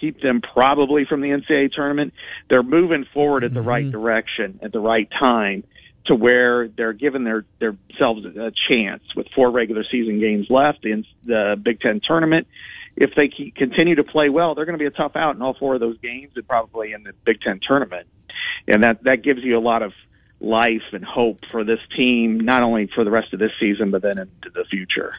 keep 0.00 0.20
them 0.20 0.40
probably 0.40 1.04
from 1.04 1.20
the 1.20 1.28
NCAA 1.28 1.72
tournament. 1.72 2.12
They're 2.48 2.62
moving 2.62 3.06
forward 3.12 3.44
at 3.44 3.54
the 3.54 3.60
mm-hmm. 3.60 3.68
right 3.68 3.90
direction 3.90 4.60
at 4.62 4.72
the 4.72 4.80
right 4.80 5.08
time 5.10 5.64
to 6.06 6.14
where 6.14 6.68
they're 6.68 6.92
giving 6.92 7.24
their 7.24 7.44
themselves 7.58 8.24
a 8.26 8.52
chance 8.68 9.02
with 9.16 9.26
four 9.34 9.50
regular 9.50 9.84
season 9.90 10.20
games 10.20 10.46
left 10.50 10.84
in 10.84 11.04
the 11.24 11.58
Big 11.62 11.80
Ten 11.80 12.00
tournament. 12.06 12.46
If 12.96 13.14
they 13.16 13.28
keep, 13.28 13.56
continue 13.56 13.96
to 13.96 14.04
play 14.04 14.28
well, 14.28 14.54
they're 14.54 14.66
going 14.66 14.78
to 14.78 14.82
be 14.82 14.86
a 14.86 14.90
tough 14.90 15.16
out 15.16 15.34
in 15.34 15.42
all 15.42 15.54
four 15.54 15.74
of 15.74 15.80
those 15.80 15.98
games 15.98 16.32
and 16.36 16.46
probably 16.46 16.92
in 16.92 17.02
the 17.04 17.12
Big 17.24 17.40
Ten 17.40 17.58
tournament. 17.66 18.06
And 18.68 18.82
that 18.82 19.04
that 19.04 19.22
gives 19.22 19.42
you 19.42 19.58
a 19.58 19.60
lot 19.60 19.82
of 19.82 19.92
life 20.40 20.82
and 20.92 21.04
hope 21.04 21.40
for 21.50 21.64
this 21.64 21.80
team, 21.96 22.40
not 22.40 22.62
only 22.62 22.88
for 22.94 23.04
the 23.04 23.10
rest 23.10 23.32
of 23.32 23.38
this 23.38 23.52
season, 23.58 23.90
but 23.90 24.02
then 24.02 24.18
into 24.18 24.50
the 24.52 24.64
future. 24.64 25.14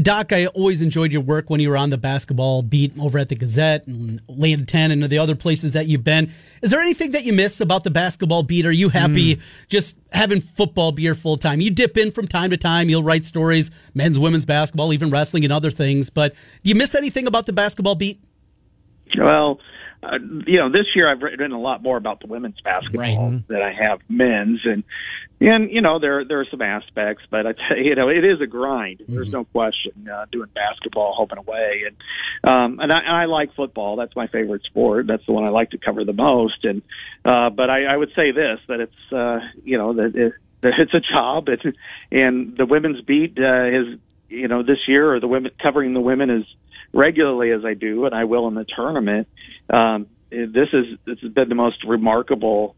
Doc, 0.00 0.30
I 0.32 0.46
always 0.46 0.82
enjoyed 0.82 1.10
your 1.10 1.22
work 1.22 1.48
when 1.48 1.58
you 1.58 1.70
were 1.70 1.76
on 1.76 1.88
the 1.88 1.96
basketball 1.96 2.60
beat 2.62 2.92
over 2.98 3.18
at 3.18 3.30
the 3.30 3.34
Gazette 3.34 3.86
and 3.86 4.20
Land 4.28 4.68
10 4.68 4.90
and 4.90 5.02
the 5.04 5.18
other 5.18 5.34
places 5.34 5.72
that 5.72 5.86
you've 5.86 6.04
been. 6.04 6.26
Is 6.62 6.70
there 6.70 6.80
anything 6.80 7.12
that 7.12 7.24
you 7.24 7.32
miss 7.32 7.62
about 7.62 7.82
the 7.82 7.90
basketball 7.90 8.42
beat? 8.42 8.66
Are 8.66 8.72
you 8.72 8.90
happy 8.90 9.40
just 9.68 9.96
having 10.12 10.42
football 10.42 10.92
be 10.92 11.02
your 11.02 11.14
full 11.14 11.38
time? 11.38 11.60
You 11.60 11.70
dip 11.70 11.96
in 11.96 12.12
from 12.12 12.28
time 12.28 12.50
to 12.50 12.58
time, 12.58 12.90
you'll 12.90 13.02
write 13.02 13.24
stories, 13.24 13.70
men's, 13.94 14.18
women's 14.18 14.44
basketball, 14.44 14.92
even 14.92 15.08
wrestling 15.10 15.44
and 15.44 15.52
other 15.52 15.70
things. 15.70 16.10
But 16.10 16.34
do 16.62 16.68
you 16.68 16.74
miss 16.74 16.94
anything 16.94 17.26
about 17.26 17.46
the 17.46 17.54
basketball 17.54 17.94
beat? 17.94 18.20
Well, 19.18 19.60
uh, 20.02 20.18
you 20.46 20.58
know, 20.58 20.70
this 20.70 20.86
year 20.94 21.10
I've 21.10 21.22
written 21.22 21.52
a 21.52 21.60
lot 21.60 21.82
more 21.82 21.96
about 21.96 22.20
the 22.20 22.26
women's 22.26 22.60
basketball 22.60 23.30
Right. 23.30 23.48
than 23.48 23.62
I 23.62 23.72
have 23.72 24.00
men's, 24.10 24.60
and 24.64 24.84
and 25.40 25.70
you 25.70 25.82
know 25.82 25.98
there 25.98 26.24
there 26.24 26.40
are 26.40 26.46
some 26.50 26.62
aspects, 26.62 27.24
but 27.30 27.46
I 27.46 27.52
tell 27.52 27.76
you, 27.76 27.90
you 27.90 27.94
know 27.94 28.08
it 28.08 28.24
is 28.24 28.40
a 28.40 28.46
grind. 28.46 29.02
There's 29.06 29.32
no 29.32 29.44
question. 29.44 30.08
Uh, 30.10 30.26
doing 30.30 30.48
basketball, 30.54 31.14
hoping 31.14 31.38
away, 31.38 31.82
and 31.86 31.96
um, 32.44 32.80
and 32.80 32.92
I, 32.92 32.98
and 32.98 33.16
I 33.16 33.24
like 33.26 33.54
football. 33.54 33.96
That's 33.96 34.16
my 34.16 34.28
favorite 34.28 34.64
sport. 34.64 35.06
That's 35.06 35.24
the 35.26 35.32
one 35.32 35.44
I 35.44 35.50
like 35.50 35.70
to 35.70 35.78
cover 35.78 36.04
the 36.04 36.12
most. 36.12 36.64
And 36.64 36.82
uh, 37.24 37.50
but 37.50 37.68
I, 37.68 37.84
I 37.84 37.96
would 37.96 38.10
say 38.16 38.32
this 38.32 38.60
that 38.68 38.80
it's 38.80 39.12
uh, 39.12 39.40
you 39.64 39.78
know 39.78 39.92
that 39.94 40.14
it, 40.14 40.32
that 40.62 40.72
it's 40.78 40.94
a 40.94 41.00
job. 41.00 41.48
It's, 41.48 41.76
and 42.10 42.56
the 42.56 42.66
women's 42.66 43.02
beat 43.02 43.38
uh, 43.38 43.66
is 43.66 43.98
you 44.28 44.48
know 44.48 44.62
this 44.62 44.78
year 44.88 45.14
or 45.14 45.20
the 45.20 45.28
women 45.28 45.52
covering 45.62 45.92
the 45.92 46.00
women 46.00 46.30
is 46.30 46.44
regularly 46.92 47.50
as 47.50 47.64
I 47.64 47.74
do, 47.74 48.06
and 48.06 48.14
I 48.14 48.24
will 48.24 48.48
in 48.48 48.54
the 48.54 48.64
tournament. 48.64 49.28
Um, 49.68 50.06
this 50.30 50.68
is 50.72 50.98
this 51.04 51.18
has 51.20 51.32
been 51.32 51.48
the 51.48 51.54
most 51.54 51.84
remarkable 51.84 52.74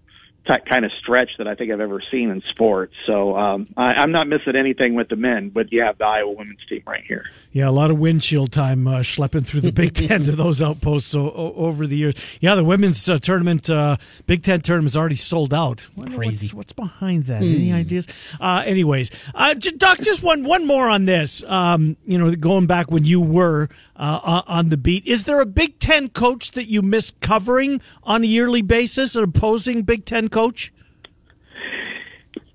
kind 0.66 0.84
of 0.84 0.90
stretch 1.00 1.30
that 1.38 1.46
I 1.46 1.54
think 1.54 1.70
I've 1.72 1.80
ever 1.80 2.02
seen 2.11 2.30
in 2.30 2.42
sports. 2.50 2.94
So 3.06 3.37
um, 3.37 3.68
I, 3.76 3.94
I'm 3.94 4.12
not 4.12 4.26
missing 4.28 4.56
anything 4.56 4.94
with 4.94 5.08
the 5.08 5.16
men, 5.16 5.50
but 5.50 5.70
you 5.72 5.82
have 5.82 5.98
the 5.98 6.04
Iowa 6.06 6.32
women's 6.32 6.64
team 6.68 6.82
right 6.87 7.04
here. 7.06 7.24
Yeah, 7.52 7.68
a 7.68 7.72
lot 7.72 7.90
of 7.90 7.98
windshield 7.98 8.52
time 8.52 8.87
uh, 8.87 9.00
schlepping 9.00 9.44
through 9.44 9.62
the 9.62 9.72
Big 9.72 9.94
Ten 9.94 10.22
to 10.24 10.32
those 10.32 10.61
outposts 10.62 11.14
o- 11.14 11.30
o- 11.30 11.54
over 11.54 11.87
the 11.87 11.96
years. 11.96 12.14
Yeah, 12.40 12.54
the 12.54 12.62
women's 12.64 13.08
uh, 13.08 13.18
tournament, 13.18 13.68
uh, 13.68 13.96
Big 14.26 14.42
Ten 14.42 14.61
tournament, 14.61 14.90
is 14.92 14.96
already 14.96 15.14
sold 15.16 15.52
out. 15.54 15.87
Crazy. 16.14 16.46
What's, 16.48 16.54
what's 16.54 16.72
behind 16.72 17.24
that? 17.26 17.42
Any 17.42 17.72
ideas? 17.72 18.06
Uh, 18.40 18.62
anyways, 18.66 19.11
uh, 19.34 19.54
j- 19.54 19.70
Doc, 19.72 19.98
just 20.00 20.22
one 20.22 20.44
one 20.44 20.66
more 20.66 20.88
on 20.88 21.06
this. 21.06 21.42
Um, 21.44 21.96
you 22.06 22.18
know, 22.18 22.34
going 22.37 22.66
back 22.66 22.90
when 22.90 23.04
you 23.04 23.20
were 23.20 23.68
uh, 23.96 24.20
on- 24.22 24.44
on 24.46 24.66
the 24.66 24.76
beat, 24.76 25.06
is 25.06 25.24
there 25.24 25.40
a 25.40 25.46
Big 25.46 25.78
Ten 25.80 26.11
coach 26.11 26.52
that 26.52 26.66
you 26.68 26.82
miss 26.82 27.12
covering 27.20 27.80
on 28.04 28.22
a 28.22 28.26
yearly 28.26 28.62
basis? 28.62 29.16
An 29.16 29.24
opposing 29.24 29.82
Big 29.82 30.04
Ten 30.04 30.28
coach? 30.28 30.38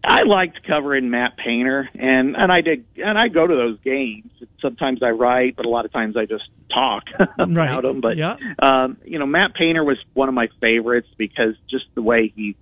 I 0.05 0.23
liked 0.23 0.65
covering 0.67 1.09
Matt 1.09 1.37
Painter, 1.37 1.89
and 1.95 2.35
and 2.35 2.51
I 2.51 2.59
did, 2.61 2.85
and 2.97 3.17
I 3.17 3.29
go 3.29 3.47
to 3.47 3.55
those 3.55 3.79
games. 3.81 4.29
Sometimes 4.61 5.01
I 5.01 5.09
write, 5.11 5.55
but 5.55 5.65
a 5.65 5.69
lot 5.69 5.85
of 5.85 5.93
times 5.93 6.17
I 6.17 6.25
just 6.25 6.43
talk 6.73 7.03
about 7.39 7.55
Right. 7.55 7.81
them. 7.81 8.01
But 8.01 8.17
Yeah. 8.17 8.35
um, 8.61 8.97
you 9.05 9.17
know, 9.19 9.25
Matt 9.25 9.53
Painter 9.55 9.83
was 9.83 9.97
one 10.13 10.27
of 10.27 10.35
my 10.35 10.49
favorites 10.59 11.07
because 11.17 11.55
just 11.69 11.85
the 11.95 12.01
way 12.01 12.33
he 12.35 12.55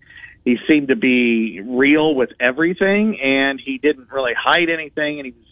he 0.45 0.57
seemed 0.67 0.89
to 0.89 0.95
be 0.95 1.61
real 1.61 2.13
with 2.13 2.29
everything, 2.39 3.19
and 3.19 3.59
he 3.63 3.79
didn't 3.79 4.11
really 4.11 4.33
hide 4.39 4.69
anything, 4.69 5.19
and 5.19 5.25
he 5.25 5.31
was 5.31 5.47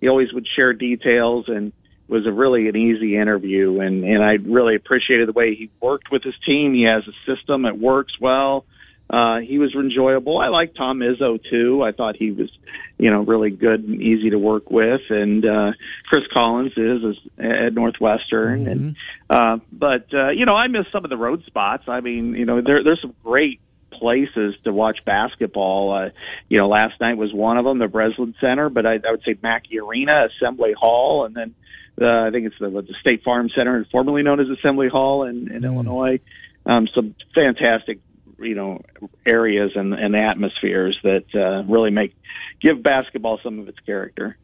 he 0.00 0.08
always 0.08 0.32
would 0.32 0.46
share 0.54 0.72
details 0.72 1.46
and 1.48 1.72
was 2.08 2.24
a 2.26 2.32
really 2.32 2.68
an 2.68 2.76
easy 2.76 3.16
interview 3.16 3.80
and 3.80 4.04
and 4.04 4.22
I 4.22 4.32
really 4.34 4.76
appreciated 4.76 5.28
the 5.28 5.32
way 5.32 5.54
he 5.54 5.70
worked 5.80 6.10
with 6.12 6.22
his 6.22 6.34
team. 6.46 6.72
He 6.74 6.82
has 6.82 7.02
a 7.08 7.14
system 7.34 7.62
that 7.62 7.78
works 7.78 8.12
well. 8.20 8.64
Uh, 9.12 9.40
he 9.40 9.58
was 9.58 9.74
enjoyable. 9.74 10.38
I 10.38 10.48
like 10.48 10.74
Tom 10.74 11.00
Izzo 11.00 11.38
too. 11.50 11.82
I 11.82 11.92
thought 11.92 12.16
he 12.16 12.30
was, 12.30 12.50
you 12.96 13.10
know, 13.10 13.20
really 13.22 13.50
good 13.50 13.84
and 13.84 14.00
easy 14.00 14.30
to 14.30 14.38
work 14.38 14.70
with. 14.70 15.02
And 15.10 15.44
uh, 15.44 15.72
Chris 16.08 16.22
Collins 16.32 16.72
is, 16.78 17.04
is 17.04 17.16
at 17.38 17.74
Northwestern. 17.74 18.66
And 18.66 18.96
uh, 19.28 19.58
but 19.70 20.06
uh, 20.14 20.30
you 20.30 20.46
know, 20.46 20.54
I 20.54 20.68
miss 20.68 20.86
some 20.90 21.04
of 21.04 21.10
the 21.10 21.18
road 21.18 21.44
spots. 21.44 21.84
I 21.88 22.00
mean, 22.00 22.34
you 22.34 22.46
know, 22.46 22.62
there 22.62 22.82
there's 22.82 23.02
some 23.02 23.14
great 23.22 23.60
places 23.90 24.54
to 24.64 24.72
watch 24.72 24.98
basketball. 25.04 25.94
Uh, 25.94 26.10
you 26.48 26.58
know, 26.58 26.68
last 26.68 27.00
night 27.00 27.16
was 27.18 27.32
one 27.32 27.58
of 27.58 27.64
them, 27.64 27.78
the 27.78 27.88
Breslin 27.88 28.34
Center, 28.40 28.70
but 28.70 28.86
I, 28.86 28.94
I 28.94 29.10
would 29.10 29.22
say 29.24 29.36
Mackey 29.42 29.78
Arena, 29.78 30.26
Assembly 30.26 30.72
Hall, 30.76 31.26
and 31.26 31.34
then 31.34 31.54
uh, 32.00 32.26
I 32.26 32.30
think 32.30 32.46
it's 32.46 32.58
the, 32.58 32.70
the 32.70 32.94
State 33.00 33.22
Farm 33.22 33.50
Center, 33.54 33.86
formerly 33.92 34.22
known 34.22 34.40
as 34.40 34.46
Assembly 34.48 34.88
Hall 34.88 35.24
in, 35.24 35.52
in 35.52 35.64
Illinois. 35.64 36.20
Um, 36.64 36.88
some 36.94 37.14
fantastic, 37.34 37.98
you 38.44 38.54
know, 38.54 38.82
areas 39.26 39.72
and, 39.74 39.94
and 39.94 40.16
atmospheres 40.16 40.98
that 41.02 41.24
uh, 41.34 41.62
really 41.70 41.90
make 41.90 42.14
give 42.60 42.82
basketball 42.82 43.40
some 43.42 43.58
of 43.58 43.68
its 43.68 43.78
character. 43.80 44.36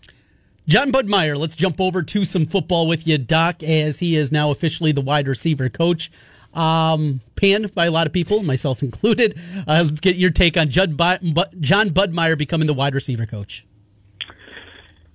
Jon 0.66 0.92
Budmayr, 0.92 1.36
let's 1.38 1.56
jump 1.56 1.80
over 1.80 2.02
to 2.02 2.24
some 2.26 2.44
football 2.44 2.86
with 2.86 3.06
you, 3.06 3.16
Doc, 3.16 3.62
as 3.62 4.00
he 4.00 4.16
is 4.16 4.30
now 4.30 4.50
officially 4.50 4.92
the 4.92 5.00
wide 5.00 5.26
receiver 5.26 5.70
coach. 5.70 6.10
Um, 6.52 7.20
panned 7.36 7.74
by 7.74 7.86
a 7.86 7.90
lot 7.90 8.06
of 8.06 8.12
people, 8.12 8.42
myself 8.42 8.82
included. 8.82 9.38
Uh, 9.66 9.84
let's 9.86 10.00
get 10.00 10.16
your 10.16 10.30
take 10.30 10.56
on 10.56 10.68
Judd 10.68 10.96
Bu- 10.96 11.32
Bu- 11.32 11.58
Jon 11.60 11.90
Budmayr 11.90 12.36
becoming 12.36 12.66
the 12.66 12.74
wide 12.74 12.94
receiver 12.94 13.26
coach. 13.26 13.64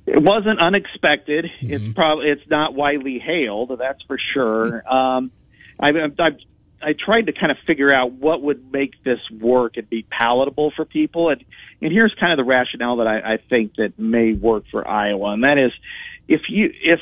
It 0.05 0.21
wasn't 0.21 0.59
unexpected. 0.59 1.49
It's 1.61 1.93
probably 1.93 2.29
it's 2.29 2.49
not 2.49 2.73
widely 2.73 3.19
hailed, 3.19 3.77
that's 3.79 4.01
for 4.03 4.17
sure. 4.17 4.83
Um, 4.91 5.31
I, 5.79 5.89
I 5.89 6.29
I 6.83 6.93
tried 6.93 7.27
to 7.27 7.33
kind 7.33 7.51
of 7.51 7.57
figure 7.65 7.93
out 7.93 8.11
what 8.11 8.41
would 8.41 8.71
make 8.71 9.03
this 9.03 9.19
work 9.31 9.77
and 9.77 9.89
be 9.89 10.05
palatable 10.09 10.71
for 10.75 10.85
people, 10.85 11.29
and 11.29 11.43
and 11.81 11.91
here's 11.91 12.13
kind 12.19 12.31
of 12.31 12.37
the 12.37 12.49
rationale 12.49 12.97
that 12.97 13.07
I, 13.07 13.33
I 13.33 13.37
think 13.49 13.75
that 13.75 13.97
may 13.97 14.33
work 14.33 14.65
for 14.71 14.87
Iowa, 14.87 15.31
and 15.33 15.43
that 15.43 15.57
is 15.57 15.71
if 16.27 16.41
you 16.49 16.71
if 16.83 16.99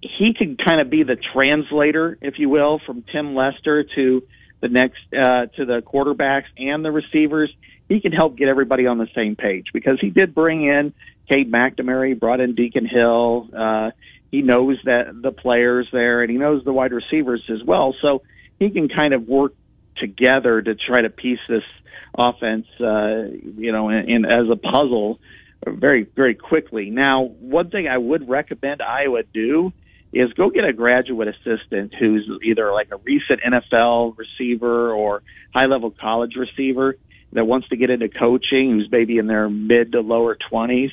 he 0.00 0.34
can 0.36 0.56
kind 0.56 0.80
of 0.80 0.90
be 0.90 1.04
the 1.04 1.16
translator, 1.32 2.18
if 2.20 2.38
you 2.38 2.48
will, 2.48 2.80
from 2.84 3.04
Tim 3.12 3.34
Lester 3.34 3.84
to 3.94 4.22
the 4.60 4.68
next 4.68 5.00
uh, 5.12 5.46
to 5.56 5.64
the 5.64 5.82
quarterbacks 5.84 6.46
and 6.56 6.84
the 6.84 6.90
receivers. 6.90 7.52
He 7.88 8.00
can 8.00 8.12
help 8.12 8.36
get 8.36 8.48
everybody 8.48 8.86
on 8.86 8.96
the 8.96 9.08
same 9.14 9.36
page 9.36 9.66
because 9.74 9.98
he 10.00 10.08
did 10.08 10.34
bring 10.34 10.64
in 10.64 10.94
Cade 11.28 11.52
McNamara, 11.52 12.18
brought 12.18 12.40
in 12.40 12.54
Deacon 12.54 12.86
Hill. 12.86 13.48
Uh, 13.54 13.90
he 14.30 14.40
knows 14.40 14.78
that 14.84 15.12
the 15.20 15.30
players 15.30 15.88
there, 15.92 16.22
and 16.22 16.30
he 16.30 16.38
knows 16.38 16.64
the 16.64 16.72
wide 16.72 16.92
receivers 16.92 17.42
as 17.50 17.62
well. 17.62 17.94
So 18.00 18.22
he 18.62 18.70
can 18.70 18.88
kind 18.88 19.14
of 19.14 19.26
work 19.26 19.54
together 19.96 20.62
to 20.62 20.74
try 20.74 21.02
to 21.02 21.10
piece 21.10 21.40
this 21.48 21.64
offense, 22.16 22.66
uh, 22.80 23.24
you 23.56 23.72
know, 23.72 23.88
in, 23.88 24.08
in 24.08 24.24
as 24.24 24.46
a 24.50 24.56
puzzle 24.56 25.18
very, 25.66 26.04
very 26.04 26.34
quickly. 26.34 26.90
Now, 26.90 27.24
one 27.24 27.70
thing 27.70 27.88
I 27.88 27.98
would 27.98 28.28
recommend 28.28 28.82
Iowa 28.82 29.22
do 29.22 29.72
is 30.12 30.32
go 30.34 30.50
get 30.50 30.64
a 30.64 30.72
graduate 30.72 31.28
assistant 31.28 31.94
who's 31.98 32.28
either 32.44 32.72
like 32.72 32.88
a 32.92 32.98
recent 32.98 33.40
NFL 33.40 34.16
receiver 34.16 34.92
or 34.92 35.22
high 35.54 35.66
level 35.66 35.90
college 35.90 36.34
receiver 36.36 36.96
that 37.32 37.46
wants 37.46 37.68
to 37.68 37.76
get 37.76 37.90
into 37.90 38.08
coaching, 38.08 38.72
who's 38.72 38.88
maybe 38.90 39.18
in 39.18 39.26
their 39.26 39.48
mid 39.48 39.92
to 39.92 40.00
lower 40.00 40.36
twenties, 40.36 40.90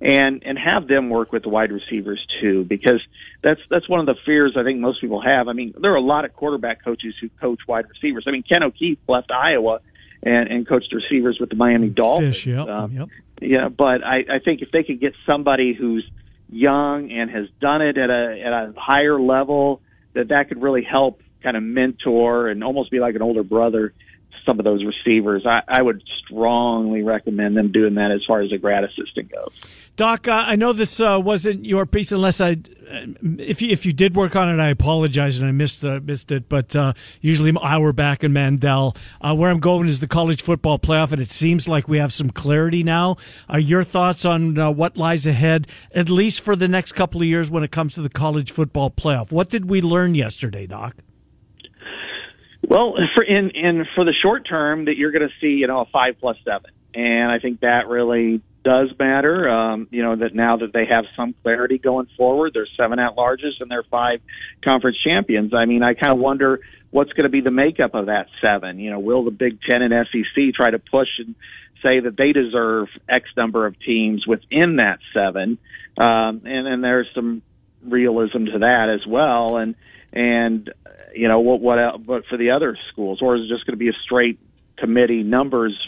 and 0.00 0.42
and 0.44 0.58
have 0.58 0.88
them 0.88 1.10
work 1.10 1.32
with 1.32 1.42
the 1.42 1.48
wide 1.48 1.72
receivers 1.72 2.24
too, 2.40 2.64
because 2.64 3.00
that's 3.42 3.60
that's 3.68 3.88
one 3.88 4.00
of 4.00 4.06
the 4.06 4.16
fears 4.24 4.56
I 4.56 4.62
think 4.62 4.80
most 4.80 5.00
people 5.00 5.20
have. 5.20 5.48
I 5.48 5.52
mean, 5.52 5.74
there 5.78 5.92
are 5.92 5.96
a 5.96 6.02
lot 6.02 6.24
of 6.24 6.34
quarterback 6.34 6.82
coaches 6.84 7.14
who 7.20 7.28
coach 7.40 7.60
wide 7.68 7.86
receivers. 7.88 8.24
I 8.26 8.30
mean, 8.30 8.42
Ken 8.42 8.62
O'Keefe 8.62 8.98
left 9.08 9.30
Iowa 9.30 9.80
and 10.22 10.48
and 10.48 10.66
coached 10.66 10.92
receivers 10.94 11.38
with 11.38 11.50
the 11.50 11.56
Miami 11.56 11.88
Dolphins. 11.88 12.36
Fish, 12.36 12.46
yep, 12.46 12.68
Um, 12.68 12.92
yep. 12.92 13.08
yeah, 13.40 13.68
but 13.68 14.02
I, 14.04 14.24
I 14.36 14.38
think 14.44 14.62
if 14.62 14.70
they 14.70 14.84
could 14.84 15.00
get 15.00 15.14
somebody 15.26 15.74
who's 15.74 16.08
young 16.48 17.10
and 17.10 17.30
has 17.30 17.46
done 17.60 17.82
it 17.82 17.98
at 17.98 18.10
a 18.10 18.42
at 18.42 18.52
a 18.52 18.74
higher 18.76 19.20
level, 19.20 19.80
that 20.14 20.28
that 20.28 20.48
could 20.48 20.62
really 20.62 20.82
help 20.82 21.22
kind 21.42 21.56
of 21.56 21.62
mentor 21.62 22.48
and 22.48 22.62
almost 22.64 22.90
be 22.90 23.00
like 23.00 23.14
an 23.14 23.22
older 23.22 23.42
brother 23.42 23.92
some 24.44 24.58
of 24.58 24.64
those 24.64 24.84
receivers. 24.84 25.44
I, 25.46 25.62
I 25.68 25.82
would 25.82 26.02
strongly 26.24 27.02
recommend 27.02 27.56
them 27.56 27.72
doing 27.72 27.94
that 27.94 28.10
as 28.10 28.22
far 28.26 28.40
as 28.40 28.52
a 28.52 28.58
grad 28.58 28.84
assistant 28.84 29.30
goes. 29.30 29.52
Doc, 29.96 30.28
uh, 30.28 30.44
I 30.46 30.56
know 30.56 30.72
this 30.72 31.00
uh, 31.00 31.20
wasn't 31.22 31.64
your 31.66 31.84
piece, 31.84 32.10
unless 32.10 32.40
I, 32.40 32.56
if 33.38 33.60
you 33.60 33.70
if 33.70 33.84
you 33.84 33.92
did 33.92 34.16
work 34.16 34.34
on 34.34 34.48
it, 34.48 34.62
I 34.62 34.70
apologize 34.70 35.38
and 35.38 35.46
I 35.46 35.52
missed 35.52 35.84
uh, 35.84 36.00
missed 36.02 36.32
it. 36.32 36.48
But 36.48 36.74
uh, 36.74 36.94
usually, 37.20 37.52
we're 37.52 37.92
back 37.92 38.24
in 38.24 38.32
Mandel. 38.32 38.96
Uh, 39.20 39.34
where 39.34 39.50
I'm 39.50 39.60
going 39.60 39.86
is 39.86 40.00
the 40.00 40.08
college 40.08 40.42
football 40.42 40.78
playoff, 40.78 41.12
and 41.12 41.20
it 41.20 41.30
seems 41.30 41.68
like 41.68 41.86
we 41.86 41.98
have 41.98 42.12
some 42.12 42.30
clarity 42.30 42.82
now. 42.82 43.16
Are 43.48 43.60
your 43.60 43.84
thoughts 43.84 44.24
on 44.24 44.58
uh, 44.58 44.70
what 44.70 44.96
lies 44.96 45.26
ahead, 45.26 45.66
at 45.94 46.08
least 46.08 46.40
for 46.40 46.56
the 46.56 46.68
next 46.68 46.92
couple 46.92 47.20
of 47.20 47.26
years, 47.26 47.50
when 47.50 47.62
it 47.62 47.70
comes 47.70 47.94
to 47.94 48.02
the 48.02 48.08
college 48.08 48.52
football 48.52 48.90
playoff? 48.90 49.30
What 49.30 49.50
did 49.50 49.68
we 49.68 49.82
learn 49.82 50.14
yesterday, 50.14 50.66
Doc? 50.66 50.96
Well, 52.66 52.94
for 53.14 53.24
in 53.24 53.50
in 53.50 53.86
for 53.94 54.04
the 54.04 54.14
short 54.22 54.46
term, 54.48 54.84
that 54.84 54.96
you're 54.96 55.12
going 55.12 55.28
to 55.28 55.34
see, 55.40 55.58
you 55.58 55.66
know, 55.66 55.80
a 55.80 55.86
five 55.86 56.16
plus 56.20 56.36
seven, 56.44 56.70
and 56.94 57.30
I 57.30 57.38
think 57.38 57.60
that 57.60 57.88
really 57.88 58.42
does 58.62 58.90
matter. 58.98 59.48
Um, 59.48 59.88
you 59.90 60.02
know 60.02 60.16
that 60.16 60.34
now 60.34 60.58
that 60.58 60.72
they 60.72 60.84
have 60.86 61.04
some 61.16 61.34
clarity 61.42 61.78
going 61.78 62.08
forward, 62.16 62.52
there's 62.54 62.70
seven 62.76 62.98
at 62.98 63.16
larges 63.16 63.60
and 63.60 63.70
they're 63.70 63.84
five 63.84 64.20
conference 64.62 64.98
champions. 65.02 65.54
I 65.54 65.64
mean, 65.64 65.82
I 65.82 65.94
kind 65.94 66.12
of 66.12 66.18
wonder 66.18 66.60
what's 66.90 67.12
going 67.12 67.24
to 67.24 67.30
be 67.30 67.40
the 67.40 67.50
makeup 67.50 67.94
of 67.94 68.06
that 68.06 68.26
seven. 68.42 68.78
You 68.78 68.90
know, 68.90 68.98
will 68.98 69.24
the 69.24 69.30
Big 69.30 69.58
Ten 69.62 69.82
and 69.82 70.06
SEC 70.06 70.54
try 70.54 70.70
to 70.70 70.78
push 70.78 71.08
and 71.18 71.34
say 71.82 72.00
that 72.00 72.16
they 72.16 72.32
deserve 72.32 72.88
X 73.08 73.30
number 73.36 73.66
of 73.66 73.78
teams 73.80 74.26
within 74.26 74.76
that 74.76 74.98
seven? 75.14 75.58
Um, 75.98 76.42
and 76.44 76.66
then 76.66 76.80
there's 76.82 77.08
some 77.14 77.42
realism 77.82 78.44
to 78.46 78.58
that 78.60 78.88
as 78.94 79.06
well. 79.06 79.56
And 79.56 79.74
and 80.12 80.72
you 81.14 81.28
know 81.28 81.40
what 81.40 81.60
what 81.60 81.78
else, 81.78 82.02
but 82.04 82.24
for 82.26 82.36
the 82.36 82.50
other 82.50 82.76
schools, 82.92 83.20
or 83.22 83.36
is 83.36 83.42
it 83.42 83.48
just 83.48 83.66
going 83.66 83.74
to 83.74 83.78
be 83.78 83.88
a 83.88 83.98
straight 84.04 84.38
committee 84.78 85.22
numbers 85.22 85.78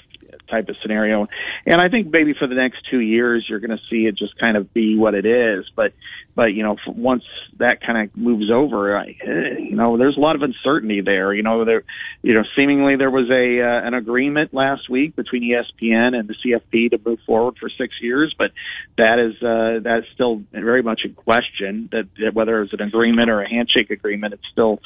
type 0.51 0.69
of 0.69 0.77
scenario? 0.83 1.29
And 1.67 1.81
I 1.81 1.89
think 1.89 2.13
maybe 2.13 2.35
for 2.39 2.47
the 2.47 2.55
next 2.55 2.79
two 2.91 3.01
years, 3.01 3.47
you're 3.49 3.61
going 3.61 3.71
to 3.71 3.83
see 3.91 4.07
it 4.07 4.17
just 4.17 4.39
kind 4.39 4.57
of 4.57 4.73
be 4.73 4.97
what 4.97 5.15
it 5.15 5.27
is. 5.27 5.65
But 5.75 5.93
but 6.35 6.55
you 6.55 6.63
know, 6.63 6.77
once 6.87 7.25
that 7.59 7.81
kind 7.85 8.09
of 8.09 8.17
moves 8.17 8.51
over, 8.51 8.97
I, 8.97 9.17
eh, 9.23 9.59
you 9.59 9.77
know, 9.77 9.99
there's 9.99 10.17
a 10.17 10.21
lot 10.21 10.35
of 10.35 10.43
uncertainty 10.43 11.01
there. 11.01 11.35
You 11.35 11.43
know, 11.43 11.65
there, 11.65 11.85
you 12.23 12.35
know, 12.35 12.43
seemingly 12.57 12.97
there 12.97 13.11
was 13.11 13.29
a 13.31 13.63
uh, 13.63 13.87
an 13.87 13.95
agreement 13.95 14.55
last 14.55 14.89
week 14.89 15.15
between 15.15 15.43
ESPN 15.43 16.15
and 16.15 16.29
the 16.29 16.35
CFP 16.35 16.91
to 16.91 17.01
move 17.05 17.19
forward 17.27 17.57
for 17.61 17.69
six 17.69 17.95
years, 18.01 18.35
but 18.37 18.51
that 18.97 19.19
is 19.19 19.35
uh, 19.43 19.83
that 19.85 20.01
is 20.01 20.05
still 20.15 20.43
very 20.53 20.83
much 20.83 21.03
in 21.05 21.15
question. 21.15 21.89
That, 21.93 22.09
that 22.19 22.35
whether 22.35 22.63
it's 22.63 22.73
an 22.73 22.81
agreement 22.81 23.31
or 23.31 23.43
a 23.43 23.49
handshake 23.49 23.91
agreement, 23.91 24.35
it's 24.35 24.49
still 24.51 24.81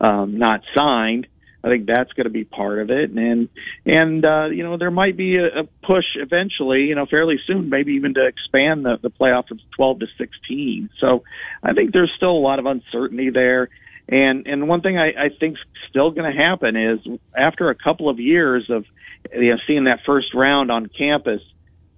um, 0.00 0.38
not 0.38 0.62
signed. 0.74 1.26
I 1.64 1.68
think 1.68 1.86
that's 1.86 2.12
going 2.12 2.24
to 2.24 2.30
be 2.30 2.44
part 2.44 2.80
of 2.80 2.90
it, 2.90 3.10
and 3.10 3.48
and 3.86 4.26
uh, 4.26 4.46
you 4.46 4.64
know 4.64 4.76
there 4.76 4.90
might 4.90 5.16
be 5.16 5.36
a, 5.36 5.60
a 5.60 5.64
push 5.86 6.04
eventually, 6.16 6.82
you 6.82 6.94
know, 6.94 7.06
fairly 7.06 7.36
soon, 7.46 7.70
maybe 7.70 7.92
even 7.92 8.14
to 8.14 8.26
expand 8.26 8.84
the, 8.84 8.98
the 9.00 9.10
playoff 9.10 9.48
from 9.48 9.60
12 9.76 10.00
to 10.00 10.06
16. 10.18 10.90
So 11.00 11.22
I 11.62 11.72
think 11.72 11.92
there's 11.92 12.12
still 12.16 12.32
a 12.32 12.44
lot 12.44 12.58
of 12.58 12.66
uncertainty 12.66 13.30
there, 13.30 13.68
And 14.08 14.46
and 14.46 14.68
one 14.68 14.80
thing 14.80 14.98
I, 14.98 15.08
I 15.08 15.28
think's 15.38 15.60
still 15.88 16.10
going 16.10 16.30
to 16.30 16.36
happen 16.36 16.76
is 16.76 16.98
after 17.36 17.70
a 17.70 17.74
couple 17.74 18.08
of 18.08 18.18
years 18.18 18.68
of 18.68 18.84
you 19.32 19.50
know, 19.52 19.56
seeing 19.66 19.84
that 19.84 20.00
first 20.04 20.34
round 20.34 20.70
on 20.70 20.86
campus, 20.86 21.40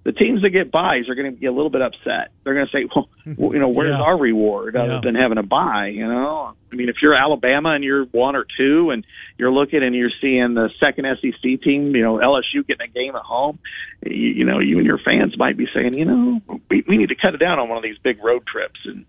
the 0.05 0.11
teams 0.13 0.43
that 0.43 0.51
get 0.51 0.71
buys 0.71 1.09
are 1.09 1.15
going 1.15 1.33
to 1.33 1.37
be 1.37 1.47
a 1.47 1.51
little 1.51 1.71
bit 1.71 1.81
upset. 1.81 2.29
They're 2.43 2.53
going 2.53 2.67
to 2.67 2.71
say, 2.71 2.87
well, 2.95 3.53
you 3.53 3.59
know, 3.59 3.69
where's 3.69 3.89
Yeah. 3.97 4.01
our 4.03 4.17
reward 4.17 4.75
other 4.75 4.93
Yeah. 4.93 5.01
than 5.03 5.15
having 5.15 5.37
a 5.39 5.43
buy? 5.43 5.87
You 5.87 6.07
know, 6.07 6.53
I 6.71 6.75
mean, 6.75 6.89
if 6.89 6.97
you're 7.01 7.15
Alabama 7.15 7.69
and 7.71 7.83
you're 7.83 8.05
one 8.05 8.35
or 8.35 8.45
two, 8.57 8.91
and 8.91 9.03
you're 9.39 9.51
looking 9.51 9.81
and 9.81 9.95
you're 9.95 10.11
seeing 10.21 10.53
the 10.53 10.69
second 10.79 11.05
SEC 11.19 11.41
team, 11.61 11.95
you 11.95 12.03
know, 12.03 12.17
LSU 12.19 12.65
getting 12.67 12.87
a 12.87 12.91
game 12.93 13.15
at 13.15 13.23
home, 13.23 13.57
you, 14.05 14.13
you 14.13 14.45
know, 14.45 14.59
you 14.59 14.77
and 14.77 14.85
your 14.85 14.99
fans 14.99 15.35
might 15.37 15.57
be 15.57 15.65
saying, 15.73 15.95
you 15.97 16.05
know, 16.05 16.39
we, 16.69 16.83
we 16.87 16.97
need 16.97 17.09
to 17.09 17.15
cut 17.15 17.33
it 17.33 17.37
down 17.39 17.57
on 17.59 17.67
one 17.67 17.77
of 17.77 17.83
these 17.83 17.97
big 18.03 18.23
road 18.23 18.45
trips 18.45 18.79
and 18.85 19.05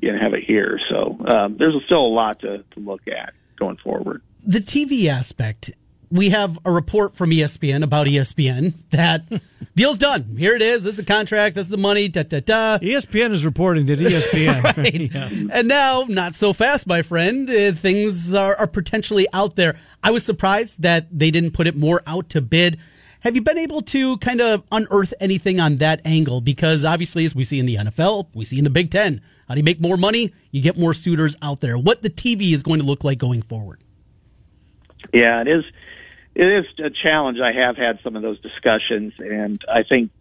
you 0.00 0.12
know, 0.12 0.18
have 0.18 0.32
it 0.32 0.44
here. 0.44 0.80
So 0.88 1.18
um, 1.26 1.56
there's 1.58 1.74
still 1.84 2.06
a 2.06 2.14
lot 2.14 2.40
to, 2.40 2.58
to 2.58 2.80
look 2.80 3.02
at 3.08 3.34
going 3.58 3.76
forward. 3.78 4.22
the 4.46 4.60
TV 4.60 5.08
aspect, 5.08 5.72
we 6.10 6.30
have 6.30 6.58
a 6.64 6.72
report 6.72 7.14
from 7.14 7.30
ESPN 7.30 7.82
about 7.82 8.06
ESPN 8.06 8.74
that 8.90 9.24
deal's 9.76 9.98
done. 9.98 10.36
Here 10.38 10.54
it 10.54 10.62
is. 10.62 10.84
This 10.84 10.94
is 10.94 10.98
the 10.98 11.04
contract. 11.04 11.54
This 11.54 11.66
is 11.66 11.70
the 11.70 11.76
money. 11.76 12.08
Da 12.08 12.22
da 12.22 12.40
da. 12.40 12.78
ESPN 12.78 13.30
is 13.30 13.44
reporting 13.44 13.86
that 13.86 13.98
ESPN. 13.98 14.62
Right. 14.76 15.12
Yeah. 15.18 15.28
And 15.52 15.68
now, 15.68 16.04
not 16.08 16.34
so 16.34 16.52
fast, 16.52 16.86
my 16.86 17.02
friend. 17.02 17.48
Uh, 17.48 17.72
things 17.72 18.34
are, 18.34 18.56
are 18.56 18.66
potentially 18.66 19.26
out 19.32 19.56
there. 19.56 19.78
I 20.02 20.10
was 20.10 20.24
surprised 20.24 20.82
that 20.82 21.06
they 21.16 21.30
didn't 21.30 21.52
put 21.52 21.66
it 21.66 21.76
more 21.76 22.02
out 22.06 22.28
to 22.30 22.40
bid. 22.40 22.78
Have 23.20 23.34
you 23.34 23.42
been 23.42 23.58
able 23.58 23.82
to 23.82 24.16
kind 24.18 24.40
of 24.40 24.62
unearth 24.70 25.12
anything 25.20 25.60
on 25.60 25.78
that 25.78 26.00
angle? 26.04 26.40
Because 26.40 26.84
obviously, 26.84 27.24
as 27.24 27.34
we 27.34 27.44
see 27.44 27.58
in 27.58 27.66
the 27.66 27.76
NFL, 27.76 28.28
we 28.34 28.44
see 28.44 28.58
in 28.58 28.64
the 28.64 28.70
Big 28.70 28.90
Ten, 28.90 29.20
how 29.48 29.54
do 29.54 29.60
you 29.60 29.64
make 29.64 29.80
more 29.80 29.96
money? 29.96 30.32
You 30.50 30.62
get 30.62 30.78
more 30.78 30.94
suitors 30.94 31.34
out 31.42 31.60
there. 31.60 31.76
What 31.76 32.02
the 32.02 32.10
TV 32.10 32.52
is 32.52 32.62
going 32.62 32.80
to 32.80 32.86
look 32.86 33.02
like 33.02 33.18
going 33.18 33.42
forward? 33.42 33.80
Yeah, 35.12 35.40
it 35.40 35.48
is. 35.48 35.64
It 36.38 36.46
is 36.46 36.66
a 36.78 36.90
challenge. 36.90 37.38
I 37.40 37.50
have 37.50 37.76
had 37.76 37.98
some 38.04 38.14
of 38.14 38.22
those 38.22 38.40
discussions, 38.40 39.12
and 39.18 39.60
I 39.68 39.82
think 39.82 40.12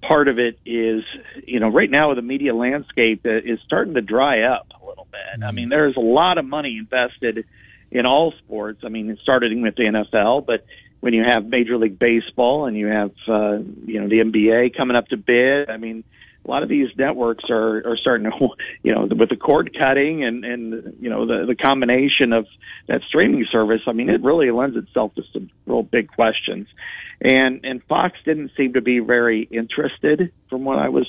part 0.00 0.28
of 0.28 0.38
it 0.38 0.58
is, 0.64 1.04
you 1.46 1.60
know, 1.60 1.68
right 1.68 1.90
now 1.90 2.08
with 2.08 2.16
the 2.16 2.22
media 2.22 2.54
landscape 2.54 3.26
uh, 3.26 3.36
is 3.36 3.60
starting 3.66 3.92
to 3.92 4.00
dry 4.00 4.44
up 4.44 4.68
a 4.80 4.86
little 4.86 5.06
bit. 5.12 5.44
I 5.44 5.52
mean, 5.52 5.68
there's 5.68 5.96
a 5.96 6.00
lot 6.00 6.38
of 6.38 6.46
money 6.46 6.78
invested 6.78 7.44
in 7.90 8.06
all 8.06 8.32
sports. 8.38 8.80
I 8.84 8.88
mean, 8.88 9.18
starting 9.22 9.60
with 9.60 9.76
the 9.76 9.82
NFL, 9.82 10.46
but 10.46 10.64
when 11.00 11.12
you 11.12 11.24
have 11.24 11.44
Major 11.44 11.76
League 11.76 11.98
Baseball 11.98 12.64
and 12.64 12.74
you 12.74 12.86
have, 12.86 13.12
uh, 13.28 13.58
you 13.84 14.00
know, 14.00 14.08
the 14.08 14.20
NBA 14.20 14.74
coming 14.74 14.96
up 14.96 15.08
to 15.08 15.18
bid, 15.18 15.68
I 15.68 15.76
mean, 15.76 16.04
a 16.44 16.50
lot 16.50 16.62
of 16.62 16.68
these 16.68 16.88
networks 16.96 17.44
are 17.50 17.78
are 17.86 17.96
starting 17.96 18.30
to, 18.30 18.48
you 18.82 18.94
know, 18.94 19.06
with 19.10 19.28
the 19.28 19.36
cord 19.36 19.76
cutting 19.78 20.24
and 20.24 20.44
and 20.44 20.96
you 21.00 21.10
know 21.10 21.26
the 21.26 21.46
the 21.46 21.54
combination 21.54 22.32
of 22.32 22.46
that 22.88 23.02
streaming 23.08 23.46
service. 23.50 23.82
I 23.86 23.92
mean, 23.92 24.08
it 24.08 24.22
really 24.22 24.50
lends 24.50 24.76
itself 24.76 25.14
to 25.16 25.22
some 25.32 25.50
real 25.66 25.82
big 25.82 26.08
questions, 26.08 26.68
and 27.20 27.64
and 27.64 27.82
Fox 27.84 28.18
didn't 28.24 28.52
seem 28.56 28.74
to 28.74 28.80
be 28.80 29.00
very 29.00 29.42
interested, 29.42 30.32
from 30.48 30.64
what 30.64 30.78
I 30.78 30.88
was 30.88 31.06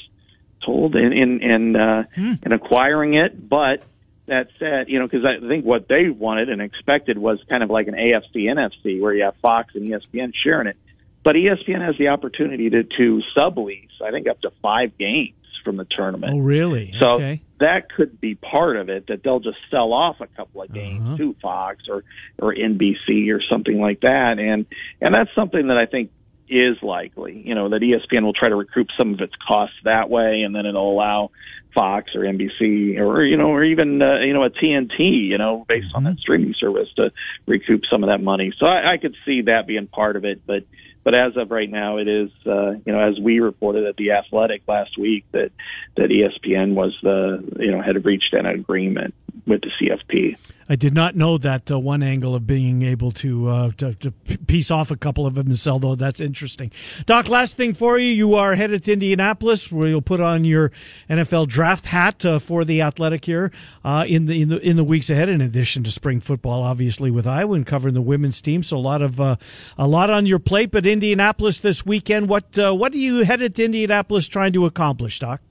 told, 0.65 0.95
in 0.95 1.13
in 1.13 1.41
in, 1.41 1.75
uh, 1.75 2.03
in 2.45 2.51
acquiring 2.51 3.15
it. 3.15 3.49
But 3.49 3.83
that 4.27 4.47
said, 4.59 4.89
you 4.89 4.99
know, 4.99 5.07
because 5.07 5.25
I 5.25 5.45
think 5.45 5.65
what 5.65 5.87
they 5.87 6.09
wanted 6.09 6.49
and 6.49 6.61
expected 6.61 7.17
was 7.17 7.39
kind 7.49 7.63
of 7.63 7.69
like 7.69 7.87
an 7.87 7.95
AFC 7.95 8.45
NFC 8.45 9.01
where 9.01 9.13
you 9.13 9.23
have 9.23 9.35
Fox 9.41 9.75
and 9.75 9.89
ESPN 9.89 10.33
sharing 10.43 10.67
it. 10.67 10.77
But 11.23 11.35
ESPN 11.35 11.85
has 11.85 11.95
the 11.97 12.07
opportunity 12.09 12.69
to, 12.69 12.83
to 12.83 13.21
sublease, 13.37 13.89
I 14.03 14.11
think, 14.11 14.27
up 14.27 14.41
to 14.41 14.51
five 14.61 14.97
games 14.97 15.35
from 15.63 15.77
the 15.77 15.85
tournament. 15.85 16.33
Oh, 16.35 16.39
really? 16.39 16.93
So 16.99 17.09
okay. 17.13 17.41
that 17.59 17.91
could 17.95 18.19
be 18.19 18.35
part 18.35 18.77
of 18.77 18.89
it 18.89 19.07
that 19.07 19.23
they'll 19.23 19.39
just 19.39 19.59
sell 19.69 19.93
off 19.93 20.19
a 20.19 20.27
couple 20.27 20.63
of 20.63 20.73
games 20.73 21.01
Uh-huh. 21.05 21.17
to 21.17 21.35
Fox 21.41 21.83
or 21.87 22.03
or 22.39 22.55
NBC 22.55 23.31
or 23.31 23.41
something 23.49 23.79
like 23.79 24.01
that, 24.01 24.39
and 24.39 24.65
and 24.99 25.13
that's 25.13 25.29
something 25.35 25.67
that 25.67 25.77
I 25.77 25.85
think 25.85 26.09
is 26.49 26.77
likely. 26.81 27.41
You 27.45 27.53
know 27.55 27.69
that 27.69 27.81
ESPN 27.81 28.23
will 28.23 28.33
try 28.33 28.49
to 28.49 28.55
recoup 28.55 28.87
some 28.97 29.13
of 29.13 29.21
its 29.21 29.33
costs 29.47 29.75
that 29.83 30.09
way, 30.09 30.41
and 30.41 30.55
then 30.55 30.65
it'll 30.65 30.91
allow 30.91 31.29
Fox 31.75 32.15
or 32.15 32.21
NBC 32.21 32.99
or 32.99 33.23
you 33.23 33.37
know 33.37 33.49
or 33.51 33.63
even 33.63 34.01
uh, 34.01 34.19
you 34.19 34.33
know 34.33 34.43
a 34.43 34.49
TNT 34.49 35.27
you 35.27 35.37
know 35.37 35.65
based 35.67 35.93
on 35.93 36.03
that 36.05 36.17
streaming 36.17 36.55
service 36.59 36.89
to 36.95 37.11
recoup 37.45 37.83
some 37.89 38.03
of 38.03 38.09
that 38.09 38.21
money. 38.21 38.51
So 38.59 38.65
I, 38.65 38.93
I 38.93 38.97
could 38.97 39.15
see 39.25 39.43
that 39.43 39.67
being 39.67 39.87
part 39.87 40.15
of 40.15 40.25
it, 40.25 40.41
but 40.45 40.63
but 41.03 41.15
as 41.15 41.35
of 41.35 41.51
right 41.51 41.69
now, 41.69 41.97
it 41.97 42.07
is 42.07 42.29
uh, 42.45 42.71
you 42.71 42.93
know 42.93 42.99
as 42.99 43.19
we 43.19 43.39
reported 43.39 43.85
at 43.85 43.95
the 43.97 44.11
Athletic 44.11 44.63
last 44.67 44.97
week 44.97 45.25
that 45.31 45.51
that 45.95 46.09
ESPN 46.09 46.73
was 46.73 46.97
the 47.01 47.43
you 47.59 47.71
know 47.71 47.81
had 47.81 48.03
reached 48.05 48.33
an 48.33 48.45
agreement 48.45 49.13
with 49.45 49.61
the 49.61 49.71
CFP. 49.79 50.37
I 50.71 50.75
did 50.75 50.93
not 50.93 51.17
know 51.17 51.37
that 51.37 51.69
uh, 51.69 51.77
one 51.77 52.01
angle 52.01 52.33
of 52.33 52.47
being 52.47 52.81
able 52.81 53.11
to, 53.11 53.49
uh, 53.49 53.71
to 53.71 53.93
to 53.95 54.11
piece 54.47 54.71
off 54.71 54.89
a 54.89 54.95
couple 54.95 55.25
of 55.25 55.35
them 55.35 55.47
and 55.47 55.57
sell 55.57 55.79
though. 55.79 55.95
That's 55.95 56.21
interesting. 56.21 56.71
Doc, 57.05 57.27
last 57.27 57.57
thing 57.57 57.73
for 57.73 57.99
you. 57.99 58.09
You 58.09 58.35
are 58.35 58.55
headed 58.55 58.85
to 58.85 58.93
Indianapolis 58.93 59.69
where 59.69 59.89
you'll 59.89 60.01
put 60.01 60.21
on 60.21 60.45
your 60.45 60.71
NFL 61.09 61.49
draft 61.49 61.87
hat 61.87 62.23
uh, 62.23 62.39
for 62.39 62.63
the 62.63 62.81
Athletic 62.81 63.25
here 63.25 63.51
uh, 63.83 64.05
in 64.07 64.27
the 64.27 64.41
in 64.41 64.47
the 64.47 64.59
in 64.65 64.77
the 64.77 64.85
weeks 64.85 65.09
ahead. 65.09 65.27
In 65.27 65.41
addition 65.41 65.83
to 65.83 65.91
spring 65.91 66.21
football, 66.21 66.63
obviously 66.63 67.11
with 67.11 67.27
Iowa 67.27 67.55
and 67.55 67.67
covering 67.67 67.93
the 67.93 68.01
women's 68.01 68.39
team, 68.39 68.63
so 68.63 68.77
a 68.77 68.79
lot 68.79 69.01
of 69.01 69.19
uh, 69.19 69.35
a 69.77 69.89
lot 69.89 70.09
on 70.09 70.25
your 70.25 70.39
plate. 70.39 70.71
But 70.71 70.87
Indianapolis 70.87 71.59
this 71.59 71.85
weekend. 71.85 72.29
What 72.29 72.57
uh, 72.57 72.73
what 72.73 72.93
are 72.93 72.97
you 72.97 73.25
headed 73.25 73.57
to 73.57 73.65
Indianapolis 73.65 74.29
trying 74.29 74.53
to 74.53 74.65
accomplish, 74.65 75.19
Doc? 75.19 75.41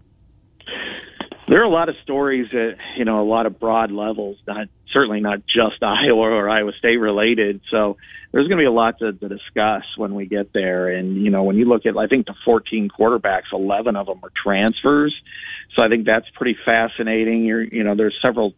There 1.50 1.60
are 1.60 1.64
a 1.64 1.68
lot 1.68 1.88
of 1.88 1.96
stories 2.04 2.46
at 2.52 2.78
you 2.96 3.04
know 3.04 3.20
a 3.20 3.28
lot 3.28 3.46
of 3.46 3.58
broad 3.58 3.90
levels, 3.90 4.36
not 4.46 4.68
certainly 4.92 5.18
not 5.18 5.40
just 5.46 5.82
Iowa 5.82 6.30
or 6.30 6.48
Iowa 6.48 6.70
State 6.78 6.98
related. 6.98 7.60
So 7.72 7.96
there's 8.30 8.46
going 8.46 8.58
to 8.58 8.62
be 8.62 8.66
a 8.66 8.70
lot 8.70 9.00
to, 9.00 9.12
to 9.12 9.28
discuss 9.28 9.82
when 9.96 10.14
we 10.14 10.26
get 10.26 10.52
there. 10.52 10.88
And 10.88 11.16
you 11.24 11.30
know 11.30 11.42
when 11.42 11.56
you 11.56 11.64
look 11.64 11.86
at 11.86 11.96
I 11.96 12.06
think 12.06 12.26
the 12.26 12.36
14 12.44 12.88
quarterbacks, 12.88 13.52
11 13.52 13.96
of 13.96 14.06
them 14.06 14.20
are 14.22 14.30
transfers. 14.30 15.12
So 15.76 15.84
I 15.84 15.88
think 15.88 16.06
that's 16.06 16.26
pretty 16.36 16.56
fascinating. 16.64 17.44
You're 17.44 17.64
you 17.64 17.82
know 17.82 17.96
there's 17.96 18.16
several 18.24 18.54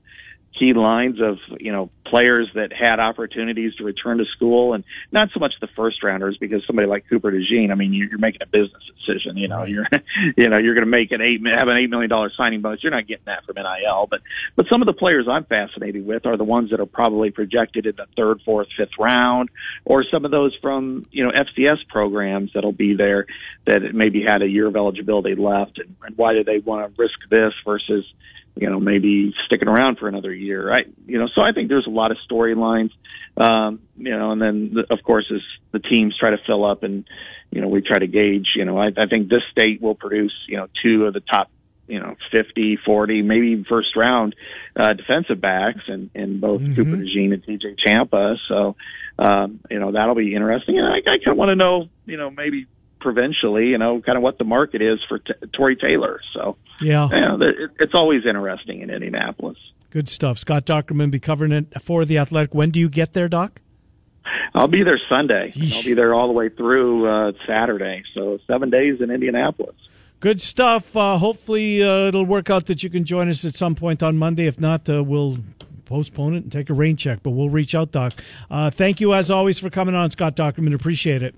key 0.59 0.75
lines 0.75 1.21
of 1.21 1.39
you 1.59 1.73
know 1.73 1.91
players 2.05 2.49
that 2.55 2.73
had 2.73 3.01
opportunities 3.01 3.75
to 3.77 3.85
return 3.85 4.19
to 4.19 4.25
school 4.37 4.75
and 4.75 4.85
not 5.11 5.29
so 5.33 5.41
much 5.41 5.53
the 5.61 5.69
first 5.75 6.03
rounders 6.03 6.37
because 6.39 6.63
somebody 6.67 6.87
like 6.87 7.09
Cooper 7.09 7.33
DeJean 7.33 7.71
I 7.71 7.75
mean 7.75 7.93
you're, 7.95 8.19
making 8.19 8.43
a 8.43 8.47
business 8.47 8.83
decision 8.99 9.37
you 9.37 9.49
know 9.49 9.65
you're 9.65 9.87
you 10.37 10.49
know 10.49 10.59
you're 10.59 10.75
going 10.75 10.85
to 10.85 10.91
make 10.91 11.11
an 11.11 11.21
eight 11.21 11.41
have 11.47 11.69
an 11.69 11.77
eight 11.77 11.89
million 11.89 12.11
dollar 12.11 12.31
signing 12.37 12.61
bonus. 12.61 12.83
You're 12.83 12.93
not 12.93 13.07
getting 13.07 13.25
that 13.27 13.45
from 13.45 13.57
NIL 13.57 14.07
but 14.11 14.21
but 14.57 14.67
some 14.71 14.83
of 14.83 14.87
the 14.87 14.93
players 14.93 15.27
I'm 15.29 15.45
fascinated 15.45 16.07
with 16.07 16.27
are 16.27 16.37
the 16.37 16.45
ones 16.45 16.71
that 16.71 16.81
are 16.81 16.87
probably 16.87 17.31
projected 17.31 17.87
in 17.87 17.97
the 17.97 18.07
third 18.17 18.41
fourth 18.45 18.69
fifth 18.77 18.99
round 18.99 19.49
or 19.85 20.05
some 20.11 20.25
of 20.25 20.31
those 20.31 20.57
from 20.61 21.07
you 21.11 21.25
know 21.25 21.31
FCS 21.31 21.89
programs 21.89 22.51
that'll 22.55 22.73
be 22.73 22.95
there 22.95 23.27
that 23.67 23.95
maybe 23.95 24.23
had 24.23 24.43
a 24.43 24.49
year 24.49 24.67
of 24.67 24.77
eligibility 24.77 25.35
left 25.35 25.79
and, 25.79 25.97
and 26.05 26.17
why 26.17 26.35
do 26.35 26.45
they 26.45 26.59
want 26.59 26.95
to 26.95 27.03
risk 27.03 27.19
this 27.31 27.53
versus 27.65 28.05
you 28.55 28.69
know, 28.69 28.79
maybe 28.79 29.35
sticking 29.47 29.69
around 29.69 29.99
for 29.99 30.09
another 30.09 30.33
year, 30.33 30.67
right? 30.67 30.87
You 31.07 31.19
know, 31.19 31.29
so 31.35 31.41
I 31.41 31.53
think 31.53 31.69
there's 31.69 31.87
a 31.87 31.91
lot 31.91 32.11
of 32.11 32.19
storylines, 32.31 32.91
um, 33.37 33.81
you 33.97 34.17
know, 34.17 34.33
and 34.33 34.43
then 34.43 34.75
the, 34.75 34.93
of 34.93 35.03
course 35.03 35.31
as 35.35 35.41
the 35.73 35.79
teams 35.79 36.17
try 36.19 36.31
to 36.31 36.37
fill 36.47 36.65
up 36.65 36.83
and, 36.83 37.05
you 37.51 37.61
know, 37.61 37.69
we 37.69 37.81
try 37.81 37.99
to 37.99 38.07
gauge, 38.07 38.49
you 38.57 38.65
know, 38.65 38.79
I, 38.79 38.89
I 38.89 39.07
think 39.09 39.29
this 39.29 39.43
state 39.51 39.81
will 39.81 39.95
produce, 39.95 40.35
you 40.49 40.59
know, 40.59 40.69
two 40.83 41.07
of 41.07 41.15
the 41.15 41.21
top, 41.21 41.51
you 41.87 41.99
know, 41.99 42.15
50, 42.31 42.79
40, 42.85 43.23
maybe 43.23 43.65
first 43.69 43.97
round, 43.97 44.37
uh, 44.77 44.93
defensive 44.93 45.41
backs 45.41 45.81
and, 45.89 46.11
and 46.15 46.41
both 46.41 46.61
Cooper 46.61 46.97
DeJean 46.97 47.33
and 47.33 47.45
TJ 47.45 47.79
Tampa. 47.85 48.37
So, 48.49 48.77
um, 49.19 49.61
you 49.71 49.79
know, 49.79 49.93
that'll 49.93 50.15
be 50.15 50.35
interesting. 50.35 50.79
And 50.79 50.87
I, 50.87 50.99
I 50.99 51.19
kind 51.19 51.29
of 51.29 51.37
want 51.37 51.51
to 51.51 51.57
know, 51.57 51.89
you 52.07 52.17
know, 52.17 52.31
maybe 52.31 52.67
provincially, 53.03 53.67
you 53.67 53.79
know, 53.79 54.01
kind 54.01 54.17
of 54.17 54.23
what 54.23 54.39
the 54.39 54.45
market 54.45 54.81
is 54.81 54.99
for 55.09 55.19
t- 55.19 55.33
Tory 55.55 55.77
Taylor. 55.77 56.21
So, 56.35 56.57
Yeah. 56.81 57.09
yeah, 57.13 57.37
it, 57.41 57.71
it's 57.81 57.95
always 57.95 58.25
interesting 58.27 58.81
in 58.81 58.91
Indianapolis. 58.91 59.59
Good 59.91 60.09
stuff. 60.09 60.39
Scott 60.39 60.65
Dochterman 60.65 61.11
be 61.11 61.21
covering 61.21 61.53
it 61.53 61.67
for 61.83 62.05
the 62.05 62.17
Athletic. 62.19 62.55
When 62.55 62.71
do 62.71 62.81
you 62.81 62.89
get 62.89 63.13
there, 63.13 63.29
Doc? 63.29 63.61
I'll 64.55 64.69
be 64.69 64.83
there 64.85 65.01
Sunday. 65.09 65.53
I'll 65.75 65.83
be 65.83 65.95
there 65.95 66.15
all 66.15 66.29
the 66.29 66.33
way 66.33 66.49
through 66.49 67.07
uh, 67.09 67.33
Saturday. 67.47 68.03
So 68.15 68.39
seven 68.47 68.71
days 68.71 69.01
in 69.01 69.11
Indianapolis. 69.11 69.75
Good 70.21 70.41
stuff. 70.41 70.97
Uh, 70.97 71.19
hopefully, 71.19 71.83
uh, 71.83 72.07
it'll 72.09 72.25
work 72.25 72.49
out 72.49 72.67
that 72.67 72.83
you 72.83 72.89
can 72.91 73.05
join 73.05 73.29
us 73.29 73.45
at 73.45 73.55
some 73.55 73.75
point 73.75 74.03
on 74.03 74.17
Monday. 74.17 74.47
If 74.47 74.61
not, 74.61 74.89
uh, 74.89 75.03
we'll 75.03 75.39
postpone 75.85 76.35
it 76.35 76.45
and 76.45 76.53
take 76.53 76.71
a 76.71 76.75
rain 76.75 76.97
check. 76.97 77.19
But 77.23 77.31
we'll 77.31 77.51
reach 77.51 77.75
out, 77.75 77.91
Doc. 77.91 78.13
Uh, 78.51 78.71
thank 78.71 79.01
you 79.01 79.13
as 79.15 79.31
always 79.31 79.59
for 79.59 79.69
coming 79.69 79.95
on, 79.97 80.11
Scott 80.11 80.37
Dochterman. 80.37 80.75
Appreciate 80.75 81.23
it. 81.23 81.35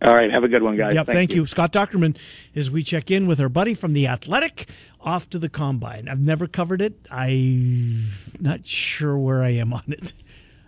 All 0.00 0.14
right, 0.14 0.30
have 0.30 0.44
a 0.44 0.48
good 0.48 0.62
one, 0.62 0.76
guys. 0.76 0.94
Yep, 0.94 1.06
thank, 1.06 1.34
you. 1.34 1.44
Scott 1.46 1.72
Dochterman, 1.72 2.16
as 2.54 2.70
we 2.70 2.82
check 2.84 3.10
in 3.10 3.26
with 3.26 3.40
our 3.40 3.48
buddy 3.48 3.74
from 3.74 3.94
the 3.94 4.06
Athletic 4.06 4.68
off 5.00 5.28
to 5.30 5.38
the 5.38 5.48
combine. 5.48 6.08
I've 6.08 6.20
never 6.20 6.46
covered 6.46 6.80
it. 6.80 6.94
I'm 7.10 8.04
not 8.40 8.64
sure 8.66 9.18
where 9.18 9.42
I 9.42 9.50
am 9.50 9.72
on 9.72 9.82
it. 9.88 10.12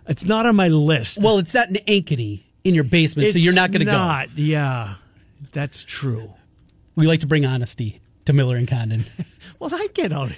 It's 0.07 0.25
not 0.25 0.45
on 0.45 0.55
my 0.55 0.67
list. 0.67 1.19
Well, 1.21 1.37
it's 1.37 1.53
not 1.53 1.69
in 1.69 1.75
Ankeny 1.75 2.41
in 2.63 2.75
your 2.75 2.83
basement, 2.83 3.31
so 3.31 3.39
you're 3.39 3.53
not 3.53 3.71
going 3.71 3.79
to 3.79 3.85
go. 3.85 3.91
not. 3.93 4.37
Yeah, 4.37 4.95
that's 5.53 5.83
true. 5.83 6.33
We 6.95 7.07
like 7.07 7.21
to 7.21 7.27
bring 7.27 7.45
honesty 7.45 8.01
to 8.25 8.33
Miller 8.33 8.55
and 8.57 8.67
Condon. 8.67 9.05
Well, 9.59 9.69
I 9.71 9.89
get 9.93 10.11
out. 10.11 10.31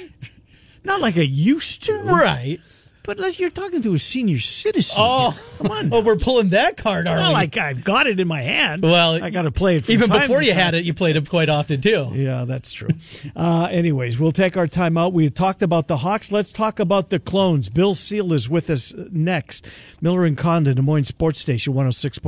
Not 0.84 1.00
like 1.00 1.16
I 1.16 1.22
used 1.22 1.84
to. 1.84 1.94
Right. 2.02 2.60
But 3.04 3.38
you're 3.38 3.50
talking 3.50 3.82
to 3.82 3.94
a 3.94 3.98
senior 3.98 4.38
citizen. 4.38 4.94
Oh, 4.98 5.36
come 5.58 5.70
on. 5.72 5.90
Oh, 5.92 6.02
we're 6.04 6.16
pulling 6.16 6.50
that 6.50 6.76
card, 6.76 7.08
are 7.08 7.16
Not 7.16 7.28
we? 7.28 7.34
like 7.34 7.56
I've 7.56 7.82
got 7.82 8.06
it 8.06 8.20
in 8.20 8.28
my 8.28 8.42
hand. 8.42 8.82
well, 8.82 9.22
I 9.22 9.30
got 9.30 9.42
to 9.42 9.50
play 9.50 9.76
it 9.76 9.90
even 9.90 10.08
before 10.08 10.40
you 10.42 10.50
time. 10.52 10.60
had 10.60 10.74
it. 10.74 10.84
You 10.84 10.94
played 10.94 11.16
it 11.16 11.28
quite 11.28 11.48
often 11.48 11.80
too. 11.80 12.10
Yeah, 12.14 12.44
that's 12.44 12.72
true. 12.72 12.90
uh, 13.34 13.68
anyways, 13.70 14.18
we'll 14.20 14.30
take 14.32 14.56
our 14.56 14.68
time 14.68 14.96
out. 14.96 15.12
We 15.12 15.28
talked 15.30 15.62
about 15.62 15.88
the 15.88 15.96
Hawks. 15.98 16.30
Let's 16.30 16.52
talk 16.52 16.78
about 16.78 17.10
the 17.10 17.18
clones. 17.18 17.68
Bill 17.68 17.94
Seal 17.94 18.32
is 18.32 18.48
with 18.48 18.70
us 18.70 18.94
next. 19.10 19.66
Miller 20.00 20.24
and 20.24 20.38
Condon, 20.38 20.76
Des 20.76 20.82
Moines 20.82 21.04
Sports 21.04 21.40
Station 21.40 21.74
106. 21.74 22.20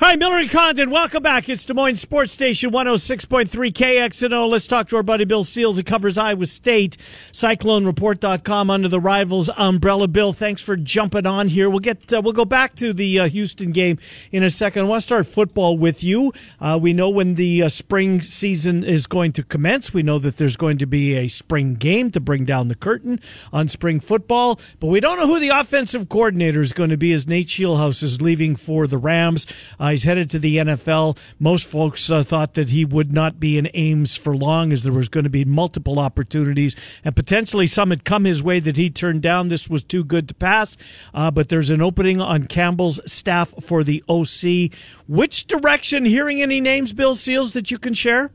Hi, 0.00 0.14
Miller 0.14 0.36
and 0.36 0.48
Condon. 0.48 0.90
Welcome 0.90 1.24
back. 1.24 1.48
It's 1.48 1.66
Des 1.66 1.74
Moines 1.74 1.96
Sports 1.96 2.30
Station 2.30 2.70
106.3 2.70 3.48
KXNO. 3.48 4.48
Let's 4.48 4.68
talk 4.68 4.88
to 4.90 4.96
our 4.96 5.02
buddy 5.02 5.24
Bill 5.24 5.42
Seals. 5.42 5.76
He 5.76 5.82
covers 5.82 6.16
Iowa 6.16 6.46
State. 6.46 6.96
CycloneReport.com 7.32 8.70
under 8.70 8.86
the 8.86 9.00
Rivals 9.00 9.50
umbrella. 9.56 10.06
Bill, 10.06 10.32
thanks 10.32 10.62
for 10.62 10.76
jumping 10.76 11.26
on 11.26 11.48
here. 11.48 11.68
We'll 11.68 11.80
get 11.80 12.12
uh, 12.12 12.22
we'll 12.22 12.32
go 12.32 12.44
back 12.44 12.74
to 12.76 12.92
the 12.92 13.18
uh, 13.18 13.28
Houston 13.28 13.72
game 13.72 13.98
in 14.30 14.44
a 14.44 14.50
second. 14.50 14.82
I 14.82 14.84
want 14.88 15.00
to 15.00 15.04
start 15.04 15.26
football 15.26 15.76
with 15.76 16.04
you. 16.04 16.32
Uh, 16.60 16.78
we 16.80 16.92
know 16.92 17.10
when 17.10 17.34
the 17.34 17.64
uh, 17.64 17.68
spring 17.68 18.22
season 18.22 18.84
is 18.84 19.08
going 19.08 19.32
to 19.32 19.42
commence. 19.42 19.92
We 19.92 20.04
know 20.04 20.20
that 20.20 20.36
there's 20.36 20.56
going 20.56 20.78
to 20.78 20.86
be 20.86 21.16
a 21.16 21.26
spring 21.26 21.74
game 21.74 22.12
to 22.12 22.20
bring 22.20 22.44
down 22.44 22.68
the 22.68 22.76
curtain 22.76 23.18
on 23.52 23.66
spring 23.66 23.98
football, 23.98 24.60
but 24.78 24.86
we 24.86 25.00
don't 25.00 25.18
know 25.18 25.26
who 25.26 25.40
the 25.40 25.48
offensive 25.48 26.08
coordinator 26.08 26.60
is 26.60 26.72
going 26.72 26.90
to 26.90 26.96
be 26.96 27.12
as 27.12 27.26
Nate 27.26 27.48
Scheelhaase 27.48 28.04
is 28.04 28.22
leaving 28.22 28.54
for 28.54 28.86
the 28.86 28.96
Rams. 28.96 29.44
Uh, 29.88 29.92
he's 29.92 30.04
headed 30.04 30.28
to 30.28 30.38
the 30.38 30.58
NFL. 30.58 31.18
Most 31.38 31.66
folks 31.66 32.10
uh, 32.10 32.22
thought 32.22 32.52
that 32.54 32.68
he 32.68 32.84
would 32.84 33.10
not 33.10 33.40
be 33.40 33.56
in 33.56 33.70
Ames 33.72 34.16
for 34.16 34.36
long, 34.36 34.70
as 34.70 34.82
there 34.82 34.92
was 34.92 35.08
going 35.08 35.24
to 35.24 35.30
be 35.30 35.46
multiple 35.46 35.98
opportunities, 35.98 36.76
and 37.02 37.16
potentially 37.16 37.66
some 37.66 37.88
had 37.88 38.04
come 38.04 38.24
his 38.24 38.42
way 38.42 38.60
that 38.60 38.76
he 38.76 38.90
turned 38.90 39.22
down. 39.22 39.48
This 39.48 39.70
was 39.70 39.82
too 39.82 40.04
good 40.04 40.28
to 40.28 40.34
pass. 40.34 40.76
Uh, 41.14 41.30
but 41.30 41.48
there's 41.48 41.70
an 41.70 41.80
opening 41.80 42.20
on 42.20 42.48
Campbell's 42.48 43.00
staff 43.10 43.54
for 43.62 43.82
the 43.82 44.04
OC. 44.10 44.76
Which 45.08 45.46
direction? 45.46 46.04
Hearing 46.04 46.42
any 46.42 46.60
names, 46.60 46.92
Bill 46.92 47.14
Seals, 47.14 47.54
that 47.54 47.70
you 47.70 47.78
can 47.78 47.94
share? 47.94 48.30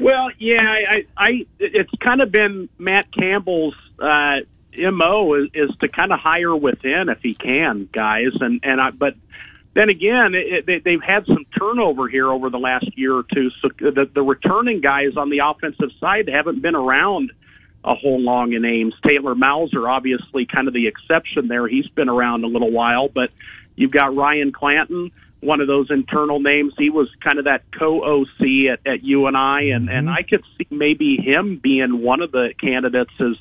Well, 0.00 0.30
yeah, 0.38 0.60
I, 0.60 1.06
I 1.16 1.46
it's 1.60 1.92
kind 2.00 2.20
of 2.20 2.32
been 2.32 2.68
Matt 2.78 3.12
Campbell's 3.12 3.76
uh, 4.00 4.38
mo 4.76 5.34
is, 5.34 5.50
is 5.54 5.70
to 5.80 5.88
kind 5.88 6.12
of 6.12 6.18
hire 6.18 6.56
within 6.56 7.08
if 7.08 7.20
he 7.22 7.34
can, 7.34 7.88
guys, 7.92 8.32
and 8.40 8.60
and 8.64 8.80
I, 8.80 8.90
but 8.90 9.14
then 9.78 9.90
again, 9.90 10.34
it, 10.34 10.66
they, 10.66 10.80
they've 10.80 11.02
had 11.02 11.24
some 11.26 11.46
turnover 11.56 12.08
here 12.08 12.32
over 12.32 12.50
the 12.50 12.58
last 12.58 12.98
year 12.98 13.14
or 13.14 13.22
two. 13.32 13.48
So 13.62 13.68
the, 13.78 14.10
the 14.12 14.22
returning 14.22 14.80
guys 14.80 15.16
on 15.16 15.30
the 15.30 15.38
offensive 15.38 15.90
side 16.00 16.28
haven't 16.28 16.60
been 16.62 16.74
around 16.74 17.30
a 17.84 17.94
whole 17.94 18.20
long 18.20 18.54
in 18.54 18.64
Ames. 18.64 18.94
Taylor 19.06 19.36
Mouser, 19.36 19.88
obviously, 19.88 20.46
kind 20.46 20.66
of 20.66 20.74
the 20.74 20.88
exception 20.88 21.46
there. 21.46 21.68
He's 21.68 21.86
been 21.86 22.08
around 22.08 22.42
a 22.42 22.48
little 22.48 22.72
while, 22.72 23.08
but 23.08 23.30
you've 23.76 23.92
got 23.92 24.16
Ryan 24.16 24.50
Clanton, 24.50 25.12
one 25.38 25.60
of 25.60 25.68
those 25.68 25.92
internal 25.92 26.40
names. 26.40 26.74
He 26.76 26.90
was 26.90 27.08
kind 27.22 27.38
of 27.38 27.44
that 27.44 27.62
co-OC 27.70 28.72
at, 28.72 28.84
at 28.84 29.04
UNI, 29.04 29.70
and 29.70 29.88
and 29.88 30.08
mm-hmm. 30.08 30.08
I 30.08 30.22
could 30.28 30.42
see 30.56 30.66
maybe 30.70 31.18
him 31.18 31.60
being 31.62 32.02
one 32.02 32.20
of 32.20 32.32
the 32.32 32.52
candidates 32.60 33.12
as 33.20 33.36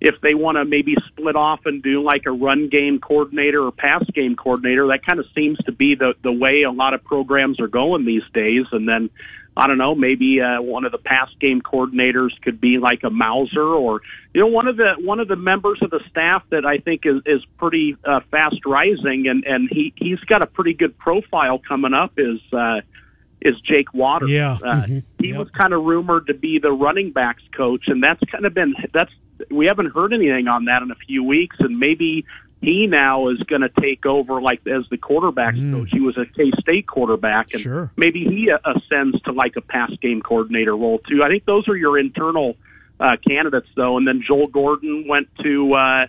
if 0.00 0.20
they 0.20 0.34
want 0.34 0.56
to 0.56 0.64
maybe 0.64 0.94
split 1.08 1.34
off 1.34 1.60
and 1.64 1.82
do 1.82 2.02
like 2.02 2.22
a 2.26 2.30
run 2.30 2.68
game 2.68 3.00
coordinator 3.00 3.64
or 3.64 3.72
pass 3.72 4.04
game 4.14 4.36
coordinator, 4.36 4.86
that 4.88 5.04
kind 5.04 5.18
of 5.18 5.26
seems 5.34 5.58
to 5.66 5.72
be 5.72 5.94
the 5.94 6.14
the 6.22 6.32
way 6.32 6.62
a 6.62 6.70
lot 6.70 6.94
of 6.94 7.02
programs 7.04 7.60
are 7.60 7.68
going 7.68 8.04
these 8.04 8.22
days. 8.32 8.66
And 8.70 8.88
then 8.88 9.10
I 9.56 9.66
don't 9.66 9.78
know, 9.78 9.96
maybe 9.96 10.40
uh, 10.40 10.62
one 10.62 10.84
of 10.84 10.92
the 10.92 10.98
pass 10.98 11.28
game 11.40 11.60
coordinators 11.60 12.30
could 12.42 12.60
be 12.60 12.78
like 12.78 13.02
a 13.02 13.10
Mouser 13.10 13.60
or 13.60 14.02
you 14.32 14.40
know 14.40 14.46
one 14.46 14.68
of 14.68 14.76
the 14.76 14.94
one 14.98 15.18
of 15.18 15.26
the 15.26 15.36
members 15.36 15.80
of 15.82 15.90
the 15.90 16.00
staff 16.10 16.44
that 16.50 16.64
I 16.64 16.78
think 16.78 17.02
is 17.04 17.22
is 17.26 17.44
pretty 17.56 17.96
uh, 18.04 18.20
fast 18.30 18.64
rising 18.64 19.26
and 19.26 19.44
and 19.44 19.68
he 19.68 19.92
he's 19.96 20.20
got 20.20 20.42
a 20.42 20.46
pretty 20.46 20.74
good 20.74 20.96
profile 20.96 21.58
coming 21.58 21.94
up 21.94 22.12
is. 22.16 22.40
uh 22.52 22.80
is 23.40 23.54
Jake 23.60 23.94
Waters. 23.94 24.30
Yeah. 24.30 24.58
Uh, 24.60 24.84
He 25.20 25.32
was 25.32 25.48
kind 25.50 25.72
of 25.72 25.84
rumored 25.84 26.26
to 26.26 26.34
be 26.34 26.58
the 26.58 26.72
running 26.72 27.12
backs 27.12 27.42
coach, 27.56 27.84
and 27.86 28.02
that's 28.02 28.20
kind 28.32 28.44
of 28.46 28.52
been 28.52 28.74
that's 28.92 29.12
we 29.50 29.66
haven't 29.66 29.92
heard 29.92 30.12
anything 30.12 30.48
on 30.48 30.66
that 30.66 30.82
in 30.82 30.90
a 30.90 30.94
few 30.94 31.22
weeks, 31.24 31.56
and 31.60 31.78
maybe 31.78 32.24
he 32.60 32.86
now 32.86 33.28
is 33.28 33.38
going 33.44 33.60
to 33.62 33.68
take 33.68 34.04
over 34.04 34.40
like 34.42 34.66
as 34.66 34.84
the 34.90 34.98
quarterbacks 34.98 35.72
coach. 35.72 35.88
He 35.92 36.00
was 36.00 36.16
a 36.18 36.26
K 36.26 36.50
State 36.60 36.86
quarterback, 36.86 37.52
and 37.52 37.62
Sure. 37.62 37.90
maybe 37.96 38.24
he 38.24 38.50
uh, 38.50 38.58
ascends 38.64 39.20
to 39.22 39.32
like 39.32 39.56
a 39.56 39.60
pass 39.60 39.90
game 40.02 40.20
coordinator 40.22 40.76
role 40.76 40.98
too. 41.08 41.22
I 41.22 41.28
think 41.28 41.44
those 41.44 41.68
are 41.68 41.76
your 41.76 41.98
internal 41.98 42.56
uh, 42.98 43.16
candidates, 43.26 43.68
though. 43.76 43.96
And 43.96 44.06
then 44.08 44.22
Joel 44.26 44.48
Gordon 44.48 45.06
went 45.08 45.28
to. 45.42 45.74
Uh, 45.74 46.06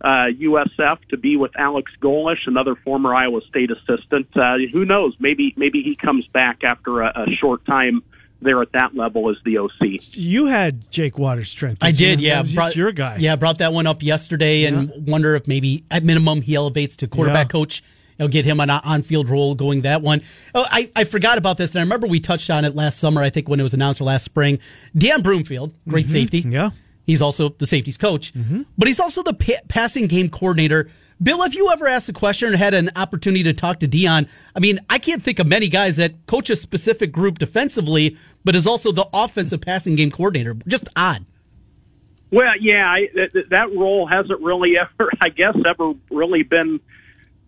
uh, 0.00 0.30
USF 0.30 0.98
to 1.10 1.16
be 1.16 1.36
with 1.36 1.50
Alex 1.58 1.90
Golesh, 2.00 2.46
another 2.46 2.76
former 2.76 3.12
Iowa 3.12 3.40
State 3.48 3.72
assistant. 3.72 4.28
Uh, 4.36 4.54
who 4.72 4.84
knows? 4.84 5.16
Maybe 5.18 5.52
maybe 5.56 5.82
he 5.82 5.96
comes 5.96 6.24
back 6.28 6.62
after 6.62 7.02
a, 7.02 7.22
a 7.22 7.26
short 7.40 7.64
time 7.66 8.04
there 8.40 8.60
at 8.62 8.72
that 8.72 8.94
level 8.94 9.30
as 9.30 9.36
the 9.44 9.58
OC. 9.58 10.16
You 10.16 10.46
had 10.46 10.90
Jake 10.90 11.18
Waters' 11.18 11.48
strength. 11.48 11.82
I 11.82 11.90
did, 11.92 12.20
you? 12.20 12.28
yeah. 12.28 12.36
That 12.36 12.42
was 12.42 12.54
Brought- 12.54 12.76
your 12.76 12.92
guy. 12.92 13.16
Yeah, 13.18 13.36
brought 13.36 13.58
that 13.58 13.72
one 13.72 13.86
up 13.86 14.02
yesterday, 14.02 14.64
and 14.64 14.92
wonder 15.08 15.34
if 15.34 15.48
maybe 15.48 15.84
at 15.90 16.04
minimum 16.04 16.42
he 16.42 16.54
elevates 16.54 16.96
to 16.96 17.08
quarterback 17.08 17.46
Yeah. 17.48 17.52
coach. 17.52 17.82
You'll 18.18 18.28
get 18.28 18.44
him 18.44 18.58
an 18.58 18.68
on 18.70 19.02
field 19.02 19.28
role 19.28 19.54
going 19.54 19.82
that 19.82 20.02
one. 20.02 20.22
Oh, 20.54 20.66
I, 20.68 20.90
I 20.96 21.04
forgot 21.04 21.38
about 21.38 21.56
this, 21.56 21.74
and 21.74 21.80
I 21.80 21.82
remember 21.84 22.08
we 22.08 22.18
touched 22.18 22.50
on 22.50 22.64
it 22.64 22.74
last 22.74 22.98
summer. 22.98 23.22
I 23.22 23.30
think 23.30 23.48
when 23.48 23.60
it 23.60 23.62
was 23.62 23.74
announced 23.74 24.00
or 24.00 24.04
last 24.04 24.24
spring. 24.24 24.58
Dan 24.96 25.22
Broomfield, 25.22 25.72
great 25.88 26.08
safety. 26.08 26.40
Mm-hmm. 26.40 26.52
Yeah. 26.52 26.70
He's 27.06 27.22
also 27.22 27.48
the 27.50 27.64
safeties 27.64 27.96
coach, 27.96 28.32
but 28.76 28.86
he's 28.88 29.00
also 29.00 29.22
the 29.22 29.32
pa- 29.34 29.62
passing 29.68 30.08
game 30.08 30.28
coordinator. 30.28 30.90
Bill, 31.20 31.42
have 31.42 31.54
you 31.54 31.70
ever 31.70 31.88
asked 31.88 32.08
a 32.08 32.12
question 32.12 32.54
or 32.54 32.56
had 32.56 32.74
an 32.74 32.90
opportunity 32.94 33.42
to 33.44 33.52
talk 33.52 33.80
to 33.80 33.88
Deon? 33.88 34.28
I 34.54 34.60
mean, 34.60 34.78
I 34.88 34.98
can't 34.98 35.22
think 35.22 35.38
of 35.38 35.46
many 35.48 35.68
guys 35.68 35.96
that 35.96 36.26
coach 36.26 36.48
a 36.48 36.56
specific 36.56 37.10
group 37.10 37.38
defensively, 37.38 38.16
but 38.44 38.54
is 38.54 38.66
also 38.66 38.92
the 38.92 39.08
offensive 39.12 39.60
passing 39.60 39.96
game 39.96 40.10
coordinator. 40.10 40.54
Just 40.68 40.88
odd. 40.94 41.24
Well, 42.30 42.52
yeah, 42.60 42.86
I, 42.86 43.08
that, 43.14 43.44
that 43.50 43.74
role 43.74 44.06
hasn't 44.06 44.40
really 44.42 44.74
ever, 44.80 45.10
I 45.20 45.30
guess, 45.30 45.56
ever 45.68 45.92
really 46.10 46.44
been 46.44 46.78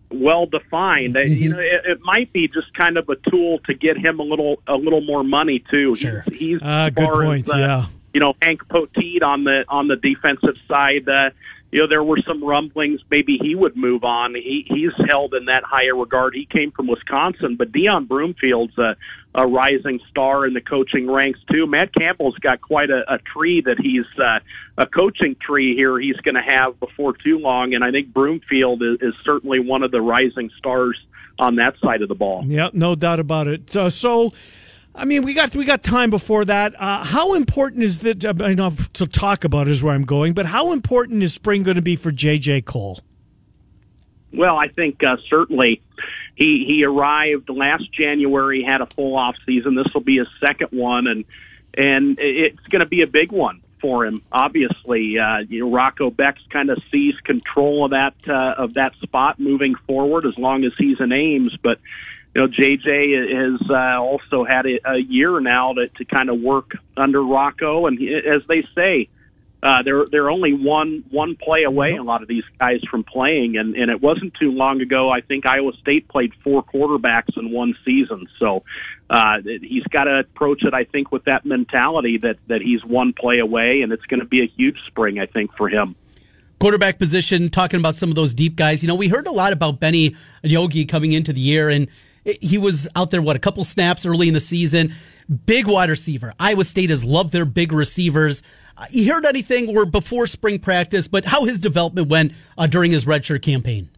well 0.09 0.45
defined. 0.47 1.15
Uh, 1.15 1.21
You 1.21 1.49
know, 1.49 1.59
it, 1.59 1.81
it 1.85 1.99
might 2.01 2.33
be 2.33 2.49
just 2.49 2.73
kind 2.73 2.97
of 2.97 3.07
a 3.07 3.15
tool 3.29 3.59
to 3.67 3.73
get 3.73 3.97
him 3.97 4.19
a 4.19 4.23
little 4.23 4.61
a 4.67 4.75
little 4.75 5.01
more 5.01 5.23
money 5.23 5.63
too. 5.71 5.95
Sure. 5.95 6.23
He's, 6.27 6.37
he's 6.37 6.59
Ah, 6.61 6.87
as 6.87 6.93
good 6.93 7.09
point, 7.09 7.47
As, 7.47 7.53
uh, 7.53 7.57
yeah. 7.57 7.85
You 8.13 8.19
know, 8.19 8.33
Hank 8.41 8.67
Poteet 8.67 9.23
on 9.23 9.45
the 9.45 9.63
on 9.69 9.87
the 9.87 9.95
defensive 9.95 10.57
side. 10.67 11.07
Uh, 11.07 11.29
you 11.71 11.79
know, 11.79 11.87
there 11.87 12.03
were 12.03 12.19
some 12.27 12.43
rumblings 12.43 12.99
maybe 13.09 13.37
he 13.41 13.55
would 13.55 13.77
move 13.77 14.03
on. 14.03 14.35
He 14.35 14.65
he's 14.67 14.91
held 15.09 15.33
in 15.33 15.45
that 15.45 15.63
higher 15.63 15.95
regard. 15.95 16.33
He 16.35 16.45
came 16.45 16.71
from 16.71 16.87
Wisconsin, 16.87 17.55
but 17.57 17.71
Deon 17.71 18.07
Broomfield's 18.07 18.77
a, 18.77 18.95
a 19.33 19.47
rising 19.47 20.01
star 20.09 20.45
in 20.45 20.53
the 20.53 20.61
coaching 20.61 21.09
ranks 21.09 21.39
too. 21.49 21.65
Matt 21.67 21.93
Campbell's 21.95 22.37
got 22.39 22.61
quite 22.61 22.89
a, 22.89 23.03
a 23.07 23.19
tree 23.19 23.61
that 23.65 23.77
he's 23.79 24.05
uh, 24.19 24.39
a 24.77 24.85
coaching 24.85 25.35
tree 25.41 25.73
here. 25.73 25.97
He's 25.97 26.17
going 26.17 26.35
to 26.35 26.41
have 26.41 26.77
before 26.79 27.13
too 27.13 27.39
long, 27.39 27.73
and 27.73 27.83
I 27.83 27.91
think 27.91 28.13
Broomfield 28.13 28.83
is, 28.83 28.97
is 29.01 29.13
certainly 29.23 29.59
one 29.59 29.83
of 29.83 29.91
the 29.91 30.01
rising 30.01 30.51
stars 30.57 30.99
on 31.39 31.55
that 31.55 31.75
side 31.81 32.01
of 32.01 32.09
the 32.09 32.15
ball. 32.15 32.43
Yeah, 32.45 32.69
no 32.73 32.95
doubt 32.95 33.19
about 33.19 33.47
it. 33.47 33.75
Uh, 33.75 33.89
so, 33.89 34.33
I 34.93 35.05
mean, 35.05 35.23
we 35.23 35.33
got 35.33 35.55
we 35.55 35.65
got 35.65 35.83
time 35.83 36.09
before 36.09 36.45
that. 36.45 36.79
Uh, 36.79 37.03
how 37.03 37.33
important 37.33 37.83
is 37.83 37.99
that? 37.99 38.25
uh, 38.25 38.33
know 38.33 38.73
to 38.93 39.07
talk 39.07 39.43
about 39.43 39.67
is 39.67 39.81
where 39.81 39.93
I'm 39.93 40.03
going, 40.03 40.33
but 40.33 40.45
how 40.45 40.73
important 40.73 41.23
is 41.23 41.33
spring 41.33 41.63
going 41.63 41.75
to 41.75 41.81
be 41.81 41.95
for 41.95 42.11
JJ 42.11 42.65
Kohl? 42.65 42.99
Well, 44.33 44.57
I 44.57 44.67
think 44.67 45.01
uh, 45.03 45.17
certainly 45.29 45.81
he 46.35 46.65
he 46.67 46.83
arrived 46.83 47.49
last 47.49 47.91
January, 47.93 48.63
had 48.63 48.81
a 48.81 48.85
full 48.85 49.15
off 49.17 49.35
season. 49.45 49.75
This 49.75 49.87
will 49.93 50.01
be 50.01 50.17
his 50.17 50.27
second 50.39 50.69
one, 50.77 51.07
and 51.07 51.25
and 51.77 52.19
it's 52.19 52.65
going 52.67 52.81
to 52.81 52.85
be 52.85 53.01
a 53.01 53.07
big 53.07 53.31
one 53.31 53.61
for 53.79 54.05
him. 54.05 54.21
Obviously, 54.31 55.17
uh, 55.17 55.39
you 55.47 55.61
know, 55.61 55.71
Rocco 55.71 56.11
Becht's 56.11 56.45
kind 56.51 56.69
of 56.69 56.77
seized 56.91 57.23
control 57.23 57.85
of 57.85 57.91
that 57.91 58.13
uh, 58.27 58.61
of 58.61 58.73
that 58.73 58.93
spot 59.01 59.39
moving 59.39 59.75
forward 59.87 60.25
as 60.25 60.37
long 60.37 60.65
as 60.65 60.73
he's 60.77 60.99
in 60.99 61.13
Ames, 61.13 61.55
but. 61.63 61.79
You 62.33 62.41
know, 62.41 62.47
JJ 62.47 63.59
has 63.59 63.69
uh, 63.69 64.01
also 64.01 64.45
had 64.45 64.65
a, 64.65 64.79
a 64.85 64.97
year 64.97 65.39
now 65.41 65.73
to, 65.73 65.89
to 65.89 66.05
kind 66.05 66.29
of 66.29 66.39
work 66.39 66.71
under 66.95 67.21
Rocco, 67.21 67.87
and 67.87 67.99
he, 67.99 68.15
as 68.15 68.41
they 68.47 68.63
say, 68.73 69.09
uh, 69.63 69.83
they're 69.83 70.05
they're 70.07 70.31
only 70.31 70.53
one 70.53 71.03
one 71.11 71.35
play 71.35 71.63
away. 71.63 71.91
A 71.91 72.03
lot 72.03 72.23
of 72.23 72.27
these 72.27 72.43
guys 72.59 72.81
from 72.89 73.03
playing, 73.03 73.57
and 73.57 73.75
and 73.75 73.91
it 73.91 74.01
wasn't 74.01 74.33
too 74.33 74.51
long 74.51 74.81
ago. 74.81 75.11
I 75.11 75.21
think 75.21 75.45
Iowa 75.45 75.73
State 75.79 76.07
played 76.07 76.33
four 76.43 76.63
quarterbacks 76.63 77.37
in 77.37 77.51
one 77.51 77.75
season. 77.85 78.27
So 78.39 78.63
uh, 79.09 79.37
he's 79.43 79.83
got 79.83 80.05
to 80.05 80.19
approach 80.19 80.63
it, 80.63 80.73
I 80.73 80.85
think, 80.85 81.11
with 81.11 81.25
that 81.25 81.45
mentality 81.45 82.17
that 82.19 82.37
that 82.47 82.61
he's 82.61 82.83
one 82.83 83.13
play 83.13 83.37
away, 83.37 83.81
and 83.81 83.91
it's 83.91 84.05
going 84.05 84.21
to 84.21 84.25
be 84.25 84.41
a 84.41 84.47
huge 84.47 84.77
spring, 84.87 85.19
I 85.19 85.27
think, 85.27 85.55
for 85.55 85.69
him. 85.69 85.95
quarterback 86.59 86.97
position, 86.97 87.49
talking 87.49 87.79
about 87.79 87.95
some 87.95 88.09
of 88.09 88.15
those 88.15 88.33
deep 88.33 88.55
guys. 88.55 88.81
You 88.81 88.87
know, 88.87 88.95
we 88.95 89.09
heard 89.09 89.27
a 89.27 89.31
lot 89.31 89.53
about 89.53 89.79
Beni 89.79 90.15
Ngoyi 90.43 90.89
coming 90.89 91.11
into 91.11 91.33
the 91.33 91.41
year, 91.41 91.69
and 91.69 91.87
he 92.23 92.57
was 92.57 92.87
out 92.95 93.11
there, 93.11 93.21
what, 93.21 93.35
a 93.35 93.39
couple 93.39 93.63
snaps 93.63 94.05
early 94.05 94.27
in 94.27 94.33
the 94.33 94.39
season. 94.41 94.91
big 95.45 95.67
wide 95.67 95.89
receiver. 95.89 96.33
Iowa 96.39 96.63
State 96.63 96.89
has 96.89 97.03
loved 97.05 97.31
their 97.31 97.45
big 97.45 97.71
receivers. 97.71 98.43
Uh, 98.77 98.85
you 98.91 99.11
heard 99.11 99.25
anything 99.25 99.75
or 99.75 99.85
before 99.85 100.27
spring 100.27 100.59
practice, 100.59 101.07
but 101.07 101.25
how 101.25 101.45
his 101.45 101.59
development 101.59 102.09
went 102.09 102.33
uh, 102.57 102.67
during 102.67 102.91
his 102.91 103.05
redshirt 103.05 103.41
campaign? 103.41 103.89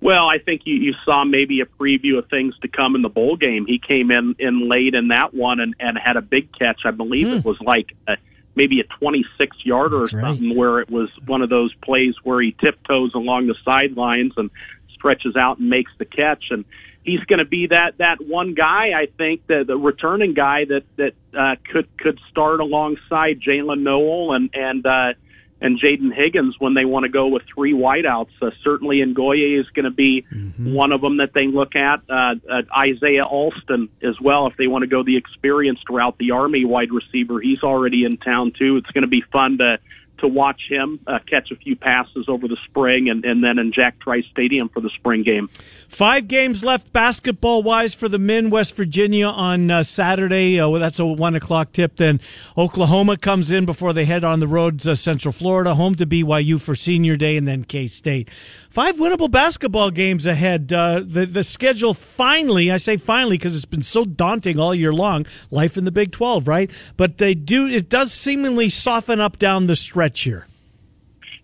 Well, 0.00 0.28
I 0.28 0.38
think 0.38 0.62
you, 0.64 0.74
you 0.74 0.94
saw 1.04 1.24
maybe 1.24 1.60
a 1.60 1.64
preview 1.64 2.18
of 2.18 2.28
things 2.28 2.54
to 2.60 2.68
come 2.68 2.94
in 2.94 3.02
the 3.02 3.08
bowl 3.08 3.36
game. 3.36 3.64
He 3.66 3.78
came 3.78 4.10
in 4.10 4.36
in 4.38 4.68
late 4.68 4.94
in 4.94 5.08
that 5.08 5.32
one 5.32 5.58
and, 5.58 5.74
and 5.80 5.98
had 5.98 6.16
a 6.16 6.22
big 6.22 6.56
catch. 6.56 6.82
I 6.84 6.90
believe 6.90 7.28
hmm. 7.28 7.34
it 7.34 7.44
was 7.44 7.58
like 7.60 7.96
a, 8.06 8.16
maybe 8.54 8.80
a 8.80 8.84
26 8.98 9.56
yarder 9.64 10.02
or 10.02 10.08
something, 10.08 10.48
right. 10.48 10.56
where 10.56 10.80
it 10.80 10.90
was 10.90 11.08
one 11.24 11.42
of 11.42 11.48
those 11.48 11.74
plays 11.82 12.14
where 12.22 12.40
he 12.40 12.52
tiptoes 12.52 13.14
along 13.14 13.46
the 13.46 13.54
sidelines 13.64 14.32
and 14.36 14.50
stretches 14.92 15.34
out 15.34 15.58
and 15.58 15.70
makes 15.70 15.92
the 15.98 16.04
catch. 16.04 16.44
And 16.50 16.64
he's 17.06 17.20
going 17.20 17.38
to 17.38 17.46
be 17.46 17.68
that 17.68 17.98
that 17.98 18.16
one 18.20 18.54
guy. 18.54 18.90
I 18.94 19.06
think 19.16 19.46
the 19.46 19.64
the 19.66 19.76
returning 19.76 20.34
guy 20.34 20.64
that 20.64 20.82
that 20.96 21.12
uh, 21.38 21.56
could 21.72 21.88
could 21.98 22.18
start 22.30 22.60
alongside 22.60 23.40
Jaylin 23.40 23.80
Noel 23.82 24.34
and 24.34 24.50
and. 24.54 24.86
uh 24.86 25.12
and 25.60 25.80
Jayden 25.80 26.14
Higgins 26.14 26.54
when 26.58 26.74
they 26.74 26.84
want 26.84 27.04
to 27.04 27.08
go 27.08 27.28
with 27.28 27.42
three 27.54 27.72
wideouts. 27.72 28.28
Uh, 28.42 28.50
certainly, 28.62 28.96
Ngoyi 28.98 29.58
is 29.58 29.66
going 29.70 29.84
to 29.84 29.90
be 29.90 30.26
mm-hmm. 30.30 30.74
one 30.74 30.92
of 30.92 31.00
them 31.00 31.16
that 31.16 31.32
they 31.32 31.46
look 31.46 31.74
at. 31.74 32.02
Uh, 32.10 32.34
uh, 32.50 32.62
Isaiah 32.78 33.24
Alston 33.24 33.88
as 34.02 34.20
well, 34.20 34.46
if 34.48 34.56
they 34.58 34.66
want 34.66 34.82
to 34.82 34.86
go 34.86 35.02
the 35.02 35.16
experienced 35.16 35.88
route. 35.88 36.16
The 36.18 36.32
Army 36.32 36.66
wide 36.66 36.90
receiver, 36.92 37.40
he's 37.40 37.62
already 37.62 38.04
in 38.04 38.18
town 38.18 38.52
too. 38.58 38.76
It's 38.76 38.90
going 38.90 39.02
to 39.02 39.08
be 39.08 39.22
fun 39.32 39.58
to 39.58 39.78
to 40.18 40.28
watch 40.28 40.62
him 40.68 41.00
uh, 41.06 41.18
catch 41.28 41.50
a 41.50 41.56
few 41.56 41.76
passes 41.76 42.26
over 42.28 42.48
the 42.48 42.56
spring 42.68 43.08
and, 43.08 43.24
and 43.24 43.42
then 43.42 43.58
in 43.58 43.72
Jack 43.72 43.98
Trice 44.00 44.24
Stadium 44.30 44.68
for 44.68 44.80
the 44.80 44.90
spring 44.90 45.22
game. 45.22 45.48
Five 45.88 46.28
games 46.28 46.64
left 46.64 46.92
basketball 46.92 47.62
wise 47.62 47.94
for 47.94 48.08
the 48.08 48.18
men. 48.18 48.50
West 48.50 48.74
Virginia 48.74 49.26
on 49.26 49.70
uh, 49.70 49.82
Saturday. 49.82 50.58
Uh, 50.60 50.68
well, 50.68 50.80
that's 50.80 50.98
a 50.98 51.06
one 51.06 51.34
o'clock 51.34 51.72
tip. 51.72 51.96
Then 51.96 52.20
Oklahoma 52.56 53.16
comes 53.16 53.50
in 53.50 53.66
before 53.66 53.92
they 53.92 54.04
head 54.04 54.24
on 54.24 54.40
the 54.40 54.48
road 54.48 54.80
to 54.80 54.96
Central 54.96 55.32
Florida, 55.32 55.74
home 55.74 55.94
to 55.96 56.06
BYU 56.06 56.60
for 56.60 56.74
Senior 56.74 57.16
Day, 57.16 57.36
and 57.36 57.46
then 57.46 57.64
K 57.64 57.86
State. 57.86 58.30
Five 58.76 58.96
winnable 58.96 59.30
basketball 59.30 59.90
games 59.90 60.26
ahead. 60.26 60.72
Uh, 60.72 61.02
the 61.04 61.24
the 61.24 61.42
schedule 61.42 61.94
finally, 61.94 62.70
I 62.70 62.76
say 62.76 62.96
finally 62.96 63.38
because 63.38 63.56
it's 63.56 63.64
been 63.64 63.82
so 63.82 64.04
daunting 64.04 64.58
all 64.58 64.74
year 64.74 64.92
long. 64.92 65.24
Life 65.50 65.78
in 65.78 65.84
the 65.84 65.90
Big 65.90 66.12
Twelve, 66.12 66.46
right? 66.46 66.70
But 66.96 67.18
they 67.18 67.34
do. 67.34 67.66
It 67.66 67.88
does 67.88 68.12
seemingly 68.12 68.68
soften 68.68 69.20
up 69.20 69.38
down 69.38 69.66
the 69.66 69.76
stretch 69.76 70.05
here. 70.14 70.46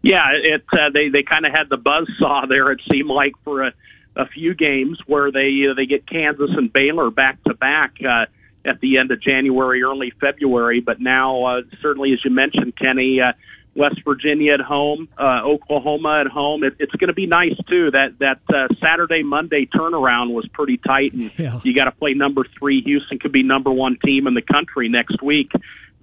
Yeah, 0.03 0.31
it 0.33 0.65
uh, 0.73 0.91
they 0.93 1.09
they 1.09 1.23
kind 1.23 1.47
of 1.47 1.53
had 1.53 1.69
the 1.69 1.77
buzz 1.77 2.09
saw 2.19 2.45
there. 2.47 2.71
It 2.73 2.81
seemed 2.91 3.09
like 3.09 3.33
for 3.45 3.63
a, 3.63 3.73
a 4.17 4.27
few 4.27 4.55
games 4.55 4.99
where 5.07 5.31
they 5.31 5.67
uh, 5.71 5.75
they 5.75 5.87
get 5.87 6.07
Kansas 6.07 6.51
and 6.57 6.73
Baylor 6.73 7.11
back 7.11 7.43
to 7.45 7.55
back 7.55 7.95
uh, 8.03 8.27
at 8.65 8.81
the 8.81 8.99
end 8.99 9.13
of 9.13 9.23
January, 9.23 9.83
early 9.83 10.13
February. 10.21 10.81
But 10.81 11.01
now, 11.01 11.45
uh, 11.45 11.63
certainly 11.81 12.13
as 12.13 12.25
you 12.25 12.31
mentioned, 12.31 12.77
Kenny. 12.77 13.21
Uh, 13.21 13.33
West 13.75 14.01
Virginia 14.05 14.53
at 14.53 14.61
home, 14.61 15.09
uh, 15.19 15.41
Oklahoma 15.45 16.21
at 16.21 16.27
home. 16.27 16.63
It, 16.63 16.75
it's 16.79 16.93
going 16.93 17.09
to 17.09 17.15
be 17.15 17.27
nice 17.27 17.57
too. 17.69 17.91
That 17.91 18.19
that 18.19 18.41
uh, 18.55 18.69
Saturday 18.81 19.23
Monday 19.23 19.67
turnaround 19.67 20.35
was 20.35 20.47
pretty 20.49 20.77
tight, 20.77 21.15
and 21.15 21.39
yeah. 21.39 21.59
you 21.65 21.75
got 21.75 21.85
to 21.85 21.93
play 21.93 22.13
number 22.13 22.45
three. 22.59 22.83
Houston 22.83 23.19
could 23.19 23.33
be 23.33 23.43
number 23.43 23.71
one 23.71 23.97
team 24.05 24.27
in 24.27 24.35
the 24.35 24.43
country 24.43 24.91
next 24.91 25.23
week, 25.23 25.53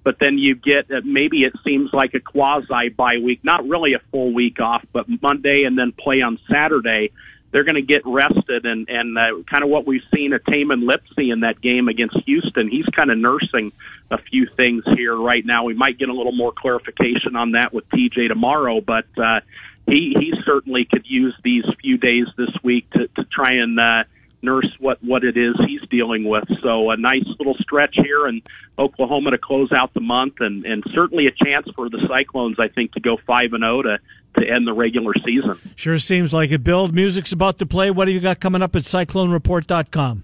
but 0.04 0.18
then 0.20 0.38
you 0.38 0.56
get 0.56 0.92
uh, 0.92 1.02
maybe 1.04 1.44
it 1.44 1.54
seems 1.64 1.92
like 1.94 2.14
a 2.14 2.20
quasi 2.20 2.90
bye 2.90 3.18
week, 3.18 3.44
not 3.44 3.68
really 3.68 3.94
a 3.94 4.00
full 4.12 4.34
week 4.34 4.60
off, 4.60 4.86
but 4.92 5.06
Monday 5.22 5.64
and 5.64 5.78
then 5.78 5.92
play 5.92 6.22
on 6.22 6.40
Saturday 6.50 7.12
they're 7.52 7.64
going 7.64 7.76
to 7.76 7.82
get 7.82 8.04
rested 8.06 8.66
and 8.66 8.88
and 8.90 9.18
uh, 9.18 9.44
kind 9.50 9.64
of 9.64 9.70
what 9.70 9.86
we've 9.86 10.04
seen 10.16 10.34
at 10.34 10.46
Tamin 10.46 10.84
Lipsey 10.84 11.32
in 11.32 11.42
that 11.42 11.60
game 11.62 11.88
against 11.88 12.18
Houston. 12.26 12.70
He's 12.70 12.86
kind 12.88 13.12
of 13.12 13.18
nursing 13.18 13.72
a 14.12 14.18
few 14.18 14.48
things 14.56 14.84
here 14.96 15.16
right 15.16 15.46
now. 15.46 15.64
We 15.64 15.74
might 15.74 15.98
get 15.98 16.10
a 16.10 16.14
little 16.14 16.32
more 16.32 16.52
clarification 16.52 17.36
on 17.36 17.52
that 17.52 17.74
with 17.74 17.90
TJ 17.90 18.28
tomorrow, 18.28 18.82
but 18.82 19.06
uh, 19.18 19.42
he 19.88 20.16
he 20.20 20.34
certainly 20.46 20.86
could 20.86 21.06
use 21.08 21.36
these 21.44 21.66
few 21.82 21.98
days 21.98 22.28
this 22.38 22.52
week 22.64 22.90
to 22.92 23.08
to 23.08 23.24
try 23.26 23.54
and. 23.54 23.80
Uh, 23.80 24.04
nurse 24.42 24.70
what 24.80 25.04
what 25.04 25.24
it 25.24 25.38
is 25.38 25.56
he's 25.68 25.82
dealing 25.90 26.24
with. 26.24 26.46
So 26.62 26.90
a 26.92 26.98
nice 26.98 27.26
little 27.38 27.56
stretch 27.56 27.96
here 27.96 28.28
in 28.28 28.42
Oklahoma 28.78 29.32
to 29.32 29.38
close 29.38 29.72
out 29.72 29.94
the 29.94 30.02
month, 30.02 30.36
and 30.40 30.66
and 30.66 30.84
certainly 30.94 31.28
a 31.28 31.32
chance 31.32 31.68
for 31.76 31.90
the 31.90 32.06
Cyclones, 32.08 32.58
I 32.60 32.68
think, 32.68 32.94
to 32.94 33.00
go 33.00 33.18
five 33.26 33.54
and 33.54 33.62
zero 33.62 33.80
oh 33.80 33.82
to 33.84 33.98
to 34.38 34.48
end 34.48 34.68
the 34.68 34.74
regular 34.74 35.14
season. 35.26 35.60
Sure 35.76 35.98
seems 35.98 36.34
like 36.34 36.52
it. 36.52 36.64
Bill, 36.64 36.88
music's 36.90 37.34
about 37.34 37.58
to 37.60 37.66
play. 37.66 37.90
What 37.92 38.08
have 38.08 38.14
you 38.14 38.22
got 38.22 38.40
coming 38.40 38.62
up 38.62 38.76
at 38.76 38.84
CycloneReport.com? 38.84 40.24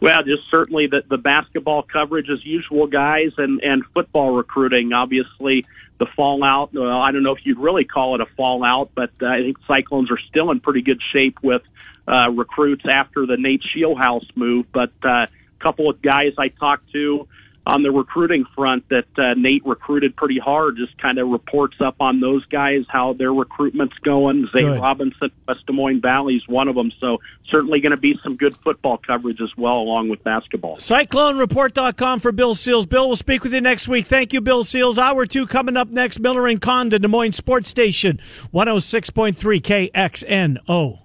Well, 0.00 0.22
just 0.24 0.42
certainly 0.50 0.86
the, 0.86 1.02
the 1.08 1.18
basketball 1.18 1.82
coverage 1.82 2.28
as 2.30 2.44
usual, 2.44 2.86
guys, 2.86 3.32
and, 3.38 3.60
and 3.62 3.84
football 3.94 4.32
recruiting. 4.32 4.92
Obviously, 4.92 5.64
the 5.98 6.06
fallout. 6.16 6.74
Well, 6.74 7.00
I 7.00 7.12
don't 7.12 7.22
know 7.22 7.32
if 7.32 7.44
you'd 7.44 7.58
really 7.58 7.84
call 7.84 8.14
it 8.14 8.20
a 8.20 8.26
fallout, 8.36 8.90
but 8.94 9.10
uh, 9.22 9.26
I 9.26 9.40
think 9.40 9.58
Cyclones 9.66 10.10
are 10.10 10.18
still 10.28 10.50
in 10.50 10.60
pretty 10.60 10.82
good 10.82 11.00
shape 11.12 11.38
with 11.42 11.62
uh, 12.06 12.30
recruits 12.30 12.84
after 12.90 13.26
the 13.26 13.36
Nate 13.36 13.62
Scheelhaase 13.62 14.36
move. 14.36 14.66
But 14.72 14.92
uh, 15.04 15.08
a 15.08 15.28
couple 15.60 15.90
of 15.90 16.02
guys 16.02 16.32
I 16.38 16.48
talked 16.48 16.92
to 16.92 17.28
on 17.66 17.82
the 17.82 17.90
recruiting 17.90 18.44
front 18.54 18.86
that 18.90 19.06
uh, 19.16 19.34
Nate 19.34 19.64
recruited 19.64 20.14
pretty 20.16 20.38
hard. 20.38 20.76
Just 20.76 20.96
kind 20.98 21.18
of 21.18 21.28
reports 21.28 21.76
up 21.80 21.96
on 22.00 22.20
those 22.20 22.44
guys, 22.46 22.84
how 22.88 23.14
their 23.14 23.32
recruitment's 23.32 23.96
going. 23.98 24.48
Zay 24.52 24.62
good. 24.62 24.80
Robinson, 24.80 25.30
West 25.48 25.64
Des 25.66 25.72
Moines 25.72 26.02
Valley 26.02 26.34
is 26.34 26.46
one 26.46 26.68
of 26.68 26.74
them. 26.74 26.92
So 27.00 27.18
certainly 27.48 27.80
going 27.80 27.94
to 27.94 28.00
be 28.00 28.18
some 28.22 28.36
good 28.36 28.56
football 28.58 28.98
coverage 28.98 29.40
as 29.40 29.56
well, 29.56 29.76
along 29.76 30.10
with 30.10 30.22
basketball. 30.22 30.76
CycloneReport.com 30.76 32.20
for 32.20 32.32
Bill 32.32 32.54
Seals. 32.54 32.86
Bill, 32.86 33.06
we'll 33.06 33.16
speak 33.16 33.42
with 33.42 33.54
you 33.54 33.60
next 33.60 33.88
week. 33.88 34.06
Thank 34.06 34.32
you, 34.32 34.40
Bill 34.40 34.64
Seals. 34.64 34.98
Hour 34.98 35.24
two 35.24 35.46
coming 35.46 35.76
up 35.76 35.88
next. 35.88 36.20
Miller 36.20 36.46
and 36.46 36.60
Condon, 36.60 37.00
Des 37.00 37.08
Moines 37.08 37.32
Sports 37.32 37.68
Station, 37.70 38.18
106.3 38.52 39.90
KXNO. 39.90 41.03